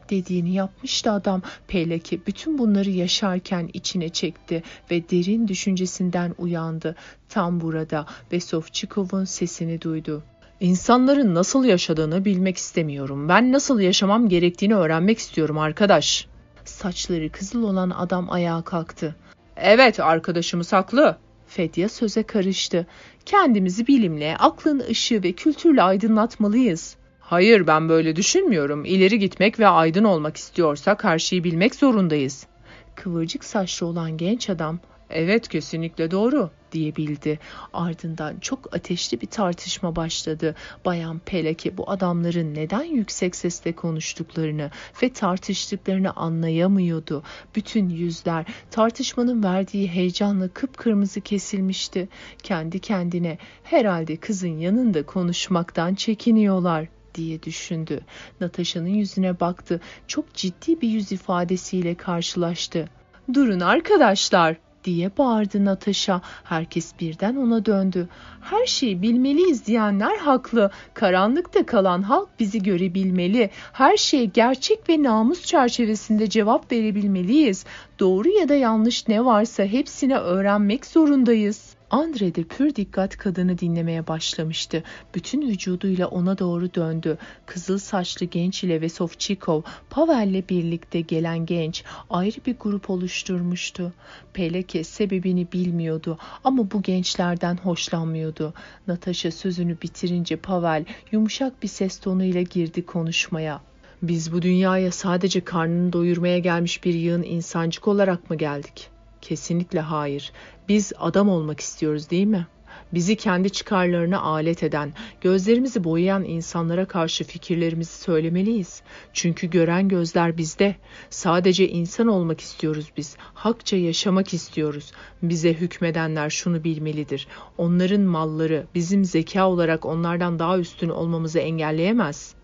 Dediğini 0.10 0.54
yapmıştı 0.54 1.12
adam. 1.12 1.42
Peyleki 1.68 2.26
bütün 2.28 2.58
bunları 2.58 2.90
yaşarken 2.90 3.70
içine 3.74 4.10
çekti 4.10 4.64
ve 4.92 5.10
derin 5.10 5.48
düşüncesinden 5.48 6.36
uyandı. 6.38 6.96
Tam 7.30 7.62
burada 7.62 8.06
Vesovçikov'un 8.32 9.26
sesini 9.26 9.82
duydu. 9.82 10.24
İnsanların 10.60 11.36
nasıl 11.36 11.66
yaşadığını 11.66 12.26
bilmek 12.26 12.58
istemiyorum. 12.58 13.30
Ben 13.30 13.52
nasıl 13.52 13.80
yaşamam 13.80 14.30
gerektiğini 14.30 14.76
öğrenmek 14.76 15.18
istiyorum 15.18 15.58
arkadaş. 15.58 16.28
Saçları 16.66 17.32
kızıl 17.32 17.64
olan 17.64 17.90
adam 17.90 18.32
ayağa 18.32 18.62
kalktı. 18.62 19.16
Evet 19.58 20.00
arkadaşımız 20.00 20.74
haklı. 20.74 21.18
Fedya 21.48 21.90
söze 21.90 22.24
karıştı. 22.24 22.88
Kendimizi 23.26 23.88
bilimle, 23.88 24.38
aklın 24.38 24.80
ışığı 24.80 25.24
ve 25.24 25.32
kültürle 25.32 25.82
aydınlatmalıyız. 25.82 26.96
Hayır 27.28 27.68
ben 27.68 27.90
böyle 27.90 28.16
düşünmüyorum. 28.16 28.86
İleri 28.86 29.20
gitmek 29.20 29.60
ve 29.60 29.68
aydın 29.68 30.04
olmak 30.04 30.38
istiyorsak 30.38 31.04
her 31.04 31.20
şeyi 31.20 31.44
bilmek 31.44 31.76
zorundayız. 31.76 32.48
Kıvırcık 32.96 33.44
saçlı 33.44 33.88
olan 33.88 34.18
genç 34.18 34.50
adam 34.50 34.80
Evet 35.10 35.48
kesinlikle 35.48 36.12
doğru 36.12 36.50
diyebildi. 36.72 37.40
Ardından 37.74 38.40
çok 38.40 38.76
ateşli 38.76 39.22
bir 39.22 39.28
tartışma 39.28 39.96
başladı. 39.96 40.56
Bayan 40.86 41.20
Peleke 41.20 41.78
bu 41.78 41.90
adamların 41.90 42.56
neden 42.56 42.84
yüksek 42.84 43.36
sesle 43.36 43.74
konuştuklarını 43.74 44.72
ve 45.04 45.14
tartıştıklarını 45.14 46.12
anlayamıyordu. 46.12 47.24
Bütün 47.56 47.90
yüzler 47.90 48.46
tartışmanın 48.72 49.44
verdiği 49.44 49.88
heyecanla 49.88 50.48
kıpkırmızı 50.48 51.22
kesilmişti. 51.22 52.10
Kendi 52.44 52.80
kendine 52.80 53.38
herhalde 53.64 54.16
kızın 54.16 54.58
yanında 54.58 55.06
konuşmaktan 55.06 55.96
çekiniyorlar 55.96 56.88
diye 57.16 57.44
düşündü. 57.44 58.02
Natasha'nın 58.42 58.88
yüzüne 58.88 59.40
baktı. 59.40 59.82
Çok 60.08 60.34
ciddi 60.34 60.82
bir 60.82 60.90
yüz 60.90 61.12
ifadesiyle 61.12 61.96
karşılaştı. 61.96 62.90
Durun 63.34 63.60
arkadaşlar 63.60 64.56
diye 64.86 65.18
bağırdı 65.18 65.66
Natasha. 65.66 66.22
Herkes 66.44 66.92
birden 67.00 67.36
ona 67.36 67.66
döndü. 67.66 68.10
Her 68.42 68.66
şeyi 68.66 69.02
bilmeliyiz 69.02 69.66
diyenler 69.66 70.18
haklı. 70.18 70.72
Karanlıkta 70.94 71.66
kalan 71.66 72.02
halk 72.02 72.30
bizi 72.40 72.64
görebilmeli. 72.64 73.50
Her 73.74 73.98
şeye 73.98 74.26
gerçek 74.26 74.90
ve 74.90 75.04
namus 75.04 75.46
çerçevesinde 75.46 76.30
cevap 76.30 76.72
verebilmeliyiz. 76.72 77.66
Doğru 78.00 78.30
ya 78.30 78.50
da 78.50 78.56
yanlış 78.56 79.08
ne 79.08 79.26
varsa 79.26 79.64
hepsini 79.64 80.18
öğrenmek 80.18 80.86
zorundayız. 80.86 81.75
Andre 81.96 82.36
de 82.36 82.44
pür 82.44 82.76
dikkat 82.76 83.18
kadını 83.18 83.58
dinlemeye 83.58 84.08
başlamıştı. 84.08 84.84
Bütün 85.16 85.42
vücuduyla 85.42 86.08
ona 86.08 86.38
doğru 86.40 86.74
döndü. 86.74 87.18
Kızıl 87.46 87.78
saçlı 87.78 88.26
genç 88.26 88.64
ile 88.64 88.82
Vesovçikov, 88.82 89.62
Pavel'le 89.90 90.50
birlikte 90.50 91.02
gelen 91.02 91.46
genç 91.46 91.84
ayrı 92.10 92.38
bir 92.46 92.56
grup 92.60 92.90
oluşturmuştu. 92.90 93.94
Peleke 94.34 94.84
sebebini 94.84 95.52
bilmiyordu 95.52 96.18
ama 96.44 96.72
bu 96.72 96.82
gençlerden 96.82 97.58
hoşlanmıyordu. 97.58 98.54
Natasha 98.88 99.32
sözünü 99.32 99.82
bitirince 99.82 100.36
Pavel 100.36 100.86
yumuşak 101.12 101.64
bir 101.64 101.68
ses 101.68 102.00
tonuyla 102.00 102.42
girdi 102.42 102.86
konuşmaya. 102.86 103.62
Biz 104.02 104.34
bu 104.34 104.42
dünyaya 104.42 104.92
sadece 104.92 105.42
karnını 105.42 105.94
doyurmaya 105.94 106.40
gelmiş 106.40 106.84
bir 106.84 106.94
yığın 106.94 107.24
insancık 107.24 107.88
olarak 107.88 108.30
mı 108.30 108.36
geldik? 108.36 108.95
Kesinlikle 109.22 109.80
hayır. 109.80 110.32
Biz 110.70 110.94
adam 111.00 111.30
olmak 111.30 111.60
istiyoruz 111.60 112.10
değil 112.10 112.28
mi? 112.28 112.48
Bizi 112.94 113.16
kendi 113.16 113.50
çıkarlarına 113.50 114.22
alet 114.22 114.64
eden, 114.64 114.94
gözlerimizi 115.22 115.84
boyayan 115.84 116.24
insanlara 116.24 116.86
karşı 116.86 117.24
fikirlerimizi 117.24 117.94
söylemeliyiz. 117.94 118.82
Çünkü 119.14 119.50
gören 119.50 119.88
gözler 119.88 120.38
bizde. 120.38 120.76
Sadece 121.10 121.70
insan 121.70 122.08
olmak 122.08 122.42
istiyoruz 122.42 122.92
biz. 122.98 123.18
Hakça 123.34 123.78
yaşamak 123.78 124.34
istiyoruz. 124.34 124.92
Bize 125.24 125.54
hükmedenler 125.54 126.30
şunu 126.30 126.64
bilmelidir. 126.64 127.28
Onların 127.58 128.02
malları 128.02 128.66
bizim 128.76 129.06
zeka 129.06 129.50
olarak 129.50 129.86
onlardan 129.86 130.40
daha 130.40 130.60
üstün 130.60 130.90
olmamızı 130.90 131.40
engelleyemez.'' 131.40 132.35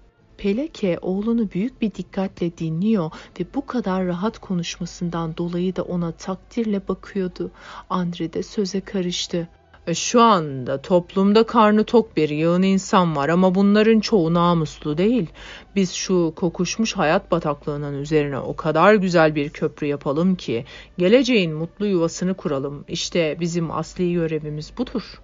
Peleke 0.41 0.99
oğlunu 1.01 1.51
büyük 1.51 1.81
bir 1.81 1.93
dikkatle 1.93 2.57
dinliyor 2.57 3.11
ve 3.39 3.45
bu 3.55 3.65
kadar 3.65 4.05
rahat 4.05 4.39
konuşmasından 4.39 5.37
dolayı 5.37 5.75
da 5.75 5.83
ona 5.83 6.11
takdirle 6.11 6.87
bakıyordu. 6.87 7.51
Andre 7.89 8.33
de 8.33 8.43
söze 8.43 8.81
karıştı. 8.81 9.47
E, 9.87 9.93
şu 9.93 10.21
anda 10.21 10.81
toplumda 10.81 11.43
karnı 11.45 11.83
tok 11.83 12.17
bir 12.17 12.29
yığın 12.29 12.61
insan 12.61 13.15
var 13.15 13.29
ama 13.29 13.55
bunların 13.55 13.99
çoğu 13.99 14.33
namuslu 14.33 14.97
değil. 14.97 15.27
Biz 15.75 15.91
şu 15.91 16.33
kokuşmuş 16.35 16.97
hayat 16.97 17.31
bataklığının 17.31 18.01
üzerine 18.01 18.39
o 18.39 18.55
kadar 18.55 18.93
güzel 18.93 19.35
bir 19.35 19.49
köprü 19.49 19.87
yapalım 19.87 20.35
ki 20.35 20.65
geleceğin 20.97 21.53
mutlu 21.53 21.85
yuvasını 21.87 22.33
kuralım. 22.33 22.85
İşte 22.87 23.37
bizim 23.39 23.71
asli 23.71 24.13
görevimiz 24.13 24.73
budur. 24.77 25.21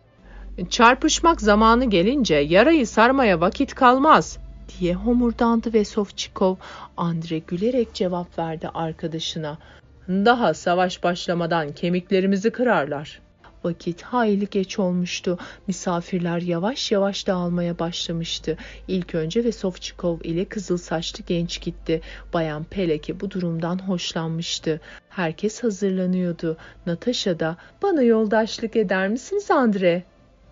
Çarpışmak 0.70 1.41
zamanı 1.41 1.86
gelince 1.86 2.36
yarayı 2.36 2.88
sarmaya 2.88 3.41
vakit 3.41 3.76
kalmaz 3.76 4.39
diye 4.70 4.93
homurdandı 4.93 5.74
ve 5.74 5.86
Sovçikov. 5.86 6.55
Andre 6.97 7.39
gülerek 7.39 7.93
cevap 7.93 8.39
verdi 8.39 8.70
arkadaşına. 8.74 9.57
Daha 10.07 10.53
savaş 10.53 11.03
başlamadan 11.03 11.72
kemiklerimizi 11.72 12.51
kırarlar. 12.51 13.20
Vakit 13.63 14.01
hayli 14.01 14.49
geç 14.49 14.80
olmuştu. 14.80 15.38
Misafirler 15.68 16.41
yavaş 16.41 16.91
yavaş 16.91 17.28
dağılmaya 17.28 17.80
başlamıştı. 17.80 18.57
İlk 18.88 19.15
önce 19.15 19.43
Vesovçikov 19.43 20.20
ile 20.24 20.45
kızıl 20.45 20.78
saçlı 20.78 21.24
genç 21.28 21.61
gitti. 21.61 22.01
Bayan 22.34 22.63
Peleke 22.63 23.20
bu 23.20 23.32
durumdan 23.32 23.88
hoşlanmıştı. 23.88 24.82
Herkes 25.09 25.63
hazırlanıyordu. 25.63 26.57
Natasha 26.86 27.39
da 27.39 27.57
bana 27.84 28.01
yoldaşlık 28.01 28.76
eder 28.76 29.07
misiniz 29.07 29.51
Andre? 29.51 30.03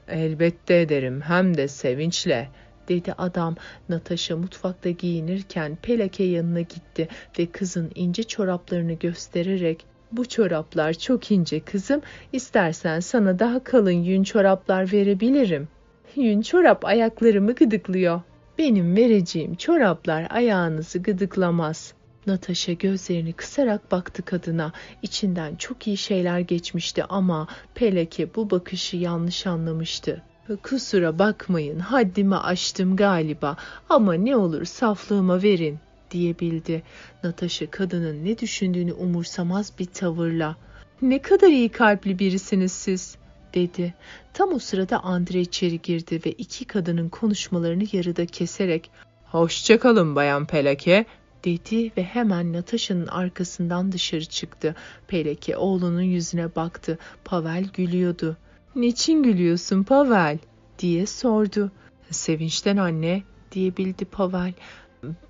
Elbette 0.08 0.82
ederim 0.82 1.22
hem 1.22 1.58
de 1.58 1.68
sevinçle 1.68 2.50
dedi 2.90 3.14
adam. 3.18 3.56
Natasha 3.90 4.38
mutfakta 4.38 4.90
giyinirken 4.90 5.78
Pelake 5.82 6.24
yanına 6.24 6.62
gitti 6.62 7.08
ve 7.40 7.46
kızın 7.46 7.92
ince 7.96 8.24
çoraplarını 8.24 8.94
göstererek 8.94 9.86
bu 10.12 10.26
çoraplar 10.26 10.94
çok 10.94 11.32
ince 11.32 11.60
kızım. 11.60 12.02
İstersen 12.34 13.00
sana 13.00 13.40
daha 13.40 13.64
kalın 13.64 13.92
yün 13.92 14.24
çoraplar 14.24 14.94
verebilirim. 14.94 15.68
Yün 16.16 16.42
çorap 16.42 16.86
ayaklarımı 16.86 17.56
gıdıklıyor 17.56 18.22
Benim 18.58 18.96
vereceğim 18.96 19.56
çoraplar 19.56 20.28
ayağınızı 20.30 21.00
gıdıklamaz. 21.00 21.94
Natasha 22.28 22.74
gözlerini 22.74 23.34
kısarak 23.34 23.92
baktı 23.92 24.26
kadına. 24.26 24.72
İçinden 25.02 25.56
çok 25.56 25.88
iyi 25.88 25.98
şeyler 25.98 26.40
geçmişti 26.40 27.04
ama 27.04 27.48
Peleke 27.76 28.36
bu 28.36 28.50
bakışı 28.50 28.98
yanlış 28.98 29.48
anlamıştı. 29.48 30.24
Kusura 30.64 31.20
bakmayın 31.20 31.80
haddimi 31.80 32.36
aştım 32.36 32.96
galiba 32.96 33.58
ama 33.90 34.14
ne 34.14 34.36
olur 34.36 34.66
saflığıma 34.66 35.44
verin 35.44 35.80
diyebildi. 36.12 36.84
Natasha 37.24 37.72
kadının 37.72 38.26
ne 38.26 38.38
düşündüğünü 38.38 38.94
umursamaz 38.94 39.74
bir 39.80 39.86
tavırla. 39.86 40.56
Ne 41.02 41.22
kadar 41.22 41.48
iyi 41.48 41.70
kalpli 41.70 42.20
birisiniz 42.20 42.72
siz 42.72 43.16
dedi. 43.54 43.94
Tam 44.34 44.54
o 44.54 44.60
sırada 44.60 45.04
Andre 45.04 45.40
içeri 45.40 45.82
girdi 45.82 46.22
ve 46.26 46.32
iki 46.32 46.66
kadının 46.66 47.10
konuşmalarını 47.10 47.84
yarıda 47.92 48.26
keserek 48.26 48.92
Hoşçakalın 49.26 50.16
Bayan 50.16 50.46
Pelake 50.46 51.06
dedi 51.44 51.92
ve 51.98 52.04
hemen 52.04 52.54
Natasha'nın 52.54 53.08
arkasından 53.08 53.92
dışarı 53.92 54.26
çıktı. 54.26 54.76
Peleke 55.08 55.58
oğlunun 55.58 56.02
yüzüne 56.02 56.56
baktı. 56.56 56.98
Pavel 57.24 57.64
gülüyordu. 57.74 58.38
Niçin 58.76 59.24
gülüyorsun 59.24 59.84
Pavel? 59.84 60.38
diye 60.80 61.06
sordu. 61.06 61.72
Sevinçten 62.12 62.78
anne 62.78 63.24
diyebildi 63.52 64.06
Pavel. 64.06 64.54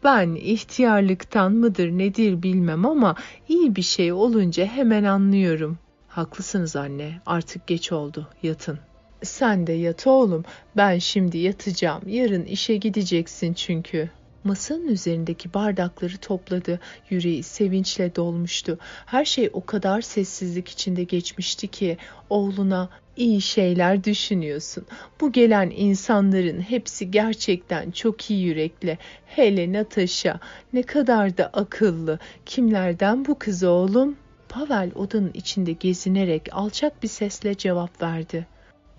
Ben 0.03 0.35
ihtiyarlıktan 0.35 1.51
mıdır 1.51 1.89
nedir 1.89 2.43
bilmem 2.43 2.85
ama 2.85 3.15
iyi 3.47 3.75
bir 3.75 3.81
şey 3.81 4.13
olunca 4.13 4.65
hemen 4.65 5.03
anlıyorum. 5.03 5.77
Haklısınız 6.07 6.75
anne 6.75 7.21
artık 7.25 7.67
geç 7.67 7.91
oldu 7.91 8.27
yatın. 8.43 8.79
Sen 9.23 9.67
de 9.67 9.73
yat 9.73 10.07
oğlum 10.07 10.43
ben 10.77 10.97
şimdi 10.99 11.37
yatacağım 11.37 12.01
yarın 12.07 12.43
işe 12.43 12.75
gideceksin 12.75 13.53
çünkü. 13.53 14.09
Masanın 14.43 14.87
üzerindeki 14.87 15.53
bardakları 15.53 16.17
topladı. 16.17 16.79
Yüreği 17.09 17.43
sevinçle 17.43 18.15
dolmuştu. 18.15 18.79
Her 19.05 19.25
şey 19.25 19.49
o 19.53 19.65
kadar 19.65 20.01
sessizlik 20.01 20.69
içinde 20.69 21.03
geçmişti 21.03 21.67
ki 21.67 21.97
oğluna 22.29 22.89
iyi 23.17 23.41
şeyler 23.41 24.03
düşünüyorsun. 24.03 24.85
Bu 25.21 25.31
gelen 25.31 25.69
insanların 25.69 26.61
hepsi 26.61 27.11
gerçekten 27.11 27.91
çok 27.91 28.31
iyi 28.31 28.43
yürekli. 28.45 28.97
Hele 29.25 29.73
Natasha 29.73 30.39
ne 30.73 30.83
kadar 30.83 31.37
da 31.37 31.49
akıllı. 31.53 32.19
Kimlerden 32.45 33.25
bu 33.25 33.39
kız 33.39 33.63
oğlum? 33.63 34.15
Pavel 34.49 34.91
odanın 34.95 35.31
içinde 35.33 35.71
gezinerek 35.71 36.49
alçak 36.51 37.03
bir 37.03 37.07
sesle 37.07 37.57
cevap 37.57 38.01
verdi. 38.01 38.47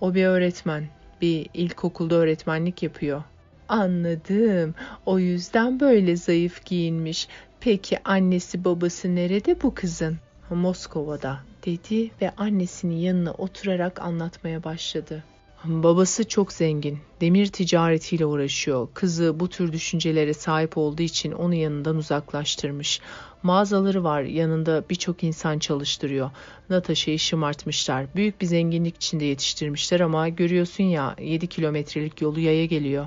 O 0.00 0.14
bir 0.14 0.24
öğretmen. 0.24 0.84
Bir 1.22 1.46
ilkokulda 1.54 2.14
öğretmenlik 2.14 2.82
yapıyor. 2.82 3.22
Anladım. 3.68 4.74
O 5.06 5.18
yüzden 5.18 5.80
böyle 5.80 6.16
zayıf 6.16 6.64
giyinmiş. 6.64 7.28
Peki 7.60 7.98
annesi 8.04 8.64
babası 8.64 9.14
nerede 9.14 9.62
bu 9.62 9.74
kızın? 9.74 10.16
Moskova'da 10.55 11.40
dedi 11.66 12.11
ve 12.22 12.30
annesinin 12.36 12.97
yanına 12.97 13.32
oturarak 13.32 14.01
anlatmaya 14.01 14.64
başladı. 14.64 15.24
Babası 15.64 16.28
çok 16.28 16.53
zengin. 16.53 16.99
Demir 17.20 17.47
ticaretiyle 17.47 18.26
uğraşıyor. 18.26 18.88
Kızı 18.94 19.40
bu 19.40 19.49
tür 19.49 19.72
düşüncelere 19.72 20.34
sahip 20.34 20.78
olduğu 20.78 21.03
için 21.03 21.32
onu 21.32 21.55
yanından 21.55 21.97
uzaklaştırmış. 21.97 23.01
Mağazaları 23.42 24.05
var. 24.05 24.22
Yanında 24.22 24.84
birçok 24.90 25.24
insan 25.24 25.59
çalıştırıyor. 25.59 26.30
Natasha'yı 26.70 27.18
şımartmışlar. 27.18 28.07
Büyük 28.14 28.40
bir 28.40 28.47
zenginlik 28.47 28.97
içinde 28.97 29.24
yetiştirmişler 29.24 30.01
ama 30.01 30.28
görüyorsun 30.28 30.84
ya 30.84 31.16
7 31.20 31.47
kilometrelik 31.47 32.22
yolu 32.22 32.40
yaya 32.40 32.66
geliyor. 32.66 33.07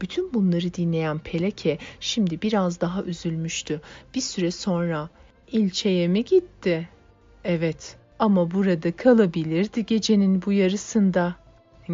Bütün 0.00 0.34
bunları 0.34 0.74
dinleyen 0.74 1.18
Peleke 1.18 1.78
şimdi 2.00 2.42
biraz 2.42 2.80
daha 2.80 3.02
üzülmüştü. 3.02 3.80
Bir 4.14 4.20
süre 4.20 4.50
sonra 4.50 5.08
ilçeye 5.52 6.08
mi 6.08 6.24
gitti? 6.24 6.88
Evet 7.44 7.96
ama 8.18 8.50
burada 8.50 8.96
kalabilirdi 8.96 9.86
gecenin 9.86 10.42
bu 10.46 10.52
yarısında. 10.52 11.34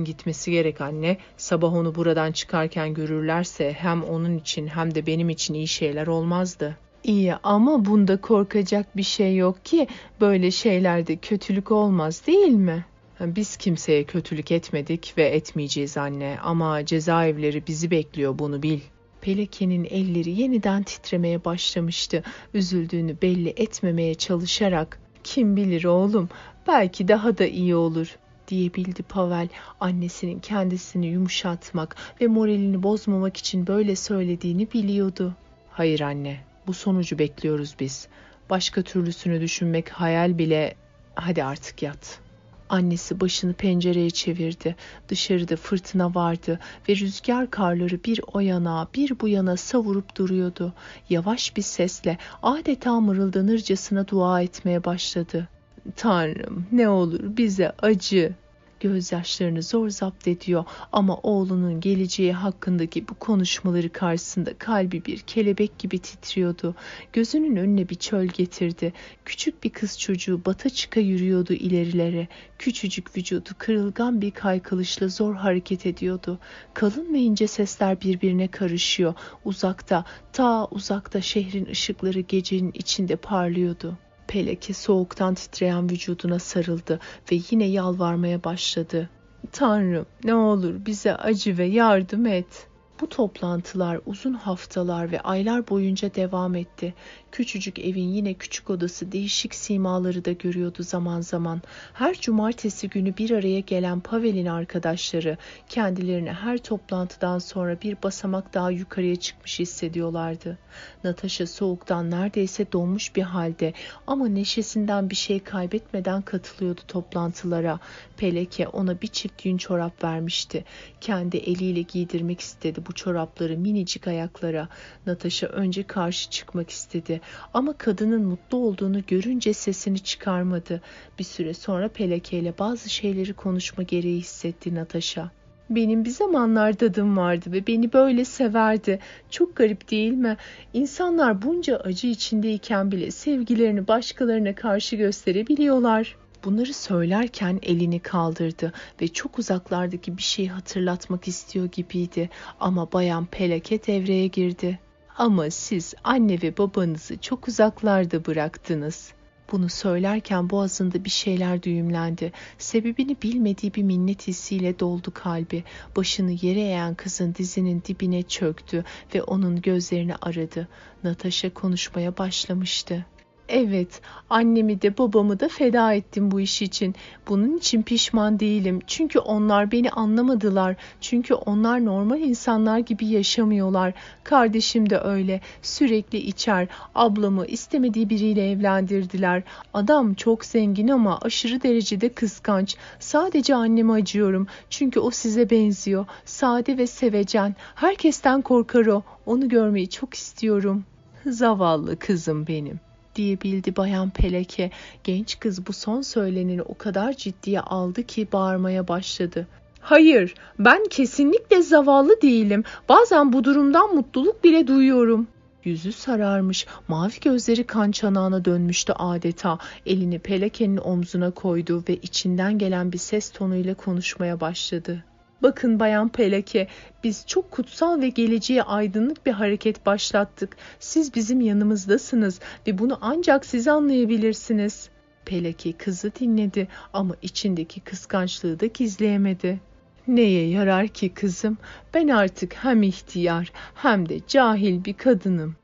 Gitmesi 0.04 0.50
gerek 0.50 0.80
anne. 0.80 1.16
Sabah 1.36 1.74
onu 1.74 1.94
buradan 1.94 2.32
çıkarken 2.32 2.94
görürlerse 2.94 3.72
hem 3.72 4.02
onun 4.02 4.38
için 4.38 4.66
hem 4.66 4.94
de 4.94 5.06
benim 5.06 5.28
için 5.28 5.54
iyi 5.54 5.68
şeyler 5.68 6.06
olmazdı. 6.06 6.76
İyi 7.04 7.34
ama 7.34 7.84
bunda 7.84 8.20
korkacak 8.20 8.96
bir 8.96 9.02
şey 9.02 9.36
yok 9.36 9.64
ki. 9.64 9.86
Böyle 10.20 10.50
şeylerde 10.50 11.16
kötülük 11.16 11.70
olmaz 11.70 12.26
değil 12.26 12.52
mi? 12.52 12.84
Biz 13.20 13.56
kimseye 13.56 14.04
kötülük 14.04 14.52
etmedik 14.52 15.14
ve 15.18 15.24
etmeyeceğiz 15.24 15.96
anne 15.96 16.38
ama 16.42 16.84
cezaevleri 16.84 17.66
bizi 17.66 17.90
bekliyor 17.90 18.38
bunu 18.38 18.62
bil. 18.62 18.80
Peleke'nin 19.20 19.84
elleri 19.84 20.30
yeniden 20.30 20.82
titremeye 20.82 21.44
başlamıştı. 21.44 22.22
Üzüldüğünü 22.54 23.22
belli 23.22 23.48
etmemeye 23.56 24.14
çalışarak 24.14 25.00
kim 25.24 25.56
bilir 25.56 25.84
oğlum 25.84 26.28
belki 26.66 27.08
daha 27.08 27.38
da 27.38 27.46
iyi 27.46 27.74
olur 27.74 28.16
diyebildi 28.48 29.02
Pavel. 29.02 29.48
Annesinin 29.80 30.38
kendisini 30.40 31.06
yumuşatmak 31.06 31.96
ve 32.20 32.26
moralini 32.26 32.82
bozmamak 32.82 33.36
için 33.36 33.66
böyle 33.66 33.96
söylediğini 33.96 34.72
biliyordu. 34.72 35.34
Hayır 35.70 36.00
anne, 36.00 36.40
bu 36.66 36.74
sonucu 36.74 37.18
bekliyoruz 37.18 37.74
biz. 37.80 38.08
Başka 38.50 38.82
türlüsünü 38.82 39.40
düşünmek 39.40 39.88
hayal 39.88 40.38
bile... 40.38 40.74
Hadi 41.14 41.44
artık 41.44 41.82
yat.'' 41.82 42.25
Annesi 42.68 43.20
başını 43.20 43.52
pencereye 43.52 44.10
çevirdi. 44.10 44.76
Dışarıda 45.08 45.56
fırtına 45.56 46.14
vardı 46.14 46.60
ve 46.88 46.96
rüzgar 46.96 47.50
karları 47.50 48.04
bir 48.04 48.20
o 48.32 48.40
yana 48.40 48.88
bir 48.94 49.20
bu 49.20 49.28
yana 49.28 49.56
savurup 49.56 50.16
duruyordu. 50.16 50.72
Yavaş 51.10 51.56
bir 51.56 51.62
sesle 51.62 52.18
adeta 52.42 53.00
mırıldanırcasına 53.00 54.08
dua 54.08 54.42
etmeye 54.42 54.84
başladı. 54.84 55.48
Tanrım 55.96 56.66
ne 56.72 56.88
olur 56.88 57.20
bize 57.22 57.72
acı 57.78 58.34
gözyaşlarını 58.80 59.62
zor 59.62 59.88
zapt 59.88 60.28
ediyor 60.28 60.64
ama 60.92 61.16
oğlunun 61.16 61.80
geleceği 61.80 62.32
hakkındaki 62.32 63.08
bu 63.08 63.14
konuşmaları 63.14 63.92
karşısında 63.92 64.58
kalbi 64.58 65.04
bir 65.04 65.18
kelebek 65.18 65.78
gibi 65.78 65.98
titriyordu. 65.98 66.74
Gözünün 67.12 67.56
önüne 67.56 67.88
bir 67.88 67.94
çöl 67.94 68.26
getirdi. 68.26 68.92
Küçük 69.24 69.64
bir 69.64 69.70
kız 69.70 69.98
çocuğu 69.98 70.40
bata 70.46 70.70
çıka 70.70 71.00
yürüyordu 71.00 71.52
ilerilere. 71.52 72.28
Küçücük 72.58 73.16
vücudu 73.16 73.50
kırılgan 73.58 74.20
bir 74.20 74.30
kaykılışla 74.30 75.08
zor 75.08 75.34
hareket 75.34 75.86
ediyordu. 75.86 76.38
Kalın 76.74 77.14
ve 77.14 77.18
ince 77.18 77.46
sesler 77.46 78.00
birbirine 78.00 78.48
karışıyor. 78.48 79.14
Uzakta, 79.44 80.04
ta 80.32 80.66
uzakta 80.70 81.20
şehrin 81.20 81.66
ışıkları 81.66 82.20
gecenin 82.20 82.72
içinde 82.74 83.16
parlıyordu. 83.16 83.98
Peleke 84.28 84.74
soğuktan 84.74 85.34
titreyen 85.34 85.90
vücuduna 85.90 86.38
sarıldı 86.38 87.00
ve 87.32 87.38
yine 87.50 87.64
yalvarmaya 87.64 88.44
başladı. 88.44 89.10
Tanrım 89.52 90.06
ne 90.24 90.34
olur 90.34 90.86
bize 90.86 91.16
acı 91.16 91.58
ve 91.58 91.64
yardım 91.64 92.26
et. 92.26 92.68
Bu 93.00 93.08
toplantılar 93.08 94.00
uzun 94.06 94.34
haftalar 94.34 95.12
ve 95.12 95.20
aylar 95.20 95.68
boyunca 95.68 96.14
devam 96.14 96.54
etti. 96.54 96.94
Küçücük 97.36 97.78
evin 97.78 98.08
yine 98.08 98.34
küçük 98.34 98.70
odası 98.70 99.12
değişik 99.12 99.54
simaları 99.54 100.24
da 100.24 100.32
görüyordu 100.32 100.82
zaman 100.82 101.20
zaman. 101.20 101.62
Her 101.92 102.20
cumartesi 102.20 102.88
günü 102.88 103.16
bir 103.16 103.30
araya 103.30 103.60
gelen 103.60 104.00
Pavel'in 104.00 104.46
arkadaşları 104.46 105.36
kendilerini 105.68 106.32
her 106.32 106.58
toplantıdan 106.58 107.38
sonra 107.38 107.80
bir 107.82 107.96
basamak 108.02 108.54
daha 108.54 108.70
yukarıya 108.70 109.16
çıkmış 109.16 109.58
hissediyorlardı. 109.58 110.58
Natasha 111.04 111.46
soğuktan 111.46 112.10
neredeyse 112.10 112.72
donmuş 112.72 113.16
bir 113.16 113.22
halde 113.22 113.72
ama 114.06 114.28
neşesinden 114.28 115.10
bir 115.10 115.14
şey 115.14 115.40
kaybetmeden 115.40 116.22
katılıyordu 116.22 116.80
toplantılara. 116.88 117.80
Peleke 118.16 118.68
ona 118.68 119.00
bir 119.00 119.06
çift 119.06 119.46
yün 119.46 119.56
çorap 119.56 120.04
vermişti. 120.04 120.64
Kendi 121.00 121.36
eliyle 121.36 121.82
giydirmek 121.82 122.40
istedi 122.40 122.80
bu 122.88 122.92
çorapları 122.92 123.58
minicik 123.58 124.06
ayaklara. 124.08 124.68
Natasha 125.06 125.46
önce 125.46 125.82
karşı 125.82 126.30
çıkmak 126.30 126.70
istedi 126.70 127.20
ama 127.54 127.72
kadının 127.72 128.24
mutlu 128.24 128.58
olduğunu 128.58 129.06
görünce 129.06 129.52
sesini 129.52 129.98
çıkarmadı. 129.98 130.82
Bir 131.18 131.24
süre 131.24 131.54
sonra 131.54 131.88
Peleke 131.88 132.38
ile 132.38 132.54
bazı 132.58 132.90
şeyleri 132.90 133.32
konuşma 133.32 133.82
gereği 133.82 134.18
hissetti 134.18 134.74
Natasha. 134.74 135.30
Benim 135.70 136.04
bir 136.04 136.10
zamanlar 136.10 136.80
dadım 136.80 137.16
vardı 137.16 137.52
ve 137.52 137.66
beni 137.66 137.92
böyle 137.92 138.24
severdi. 138.24 138.98
Çok 139.30 139.56
garip 139.56 139.90
değil 139.90 140.12
mi? 140.12 140.36
İnsanlar 140.72 141.42
bunca 141.42 141.76
acı 141.76 142.06
içindeyken 142.06 142.92
bile 142.92 143.10
sevgilerini 143.10 143.88
başkalarına 143.88 144.54
karşı 144.54 144.96
gösterebiliyorlar. 144.96 146.16
Bunları 146.44 146.74
söylerken 146.74 147.58
elini 147.62 148.00
kaldırdı 148.00 148.72
ve 149.00 149.08
çok 149.08 149.38
uzaklardaki 149.38 150.16
bir 150.16 150.22
şeyi 150.22 150.50
hatırlatmak 150.50 151.28
istiyor 151.28 151.66
gibiydi 151.66 152.30
ama 152.60 152.92
bayan 152.92 153.26
Pelake 153.26 153.86
devreye 153.86 154.26
girdi. 154.26 154.78
Ama 155.18 155.50
siz 155.50 155.94
anne 156.04 156.42
ve 156.42 156.56
babanızı 156.56 157.20
çok 157.20 157.48
uzaklarda 157.48 158.26
bıraktınız. 158.26 159.12
Bunu 159.52 159.68
söylerken 159.68 160.50
boğazında 160.50 161.04
bir 161.04 161.10
şeyler 161.10 161.62
düğümlendi. 161.62 162.32
Sebebini 162.58 163.16
bilmediği 163.22 163.74
bir 163.74 163.82
minnet 163.82 164.26
hissiyle 164.26 164.78
doldu 164.78 165.12
kalbi. 165.14 165.64
Başını 165.96 166.32
yere 166.42 166.60
eğen 166.60 166.94
kızın 166.94 167.34
dizinin 167.34 167.82
dibine 167.88 168.22
çöktü 168.22 168.84
ve 169.14 169.22
onun 169.22 169.60
gözlerini 169.60 170.14
aradı. 170.22 170.68
Natasha 171.04 171.54
konuşmaya 171.54 172.16
başlamıştı. 172.18 173.06
Evet, 173.48 174.00
annemi 174.30 174.82
de 174.82 174.98
babamı 174.98 175.40
da 175.40 175.48
feda 175.48 175.92
ettim 175.92 176.30
bu 176.30 176.40
iş 176.40 176.62
için. 176.62 176.94
Bunun 177.28 177.56
için 177.56 177.82
pişman 177.82 178.40
değilim. 178.40 178.80
Çünkü 178.86 179.18
onlar 179.18 179.72
beni 179.72 179.90
anlamadılar. 179.90 180.76
Çünkü 181.00 181.34
onlar 181.34 181.84
normal 181.84 182.20
insanlar 182.20 182.78
gibi 182.78 183.06
yaşamıyorlar. 183.06 183.94
Kardeşim 184.24 184.90
de 184.90 184.98
öyle. 184.98 185.40
Sürekli 185.62 186.18
içer. 186.18 186.68
Ablamı 186.94 187.46
istemediği 187.46 188.10
biriyle 188.10 188.50
evlendirdiler. 188.50 189.42
Adam 189.74 190.14
çok 190.14 190.44
zengin 190.44 190.88
ama 190.88 191.18
aşırı 191.22 191.62
derecede 191.62 192.08
kıskanç. 192.08 192.76
Sadece 192.98 193.54
anneme 193.54 193.92
acıyorum. 193.92 194.46
Çünkü 194.70 195.00
o 195.00 195.10
size 195.10 195.50
benziyor. 195.50 196.06
Sade 196.24 196.78
ve 196.78 196.86
sevecen. 196.86 197.56
Herkesten 197.74 198.42
korkar 198.42 198.86
o. 198.86 199.02
Onu 199.26 199.48
görmeyi 199.48 199.88
çok 199.88 200.14
istiyorum. 200.14 200.84
Zavallı 201.26 201.98
kızım 201.98 202.46
benim 202.46 202.85
diyebildi 203.16 203.76
Bayan 203.76 204.10
Peleke. 204.10 204.70
Genç 205.04 205.40
kız 205.40 205.66
bu 205.66 205.72
son 205.72 206.02
söyleneni 206.02 206.62
o 206.62 206.78
kadar 206.78 207.12
ciddiye 207.12 207.60
aldı 207.60 208.02
ki 208.02 208.28
bağırmaya 208.32 208.88
başladı. 208.88 209.46
Hayır, 209.80 210.34
ben 210.58 210.84
kesinlikle 210.90 211.62
zavallı 211.62 212.22
değilim. 212.22 212.64
Bazen 212.88 213.32
bu 213.32 213.44
durumdan 213.44 213.94
mutluluk 213.94 214.44
bile 214.44 214.66
duyuyorum. 214.66 215.26
Yüzü 215.64 215.92
sararmış, 215.92 216.66
mavi 216.88 217.20
gözleri 217.24 217.64
kan 217.64 217.90
çanağına 217.90 218.44
dönmüştü 218.44 218.92
adeta. 218.92 219.58
Elini 219.86 220.18
Peleke'nin 220.18 220.76
omzuna 220.76 221.30
koydu 221.30 221.84
ve 221.88 221.96
içinden 221.96 222.58
gelen 222.58 222.92
bir 222.92 222.98
ses 222.98 223.30
tonuyla 223.30 223.74
konuşmaya 223.74 224.40
başladı. 224.40 225.04
Bakın 225.42 225.80
Bayan 225.80 226.08
Peleke, 226.08 226.68
biz 227.04 227.26
çok 227.26 227.50
kutsal 227.50 228.00
ve 228.00 228.08
geleceğe 228.08 228.62
aydınlık 228.62 229.26
bir 229.26 229.32
hareket 229.32 229.86
başlattık. 229.86 230.56
Siz 230.80 231.14
bizim 231.14 231.40
yanımızdasınız 231.40 232.40
ve 232.66 232.78
bunu 232.78 232.98
ancak 233.00 233.46
siz 233.46 233.68
anlayabilirsiniz. 233.68 234.88
Peleke 235.24 235.72
kızı 235.72 236.12
dinledi 236.20 236.68
ama 236.92 237.14
içindeki 237.22 237.80
kıskançlığı 237.80 238.60
da 238.60 238.66
gizleyemedi. 238.66 239.60
Neye 240.08 240.48
yarar 240.48 240.88
ki 240.88 241.08
kızım? 241.08 241.58
Ben 241.94 242.08
artık 242.08 242.54
hem 242.54 242.82
ihtiyar 242.82 243.52
hem 243.74 244.08
de 244.08 244.20
cahil 244.28 244.84
bir 244.84 244.94
kadınım. 244.94 245.56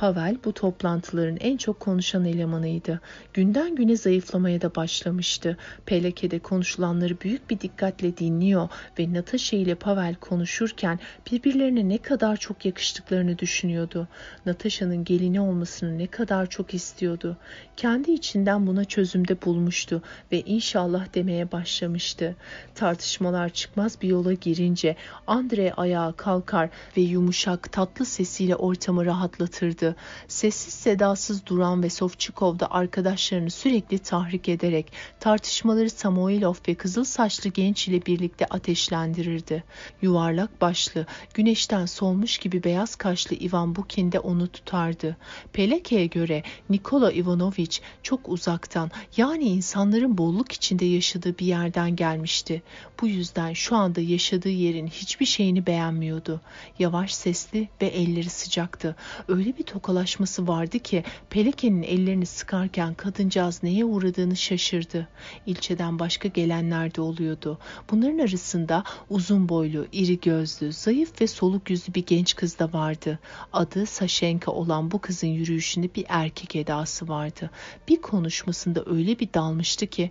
Pavel 0.00 0.36
bu 0.44 0.52
toplantıların 0.52 1.36
en 1.40 1.56
çok 1.56 1.80
konuşan 1.80 2.24
elemanıydı. 2.24 3.00
Günden 3.34 3.74
güne 3.74 3.96
zayıflamaya 3.96 4.60
da 4.60 4.74
başlamıştı. 4.74 5.56
Peleke'de 5.86 6.38
konuşulanları 6.38 7.20
büyük 7.20 7.50
bir 7.50 7.60
dikkatle 7.60 8.16
dinliyor 8.16 8.68
ve 8.98 9.12
Natasha 9.12 9.56
ile 9.56 9.74
Pavel 9.74 10.14
konuşurken 10.14 10.98
birbirlerine 11.32 11.88
ne 11.88 11.98
kadar 11.98 12.36
çok 12.36 12.64
yakıştıklarını 12.64 13.38
düşünüyordu. 13.38 14.08
Natasha'nın 14.46 15.04
gelini 15.04 15.40
olmasını 15.40 15.98
ne 15.98 16.06
kadar 16.06 16.46
çok 16.46 16.74
istiyordu. 16.74 17.36
Kendi 17.76 18.12
içinden 18.12 18.66
buna 18.66 18.84
çözümde 18.84 19.42
bulmuştu 19.42 20.02
ve 20.32 20.40
inşallah 20.40 21.14
demeye 21.14 21.52
başlamıştı. 21.52 22.36
Tartışmalar 22.74 23.48
çıkmaz 23.48 24.02
bir 24.02 24.08
yola 24.08 24.32
girince 24.32 24.96
Andre 25.26 25.72
ayağa 25.72 26.12
kalkar 26.16 26.70
ve 26.96 27.00
yumuşak 27.00 27.72
tatlı 27.72 28.04
sesiyle 28.04 28.56
ortamı 28.56 29.06
rahatlatırdı. 29.06 29.89
Sessiz 30.28 30.74
sedasız 30.74 31.46
duran 31.46 31.82
ve 31.82 31.90
Sovçikov 31.90 32.58
da 32.58 32.70
arkadaşlarını 32.70 33.50
sürekli 33.50 33.98
tahrik 33.98 34.48
ederek 34.48 34.92
tartışmaları 35.20 35.90
Samoilov 35.90 36.54
ve 36.68 36.74
kızıl 36.74 37.04
saçlı 37.04 37.50
genç 37.50 37.88
ile 37.88 38.06
birlikte 38.06 38.46
ateşlendirirdi. 38.46 39.64
Yuvarlak 40.02 40.60
başlı, 40.60 41.06
güneşten 41.34 41.86
solmuş 41.86 42.38
gibi 42.38 42.64
beyaz 42.64 42.96
kaşlı 42.96 43.36
Ivan 43.36 43.76
Bukin 43.76 44.12
de 44.12 44.20
onu 44.20 44.48
tutardı. 44.48 45.16
Peleke'ye 45.52 46.06
göre 46.06 46.42
Nikola 46.70 47.12
Ivanoviç 47.12 47.82
çok 48.02 48.28
uzaktan 48.28 48.90
yani 49.16 49.44
insanların 49.44 50.18
bolluk 50.18 50.52
içinde 50.52 50.84
yaşadığı 50.84 51.38
bir 51.38 51.46
yerden 51.46 51.96
gelmişti. 51.96 52.62
Bu 53.00 53.08
yüzden 53.08 53.52
şu 53.52 53.76
anda 53.76 54.00
yaşadığı 54.00 54.48
yerin 54.48 54.86
hiçbir 54.86 55.26
şeyini 55.26 55.66
beğenmiyordu. 55.66 56.40
Yavaş 56.78 57.14
sesli 57.14 57.68
ve 57.82 57.86
elleri 57.86 58.30
sıcaktı. 58.30 58.96
Öyle 59.28 59.58
bir 59.58 59.62
tokalaşması 59.80 60.48
vardı 60.48 60.78
ki 60.78 61.04
Peleke'nin 61.30 61.82
ellerini 61.82 62.26
sıkarken 62.26 62.94
kadıncağız 62.94 63.62
neye 63.62 63.84
uğradığını 63.84 64.36
şaşırdı. 64.36 65.08
İlçeden 65.46 65.98
başka 65.98 66.28
gelenler 66.28 66.94
de 66.94 67.00
oluyordu. 67.00 67.58
Bunların 67.90 68.18
arasında 68.18 68.84
uzun 69.10 69.48
boylu, 69.48 69.86
iri 69.92 70.20
gözlü, 70.20 70.72
zayıf 70.72 71.20
ve 71.20 71.26
soluk 71.26 71.70
yüzlü 71.70 71.94
bir 71.94 72.06
genç 72.06 72.36
kız 72.36 72.58
da 72.58 72.72
vardı. 72.72 73.18
Adı 73.52 73.86
Saşenka 73.86 74.52
olan 74.52 74.90
bu 74.90 75.00
kızın 75.00 75.28
yürüyüşünde 75.28 75.94
bir 75.94 76.04
erkek 76.08 76.56
edası 76.56 77.08
vardı. 77.08 77.50
Bir 77.88 78.02
konuşmasında 78.02 78.84
öyle 78.86 79.18
bir 79.18 79.28
dalmıştı 79.34 79.86
ki 79.86 80.10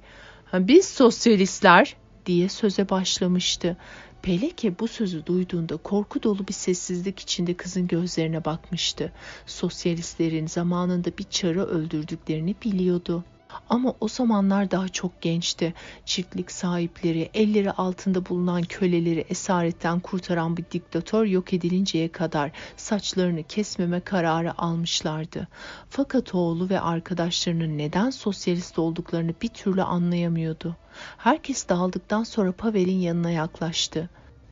biz 0.54 0.86
sosyalistler 0.86 1.96
diye 2.26 2.50
söze 2.50 2.90
başlamıştı. 2.90 3.78
Peleke 4.22 4.80
bu 4.80 4.88
sözü 4.88 5.26
duyduğunda 5.26 5.78
korku 5.78 6.24
dolu 6.24 6.48
bir 6.48 6.54
sessizlik 6.54 7.20
içinde 7.20 7.54
kızın 7.54 7.88
gözlerine 7.88 8.46
bakmıştı. 8.46 9.12
Sosyalistlerin 9.46 10.48
zamanında 10.48 11.18
bir 11.18 11.24
çarı 11.24 11.66
öldürdüklerini 11.66 12.56
biliyordu. 12.66 13.24
Ama 13.70 13.94
o 14.02 14.08
zamanlar 14.08 14.72
daha 14.72 14.90
çok 14.90 15.22
gençti. 15.22 15.74
Çiftlik 16.06 16.52
sahipleri, 16.52 17.30
elleri 17.34 17.72
altında 17.72 18.26
bulunan 18.26 18.64
köleleri 18.64 19.26
esaretten 19.30 20.00
kurtaran 20.00 20.58
bir 20.58 20.66
diktatör 20.72 21.26
yok 21.26 21.54
edilinceye 21.54 22.08
kadar 22.08 22.52
saçlarını 22.78 23.44
kesmeme 23.44 24.00
kararı 24.00 24.62
almışlardı. 24.62 25.48
Fakat 25.90 26.36
oğlu 26.36 26.70
ve 26.70 26.80
arkadaşlarının 26.80 27.78
neden 27.78 28.10
sosyalist 28.10 28.80
olduklarını 28.80 29.34
bir 29.42 29.48
türlü 29.48 29.84
anlayamıyordu. 29.84 30.76
Herkes 31.18 31.70
dağıldıktan 31.70 32.24
sonra 32.24 32.52
Pavel'in 32.52 33.00
yanına 33.00 33.32
yaklaştı. 33.32 34.10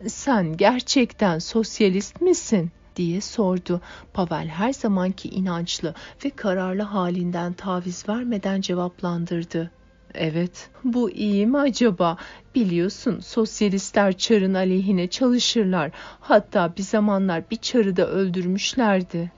Sen 0.08 0.58
gerçekten 0.58 1.40
sosyalist 1.40 2.22
misin? 2.22 2.72
Diye 2.98 3.22
sordu. 3.22 3.82
Pavel 4.14 4.48
her 4.48 4.74
zamanki 4.74 5.30
inançlı 5.30 5.94
ve 6.26 6.30
kararlı 6.30 6.82
halinden 6.82 7.54
taviz 7.54 8.10
vermeden 8.10 8.62
cevaplandırdı. 8.62 9.72
Evet, 10.14 10.70
bu 10.84 11.12
iyi 11.12 11.48
mi 11.48 11.60
acaba? 11.60 12.18
Biliyorsun 12.56 13.20
sosyalistler 13.20 14.18
çarın 14.18 14.54
aleyhine 14.54 15.08
çalışırlar. 15.08 15.92
Hatta 16.20 16.74
bir 16.78 16.84
zamanlar 16.84 17.50
bir 17.52 17.56
çarı 17.56 17.98
da 17.98 18.08
öldürmüşlerdi. 18.08 19.32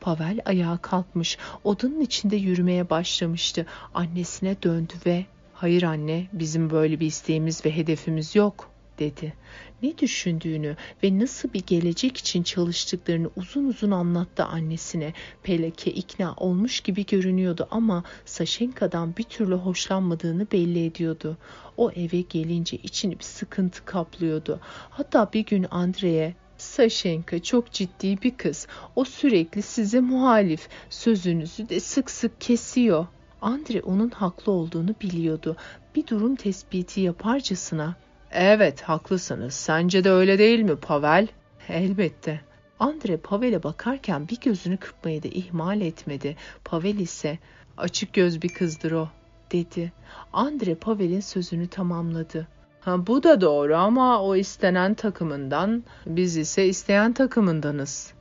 Pavel 0.00 0.40
ayağa 0.44 0.76
kalkmış, 0.76 1.38
odanın 1.64 2.00
içinde 2.00 2.36
yürümeye 2.36 2.90
başlamıştı. 2.90 3.66
Annesine 3.94 4.56
döndü 4.62 4.92
ve 5.06 5.26
"Hayır 5.54 5.82
anne, 5.82 6.26
bizim 6.32 6.70
böyle 6.70 7.00
bir 7.00 7.06
isteğimiz 7.06 7.64
ve 7.66 7.76
hedefimiz 7.76 8.36
yok." 8.36 8.73
Dedi. 8.98 9.34
Ne 9.82 9.98
düşündüğünü 9.98 10.76
ve 11.02 11.18
nasıl 11.18 11.52
bir 11.52 11.62
gelecek 11.66 12.16
için 12.16 12.42
çalıştıklarını 12.42 13.30
uzun 13.36 13.64
uzun 13.64 13.90
anlattı 13.90 14.44
annesine. 14.44 15.12
Peleke 15.42 15.90
ikna 15.90 16.34
olmuş 16.34 16.80
gibi 16.80 17.06
görünüyordu 17.06 17.68
ama 17.70 18.04
Saşenka'dan 18.24 19.16
bir 19.16 19.22
türlü 19.22 19.54
hoşlanmadığını 19.54 20.46
belli 20.52 20.86
ediyordu. 20.86 21.36
O 21.76 21.90
eve 21.90 22.20
gelince 22.20 22.76
içini 22.76 23.18
bir 23.18 23.24
sıkıntı 23.24 23.84
kaplıyordu. 23.84 24.60
Hatta 24.90 25.30
bir 25.32 25.46
gün 25.46 25.66
Andre'ye 25.70 26.34
Saşenka 26.58 27.42
çok 27.42 27.72
ciddi 27.72 28.22
bir 28.22 28.36
kız. 28.36 28.66
O 28.96 29.04
sürekli 29.04 29.62
size 29.62 30.00
muhalif. 30.00 30.68
Sözünüzü 30.90 31.68
de 31.68 31.80
sık 31.80 32.10
sık 32.10 32.40
kesiyor. 32.40 33.06
Andre 33.42 33.82
onun 33.82 34.10
haklı 34.10 34.52
olduğunu 34.52 34.94
biliyordu. 35.00 35.56
Bir 35.94 36.06
durum 36.06 36.36
tespiti 36.36 37.00
yaparcasına 37.00 37.96
Evet, 38.34 38.80
haklısınız. 38.82 39.54
Sence 39.54 40.04
de 40.04 40.10
öyle 40.10 40.38
değil 40.38 40.60
mi 40.60 40.76
Pavel? 40.76 41.28
Elbette. 41.68 42.40
Andre 42.78 43.16
Pavel'e 43.16 43.62
bakarken 43.62 44.28
bir 44.28 44.40
gözünü 44.40 44.76
kırpmayı 44.76 45.22
da 45.22 45.28
ihmal 45.28 45.80
etmedi. 45.80 46.36
Pavel 46.64 46.98
ise 46.98 47.38
açık 47.76 48.12
göz 48.12 48.42
bir 48.42 48.48
kızdır 48.48 48.92
o 48.92 49.08
dedi. 49.52 49.92
Andre 50.32 50.74
Pavel'in 50.74 51.20
sözünü 51.20 51.68
tamamladı. 51.68 52.48
Ha, 52.80 53.06
bu 53.06 53.22
da 53.22 53.40
doğru 53.40 53.76
ama 53.76 54.22
o 54.22 54.36
istenen 54.36 54.94
takımından, 54.94 55.84
biz 56.06 56.36
ise 56.36 56.66
isteyen 56.66 57.12
takımındanız 57.12 58.12